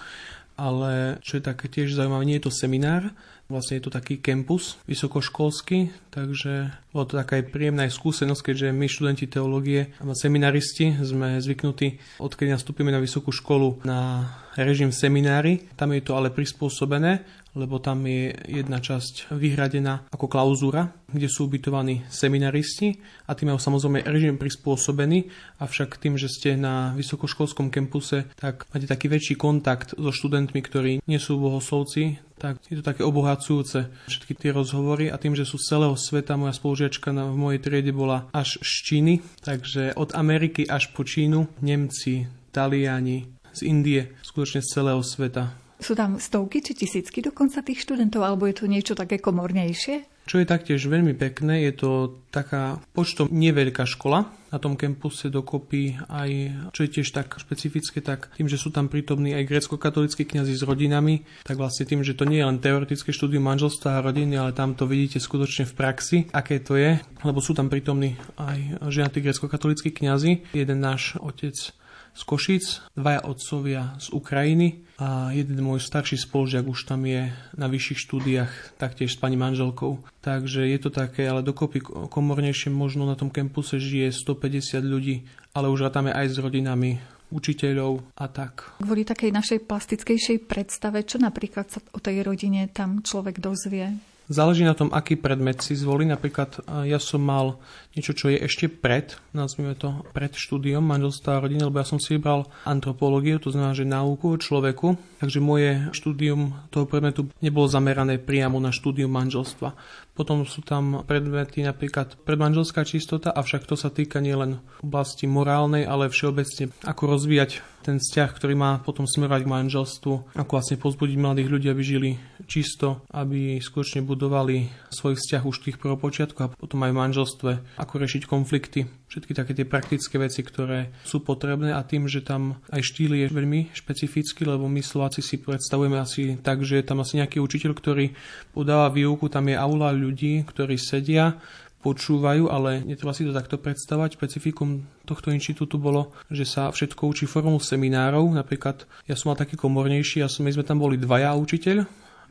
ale 0.57 1.23
čo 1.25 1.39
je 1.39 1.43
také 1.45 1.67
tiež 1.69 1.97
zaujímavé, 1.97 2.25
nie 2.29 2.39
je 2.39 2.47
to 2.49 2.53
seminár, 2.53 3.13
vlastne 3.53 3.77
je 3.77 3.85
to 3.85 3.93
taký 3.93 4.17
kampus 4.17 4.81
vysokoškolský, 4.89 5.93
takže 6.09 6.73
bolo 6.97 7.05
to 7.05 7.21
taká 7.21 7.41
aj 7.41 7.53
príjemná 7.53 7.85
skúsenosť, 7.93 8.41
keďže 8.49 8.69
my 8.73 8.87
študenti 8.89 9.27
teológie 9.29 9.93
a 10.01 10.05
seminaristi 10.17 10.97
sme 11.05 11.37
zvyknutí, 11.45 12.21
odkedy 12.23 12.49
nastúpime 12.49 12.89
na 12.89 13.03
vysokú 13.03 13.29
školu 13.29 13.85
na 13.85 14.33
režim 14.57 14.89
seminári. 14.93 15.69
Tam 15.77 15.93
je 15.93 16.01
to 16.01 16.17
ale 16.17 16.33
prispôsobené 16.33 17.42
lebo 17.53 17.77
tam 17.77 18.05
je 18.09 18.33
jedna 18.49 18.81
časť 18.81 19.33
vyhradená 19.37 20.09
ako 20.09 20.27
klauzúra, 20.29 20.93
kde 21.13 21.29
sú 21.29 21.49
ubytovaní 21.49 22.05
seminaristi 22.09 22.97
a 23.29 23.37
tým 23.37 23.53
majú 23.53 23.61
samozrejme 23.61 24.09
režim 24.09 24.41
prispôsobený, 24.41 25.29
avšak 25.61 26.01
tým, 26.01 26.17
že 26.17 26.33
ste 26.33 26.57
na 26.57 26.97
vysokoškolskom 26.97 27.69
kampuse, 27.69 28.33
tak 28.41 28.65
máte 28.73 28.89
taký 28.89 29.13
väčší 29.13 29.35
kontakt 29.37 29.93
so 29.93 30.11
študentmi, 30.11 30.61
ktorí 30.65 30.93
nie 31.05 31.21
sú 31.21 31.37
bohoslovci, 31.37 32.21
tak 32.41 32.59
je 32.67 32.81
to 32.81 32.85
také 32.85 33.07
obohacujúce 33.07 33.87
všetky 34.11 34.35
tie 34.35 34.51
rozhovory 34.51 35.13
a 35.13 35.21
tým, 35.21 35.39
že 35.39 35.47
sú 35.47 35.61
z 35.61 35.77
celého 35.77 35.95
sveta, 35.95 36.35
moja 36.35 36.57
spolužiačka 36.57 37.15
v 37.15 37.37
mojej 37.39 37.61
triede 37.63 37.95
bola 37.95 38.27
až 38.35 38.59
z 38.65 38.73
Číny, 38.83 39.15
takže 39.45 39.95
od 39.95 40.17
Ameriky 40.19 40.67
až 40.67 40.91
po 40.91 41.07
Čínu, 41.07 41.47
Nemci, 41.63 42.27
Taliani, 42.51 43.31
z 43.53 43.61
Indie, 43.69 44.17
skutočne 44.25 44.65
z 44.65 44.69
celého 44.81 45.05
sveta. 45.05 45.62
Sú 45.83 45.99
tam 45.99 46.23
stovky 46.23 46.63
či 46.63 46.79
tisícky 46.79 47.19
dokonca 47.19 47.59
tých 47.59 47.83
študentov, 47.83 48.23
alebo 48.23 48.47
je 48.47 48.55
to 48.55 48.71
niečo 48.71 48.95
také 48.95 49.19
komornejšie? 49.19 50.07
Čo 50.23 50.39
je 50.39 50.47
taktiež 50.47 50.87
veľmi 50.87 51.19
pekné, 51.19 51.67
je 51.67 51.75
to 51.75 51.91
taká 52.31 52.79
počtom 52.95 53.27
neveľká 53.27 53.83
škola 53.83 54.31
na 54.55 54.63
tom 54.63 54.79
kampuse 54.79 55.27
dokopy 55.27 55.99
aj, 56.07 56.31
čo 56.71 56.87
je 56.87 56.91
tiež 56.95 57.11
tak 57.11 57.35
špecifické, 57.43 57.99
tak 57.99 58.31
tým, 58.39 58.47
že 58.47 58.55
sú 58.55 58.71
tam 58.71 58.87
prítomní 58.87 59.35
aj 59.35 59.51
grecko-katolíckí 59.51 60.23
kňazi 60.23 60.55
s 60.55 60.63
rodinami, 60.63 61.27
tak 61.43 61.59
vlastne 61.59 61.91
tým, 61.91 62.07
že 62.07 62.15
to 62.15 62.23
nie 62.23 62.39
je 62.39 62.47
len 62.47 62.63
teoretické 62.63 63.11
štúdium 63.11 63.43
manželstva 63.43 63.99
a 63.99 64.05
rodiny, 64.07 64.39
ale 64.39 64.55
tam 64.55 64.79
to 64.79 64.87
vidíte 64.87 65.19
skutočne 65.19 65.67
v 65.67 65.75
praxi, 65.75 66.19
aké 66.31 66.63
to 66.63 66.79
je, 66.79 67.03
lebo 67.27 67.43
sú 67.43 67.59
tam 67.59 67.67
prítomní 67.67 68.15
aj 68.39 68.87
ženatí 68.87 69.19
grecko-katolíckí 69.27 69.91
kňazi. 69.91 70.55
Jeden 70.55 70.79
náš 70.79 71.19
otec 71.19 71.75
z 72.13 72.23
Košic, 72.29 72.93
dvaja 72.93 73.25
otcovia 73.25 73.97
z 73.97 74.13
Ukrajiny 74.13 74.85
a 75.03 75.35
jeden 75.35 75.59
môj 75.59 75.83
starší 75.83 76.15
spolužiak 76.15 76.63
už 76.63 76.87
tam 76.87 77.03
je 77.03 77.35
na 77.59 77.67
vyšších 77.67 77.99
štúdiách, 78.07 78.79
taktiež 78.79 79.19
s 79.19 79.19
pani 79.19 79.35
manželkou. 79.35 79.99
Takže 80.23 80.63
je 80.63 80.79
to 80.79 80.95
také, 80.95 81.27
ale 81.27 81.43
dokopy 81.43 81.83
komornejšie 81.83 82.71
možno 82.71 83.03
na 83.03 83.19
tom 83.19 83.27
kampuse 83.27 83.83
žije 83.83 84.15
150 84.15 84.79
ľudí, 84.87 85.27
ale 85.59 85.67
už 85.67 85.91
je 85.91 86.13
aj 86.15 86.27
s 86.31 86.37
rodinami 86.39 87.03
učiteľov 87.35 88.15
a 88.15 88.31
tak. 88.31 88.79
Kvôli 88.79 89.03
takej 89.03 89.35
našej 89.35 89.59
plastickejšej 89.67 90.47
predstave, 90.47 91.03
čo 91.03 91.19
napríklad 91.19 91.67
sa 91.67 91.81
o 91.97 91.99
tej 91.99 92.23
rodine 92.23 92.71
tam 92.71 93.03
človek 93.03 93.43
dozvie? 93.43 94.12
Záleží 94.33 94.65
na 94.65 94.73
tom, 94.73 94.89
aký 94.89 95.21
predmet 95.21 95.61
si 95.61 95.77
zvolí. 95.77 96.09
Napríklad 96.09 96.65
ja 96.89 96.97
som 96.97 97.21
mal 97.21 97.61
niečo, 97.93 98.17
čo 98.17 98.33
je 98.33 98.41
ešte 98.41 98.73
pred, 98.73 99.13
nazvime 99.37 99.77
to 99.77 100.01
pred 100.17 100.33
štúdiom 100.33 100.81
manželstva 100.81 101.37
a 101.37 101.43
rodiny, 101.45 101.69
lebo 101.69 101.77
ja 101.77 101.85
som 101.85 102.01
si 102.01 102.17
vybral 102.17 102.49
antropológiu, 102.65 103.37
to 103.37 103.53
znamená, 103.53 103.77
že 103.77 103.85
náuku 103.85 104.33
o 104.33 104.41
človeku. 104.41 104.97
Takže 105.21 105.39
moje 105.45 105.93
štúdium 105.93 106.57
toho 106.73 106.89
predmetu 106.89 107.29
nebolo 107.45 107.69
zamerané 107.69 108.17
priamo 108.17 108.57
na 108.57 108.73
štúdium 108.73 109.13
manželstva. 109.13 109.77
Potom 110.13 110.45
sú 110.45 110.61
tam 110.61 111.09
predmety 111.09 111.65
napríklad 111.65 112.21
predmanželská 112.29 112.85
čistota, 112.85 113.33
avšak 113.33 113.65
to 113.65 113.81
sa 113.81 113.89
týka 113.89 114.21
nielen 114.21 114.61
oblasti 114.85 115.25
morálnej, 115.25 115.89
ale 115.89 116.13
všeobecne 116.13 116.69
ako 116.85 117.03
rozvíjať 117.17 117.65
ten 117.83 117.99
vzťah, 117.99 118.31
ktorý 118.31 118.55
má 118.55 118.79
potom 118.85 119.09
smerovať 119.09 119.43
k 119.43 119.53
manželstvu, 119.57 120.15
ako 120.37 120.51
vlastne 120.53 120.77
pozbudiť 120.79 121.17
mladých 121.19 121.49
ľudí, 121.51 121.67
aby 121.73 121.83
žili 121.83 122.11
čisto, 122.47 123.03
aby 123.11 123.59
skutočne 123.59 124.07
budovali 124.07 124.71
svoj 124.93 125.19
vzťah 125.19 125.43
už 125.43 125.57
tých 125.67 125.81
prvopočiatkoch 125.83 126.45
a 126.45 126.53
potom 126.55 126.85
aj 126.87 126.93
v 126.95 127.01
manželstve, 127.03 127.51
ako 127.81 127.95
rešiť 127.99 128.23
konflikty, 128.29 128.87
všetky 129.13 129.37
také 129.37 129.53
tie 129.53 129.69
praktické 129.69 130.17
veci, 130.17 130.41
ktoré 130.41 130.89
sú 131.05 131.21
potrebné 131.21 131.77
a 131.77 131.85
tým, 131.85 132.09
že 132.09 132.25
tam 132.25 132.57
aj 132.73 132.81
štýl 132.81 133.13
je 133.13 133.29
veľmi 133.29 133.69
špecifický, 133.77 134.49
lebo 134.49 134.73
my 134.73 134.81
Slováci 134.81 135.21
si 135.21 135.37
predstavujeme 135.37 136.01
asi 136.01 136.41
tak, 136.41 136.65
že 136.65 136.81
je 136.81 136.89
tam 136.89 137.05
asi 137.05 137.21
nejaký 137.21 137.37
učiteľ, 137.37 137.77
ktorý 137.77 138.17
podáva 138.57 138.89
výuku, 138.89 139.29
tam 139.29 139.53
je 139.53 139.57
aula 139.61 139.93
ľudí, 139.93 140.49
ktorí 140.49 140.81
sedia, 140.81 141.37
počúvajú, 141.83 142.47
ale 142.49 142.81
netreba 142.87 143.13
si 143.13 143.27
to 143.27 143.35
takto 143.35 143.59
predstavať. 143.59 144.15
Špecifikum 144.15 144.87
tohto 145.03 145.35
inštitútu 145.35 145.83
bolo, 145.83 146.15
že 146.31 146.47
sa 146.47 146.71
všetko 146.71 147.11
učí 147.11 147.27
formou 147.27 147.59
seminárov. 147.59 148.33
Napríklad 148.33 148.87
ja 149.05 149.19
som 149.19 149.35
mal 149.35 149.37
taký 149.37 149.59
komornejší, 149.59 150.23
ja 150.23 150.31
som, 150.31 150.47
my 150.47 150.55
sme 150.55 150.63
tam 150.63 150.79
boli 150.79 150.95
dvaja 150.95 151.35
učiteľ, 151.35 151.85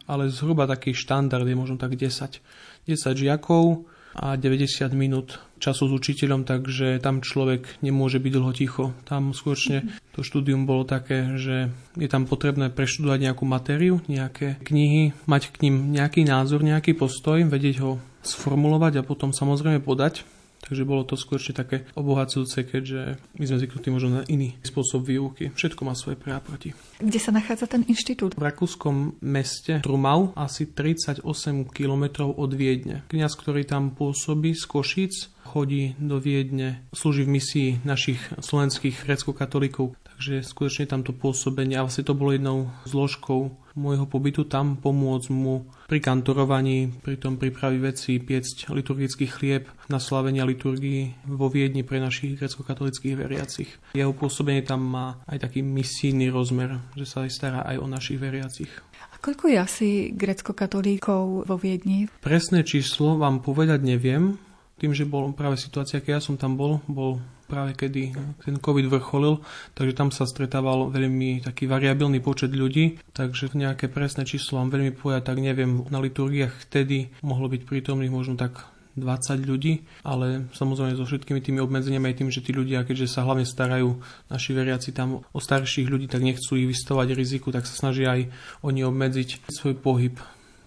ale 0.08 0.32
zhruba 0.32 0.66
taký 0.66 0.96
štandard 0.96 1.44
je 1.44 1.54
možno 1.54 1.76
tak 1.76 2.00
10. 2.00 2.40
10 2.88 2.96
žiakov 2.96 3.86
a 4.16 4.36
90 4.36 4.91
minút 4.91 5.39
času 5.62 5.88
s 5.88 5.93
učiteľom, 5.93 6.43
takže 6.43 6.99
tam 6.99 7.22
človek 7.22 7.80
nemôže 7.86 8.18
byť 8.18 8.32
dlho 8.34 8.51
ticho. 8.51 8.86
Tam 9.05 9.32
skutočne 9.32 9.88
to 10.12 10.26
štúdium 10.26 10.66
bolo 10.66 10.84
také, 10.84 11.38
že 11.38 11.70
je 11.95 12.09
tam 12.09 12.26
potrebné 12.26 12.74
preštudovať 12.74 13.20
nejakú 13.32 13.43
matériu, 13.45 14.01
nejaké 14.09 14.59
knihy, 14.66 15.14
mať 15.30 15.53
k 15.53 15.70
ním 15.70 15.93
nejaký 15.93 16.26
názor, 16.26 16.66
nejaký 16.66 16.97
postoj, 16.97 17.45
vedieť 17.45 17.86
ho 17.86 18.01
sformulovať 18.26 19.01
a 19.01 19.07
potom 19.07 19.32
samozrejme 19.32 19.80
podať. 19.82 20.26
Takže 20.72 20.88
bolo 20.88 21.04
to 21.04 21.20
skutočne 21.20 21.52
také 21.52 21.84
obohacujúce, 22.00 22.64
keďže 22.64 23.20
my 23.36 23.44
sme 23.44 23.60
zvyknutí 23.60 23.92
možno 23.92 24.10
na 24.16 24.24
iný 24.32 24.56
spôsob 24.64 25.04
výuky. 25.04 25.52
Všetko 25.52 25.84
má 25.84 25.92
svoje 26.00 26.16
pre 26.16 26.32
a 26.32 26.40
proti. 26.40 26.72
Kde 26.96 27.20
sa 27.20 27.36
nachádza 27.36 27.68
ten 27.68 27.84
inštitút? 27.92 28.40
V 28.40 28.48
rakúskom 28.48 29.20
meste 29.20 29.84
Trumau, 29.84 30.32
asi 30.32 30.72
38 30.72 31.28
km 31.76 32.32
od 32.32 32.52
Viedne. 32.56 33.04
Kňaz, 33.12 33.36
ktorý 33.36 33.68
tam 33.68 33.92
pôsobí 33.92 34.56
z 34.56 34.64
Košíc, 34.64 35.28
chodí 35.52 35.99
do 35.99 36.16
Viedne, 36.24 36.88
slúži 36.95 37.28
v 37.28 37.36
misii 37.36 37.70
našich 37.84 38.24
slovenských 38.39 39.04
grecko-katolíkov 39.04 39.99
Takže 40.22 40.45
skutočne 40.45 40.86
tamto 40.86 41.18
pôsobenie 41.18 41.74
a 41.74 41.82
vlastne 41.82 42.06
to 42.06 42.14
bolo 42.14 42.38
jednou 42.38 42.70
zložkou 42.86 43.58
môjho 43.74 44.06
pobytu 44.06 44.45
tam 44.45 44.78
pomôcť 44.78 45.34
mu 45.34 45.66
pri 45.89 45.97
kantorovaní, 45.97 46.93
pri 47.02 47.18
tom 47.18 47.41
pripravi 47.41 47.82
veci, 47.82 48.22
piecť 48.22 48.70
liturgický 48.70 49.26
chlieb 49.26 49.66
na 49.89 49.97
slavenia 49.97 50.45
liturgii 50.45 51.26
vo 51.26 51.49
Viedni 51.49 51.82
pre 51.82 51.97
našich 51.97 52.38
grecko-katolických 52.38 53.18
veriacich. 53.18 53.72
Jeho 53.97 54.14
pôsobenie 54.14 54.62
tam 54.62 54.86
má 54.86 55.18
aj 55.26 55.41
taký 55.49 55.66
misijný 55.66 56.30
rozmer, 56.30 56.78
že 56.93 57.10
sa 57.10 57.26
aj 57.26 57.32
stará 57.34 57.60
aj 57.66 57.82
o 57.82 57.89
našich 57.89 58.22
veriacich. 58.22 58.70
A 59.02 59.18
koľko 59.18 59.49
je 59.49 59.58
asi 59.58 59.89
grecko-katolíkov 60.14 61.49
vo 61.49 61.56
Viedni? 61.58 62.14
Presné 62.22 62.62
číslo 62.62 63.18
vám 63.18 63.41
povedať 63.41 63.82
neviem, 63.82 64.38
tým, 64.82 64.98
že 64.98 65.06
bol 65.06 65.30
práve 65.38 65.62
situácia, 65.62 66.02
keď 66.02 66.18
ja 66.18 66.22
som 66.26 66.42
tam 66.42 66.58
bol, 66.58 66.82
bol 66.90 67.22
práve 67.46 67.78
kedy 67.78 68.18
ten 68.42 68.58
COVID 68.58 68.90
vrcholil, 68.90 69.46
takže 69.78 69.94
tam 69.94 70.10
sa 70.10 70.26
stretával 70.26 70.90
veľmi 70.90 71.46
taký 71.46 71.70
variabilný 71.70 72.18
počet 72.24 72.50
ľudí, 72.50 72.98
takže 73.14 73.54
nejaké 73.54 73.94
presné 73.94 74.26
číslo 74.26 74.58
vám 74.58 74.74
veľmi 74.74 74.98
povedať, 74.98 75.30
tak 75.30 75.38
neviem, 75.38 75.86
na 75.94 76.02
liturgiách 76.02 76.66
vtedy 76.66 77.14
mohlo 77.22 77.46
byť 77.52 77.62
prítomných 77.68 78.10
možno 78.10 78.40
tak 78.40 78.72
20 78.96 79.48
ľudí, 79.48 79.88
ale 80.04 80.52
samozrejme 80.52 81.00
so 81.00 81.08
všetkými 81.08 81.40
tými 81.40 81.60
obmedzeniami 81.64 82.12
aj 82.12 82.18
tým, 82.18 82.30
že 82.34 82.44
tí 82.44 82.52
ľudia, 82.52 82.84
keďže 82.84 83.08
sa 83.08 83.24
hlavne 83.24 83.48
starajú 83.48 84.00
naši 84.28 84.52
veriaci 84.52 84.92
tam 84.92 85.24
o 85.24 85.40
starších 85.40 85.88
ľudí, 85.88 86.12
tak 86.12 86.26
nechcú 86.26 86.60
ich 86.60 86.68
vystavovať 86.68 87.16
riziku, 87.16 87.56
tak 87.56 87.64
sa 87.70 87.76
snažia 87.76 88.12
aj 88.12 88.22
oni 88.66 88.84
obmedziť 88.84 89.48
svoj 89.48 89.80
pohyb 89.80 90.20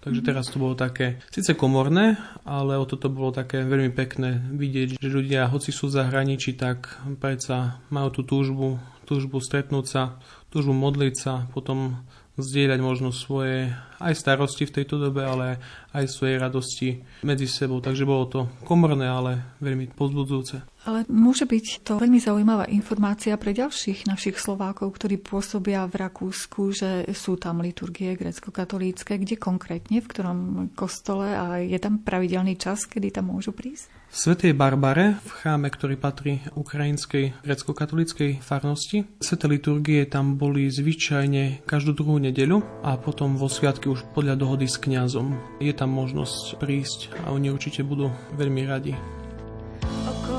Takže 0.05 0.21
teraz 0.21 0.53
to 0.53 0.61
bolo 0.61 0.77
také, 0.77 1.17
síce 1.33 1.57
komorné, 1.57 2.21
ale 2.45 2.77
o 2.77 2.85
toto 2.85 3.09
bolo 3.09 3.33
také 3.33 3.65
veľmi 3.65 3.89
pekné 3.89 4.37
vidieť, 4.53 5.01
že 5.01 5.09
ľudia, 5.09 5.49
hoci 5.49 5.73
sú 5.73 5.89
v 5.89 5.97
zahraničí, 5.97 6.53
tak 6.53 6.93
predsa 7.17 7.81
majú 7.89 8.13
tú 8.13 8.21
túžbu, 8.21 8.77
túžbu 9.09 9.41
stretnúť 9.41 9.85
sa, 9.89 10.21
túžbu 10.53 10.77
modliť 10.77 11.15
sa, 11.17 11.49
potom 11.49 12.05
zdieľať 12.37 12.79
možno 12.85 13.09
svoje 13.09 13.73
aj 13.97 14.13
starosti 14.13 14.67
v 14.69 14.75
tejto 14.77 15.01
dobe, 15.01 15.23
ale 15.25 15.57
aj 15.95 16.05
svoje 16.11 16.35
radosti 16.37 16.89
medzi 17.23 17.47
sebou. 17.47 17.81
Takže 17.81 18.05
bolo 18.05 18.29
to 18.29 18.39
komorné, 18.67 19.07
ale 19.07 19.57
veľmi 19.63 19.89
pozbudzujúce. 19.95 20.74
Ale 20.85 21.01
môže 21.09 21.49
byť 21.49 21.81
to 21.81 21.97
veľmi 21.97 22.21
zaujímavá 22.21 22.69
informácia 22.69 23.33
pre 23.41 23.57
ďalších 23.57 24.05
našich 24.05 24.37
Slovákov, 24.37 24.93
ktorí 24.93 25.17
pôsobia 25.17 25.81
v 25.89 25.97
Rakúsku, 25.97 26.61
že 26.77 27.09
sú 27.09 27.41
tam 27.41 27.65
liturgie 27.65 28.13
grecko-katolícke. 28.13 29.17
Kde 29.17 29.33
konkrétne, 29.41 29.97
v 29.97 30.05
ktorom 30.05 30.39
kostole 30.77 31.33
a 31.33 31.57
je 31.57 31.77
tam 31.81 32.05
pravidelný 32.05 32.53
čas, 32.61 32.85
kedy 32.85 33.17
tam 33.17 33.33
môžu 33.33 33.49
prísť? 33.49 33.89
V 34.13 34.15
Svetej 34.15 34.53
Barbare, 34.53 35.17
v 35.25 35.31
chráme, 35.41 35.67
ktorý 35.73 35.97
patrí 35.97 36.39
ukrajinskej 36.53 37.41
grecko-katolíckej 37.41 38.45
farnosti, 38.45 39.09
sveté 39.17 39.49
liturgie 39.49 40.05
tam 40.05 40.37
boli 40.37 40.69
zvyčajne 40.69 41.65
každú 41.65 41.97
druhú 41.97 42.21
nedeľu 42.21 42.61
a 42.85 42.93
potom 43.01 43.35
vo 43.35 43.49
sviatky 43.49 43.89
už 43.89 44.05
podľa 44.13 44.37
dohody 44.37 44.69
s 44.69 44.77
kňazom. 44.77 45.33
Je 45.57 45.73
tam 45.73 45.89
možnosť 45.91 46.61
prísť 46.61 46.99
a 47.25 47.33
oni 47.33 47.49
určite 47.49 47.81
budú 47.81 48.13
veľmi 48.37 48.63
radi 48.69 48.93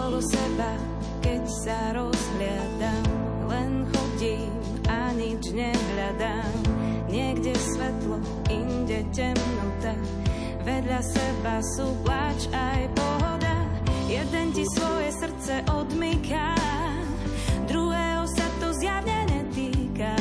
okolo 0.06 0.22
seba, 0.22 0.70
keď 1.18 1.42
sa 1.66 1.78
rozhliadam, 1.90 3.04
len 3.50 3.82
chodím 3.90 4.54
a 4.86 5.10
nič 5.18 5.50
nehľadám. 5.50 6.54
Niekde 7.10 7.50
svetlo, 7.58 8.22
inde 8.46 9.02
temnota, 9.10 9.98
vedľa 10.62 11.02
seba 11.02 11.58
sú 11.74 11.90
plač 12.06 12.46
aj 12.54 12.86
pohoda. 12.94 13.66
Jeden 14.06 14.54
ti 14.54 14.62
svoje 14.78 15.10
srdce 15.10 15.66
odmyká, 15.74 16.54
druhého 17.66 18.30
sa 18.30 18.46
to 18.62 18.70
zjavne 18.78 19.26
netýka. 19.26 20.14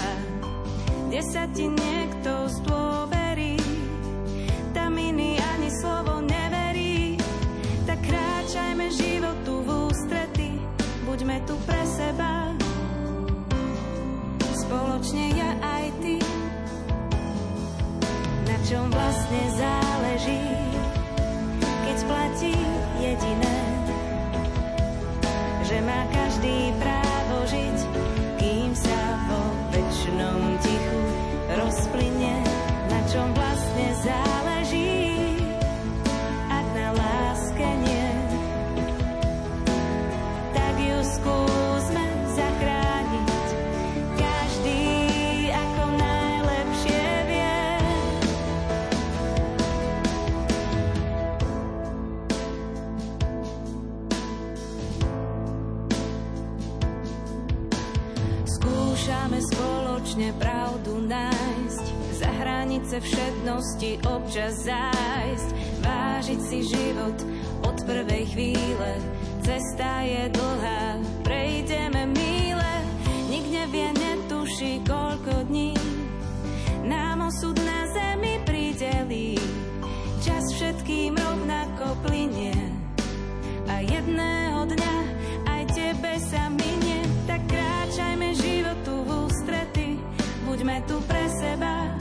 Kde 1.13 1.21
sa 1.29 1.45
ti 1.53 1.69
niekto 1.69 2.49
zdôverí, 2.57 3.61
tam 4.73 4.97
iný 4.97 5.37
ani 5.37 5.69
slovo 5.77 6.14
buďme 11.15 11.39
tu 11.47 11.55
pre 11.63 11.79
seba, 11.87 12.51
spoločne 14.51 15.31
ja 15.31 15.55
aj 15.63 15.85
ty. 16.03 16.19
Na 18.43 18.57
čom 18.67 18.91
vlastne 18.91 19.41
záleží, 19.55 20.43
keď 21.87 21.97
platí 22.03 22.51
jediné, 22.99 23.57
že 25.63 25.79
má 25.87 26.03
každý 26.11 26.75
právo 26.83 27.14
hranice 62.75 62.99
všednosti 62.99 63.91
občas 64.03 64.67
zájsť, 64.67 65.49
vážiť 65.79 66.39
si 66.43 66.59
život 66.67 67.15
od 67.63 67.77
prvej 67.87 68.27
chvíle. 68.35 68.91
Cesta 69.47 70.03
je 70.03 70.27
dlhá, 70.35 70.99
prejdeme 71.23 72.03
míle, 72.11 72.71
nik 73.31 73.47
nevie, 73.47 73.95
netuší, 73.95 74.83
koľko 74.83 75.47
dní 75.47 75.71
nám 76.83 77.31
osud 77.31 77.55
na 77.63 77.87
zemi 77.95 78.43
pridelí. 78.43 79.39
Čas 80.19 80.43
všetkým 80.59 81.15
rovnako 81.15 81.95
plinie 82.03 82.75
a 83.71 83.79
jedného 83.87 84.67
dňa 84.67 84.95
aj 85.47 85.63
tebe 85.71 86.11
sa 86.19 86.51
minie. 86.51 87.07
Tak 87.23 87.39
kráčajme 87.47 88.35
životu 88.35 88.99
v 89.07 89.09
ústrety, 89.31 89.95
buďme 90.43 90.83
tu 90.91 90.99
pre 91.07 91.23
seba, 91.39 91.94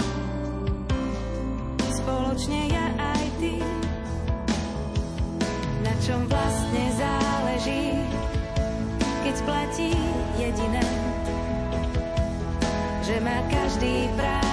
spoločne 2.34 2.66
ja 2.66 2.86
aj 3.14 3.24
ty. 3.38 3.62
Na 5.86 5.94
čom 6.02 6.26
vlastne 6.26 6.84
záleží, 6.98 7.94
keď 9.22 9.36
platí 9.46 9.94
jediné, 10.34 10.82
že 13.06 13.22
má 13.22 13.38
každý 13.46 14.10
právo 14.18 14.43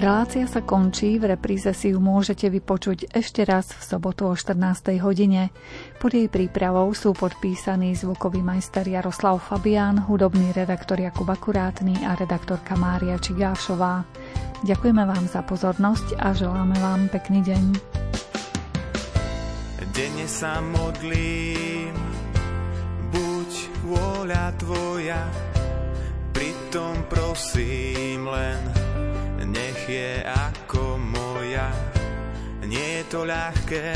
Relácia 0.00 0.48
sa 0.48 0.64
končí, 0.64 1.20
v 1.20 1.36
repríze 1.36 1.68
si 1.76 1.92
ju 1.92 2.00
môžete 2.00 2.48
vypočuť 2.48 3.12
ešte 3.12 3.44
raz 3.44 3.68
v 3.68 3.84
sobotu 3.84 4.24
o 4.24 4.32
14. 4.32 4.96
hodine. 4.96 5.52
Pod 6.00 6.16
jej 6.16 6.24
prípravou 6.24 6.88
sú 6.96 7.12
podpísaní 7.12 7.92
zvukový 7.92 8.40
majster 8.40 8.88
Jaroslav 8.88 9.44
Fabián, 9.44 10.00
hudobný 10.00 10.56
redaktor 10.56 11.04
Jakub 11.04 11.28
Akurátny 11.28 12.00
a 12.08 12.16
redaktorka 12.16 12.80
Mária 12.80 13.20
Čigášová. 13.20 14.08
Ďakujeme 14.64 15.04
vám 15.04 15.28
za 15.28 15.44
pozornosť 15.44 16.16
a 16.16 16.32
želáme 16.32 16.80
vám 16.80 17.12
pekný 17.12 17.44
deň. 17.44 17.64
Denne 19.92 20.26
sa 20.32 20.64
modlím, 20.64 21.92
buď 23.12 23.50
vôľa 23.84 24.48
tvoja, 24.64 25.28
pritom 26.32 27.04
prosím 27.12 28.32
len, 28.32 28.89
nech 29.60 29.82
je 29.84 30.24
ako 30.24 30.96
moja. 30.96 31.68
Nie 32.64 33.02
je 33.02 33.04
to 33.12 33.28
ľahké 33.28 33.92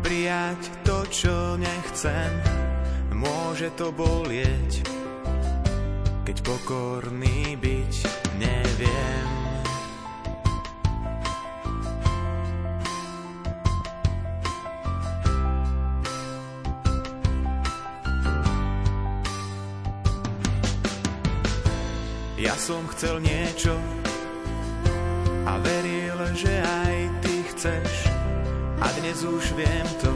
prijať 0.00 0.60
to, 0.82 0.98
čo 1.12 1.34
nechcem, 1.60 2.32
môže 3.14 3.68
to 3.76 3.92
bolieť, 3.92 4.82
keď 6.24 6.36
pokorný 6.40 7.54
byť 7.60 7.94
neviem. 8.40 9.39
Ja 22.40 22.56
som 22.56 22.88
chcel 22.88 23.20
niečo 23.20 23.76
a 25.44 25.60
veril, 25.60 26.16
že 26.32 26.48
aj 26.48 26.96
ty 27.20 27.44
chceš. 27.52 28.08
A 28.80 28.88
dnes 28.96 29.20
už 29.20 29.52
viem 29.60 29.84
to, 30.00 30.08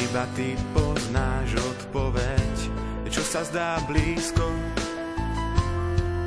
iba 0.00 0.24
ty 0.32 0.56
poznáš 0.72 1.52
odpoveď, 1.60 2.54
čo 3.12 3.20
sa 3.20 3.44
zdá 3.44 3.76
blízko. 3.84 4.48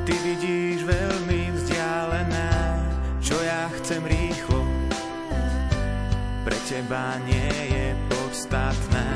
Ty 0.06 0.14
vidíš 0.22 0.86
veľmi 0.86 1.50
vzdialené, 1.58 2.54
čo 3.18 3.34
ja 3.42 3.66
chcem 3.82 4.06
rýchlo. 4.06 4.62
Pre 6.46 6.58
teba 6.70 7.18
nie 7.26 7.50
je 7.74 7.86
podstatné. 8.06 9.10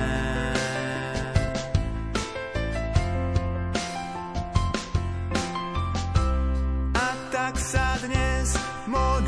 sa 7.71 7.95
dnes 8.03 8.59
môj 8.91 9.20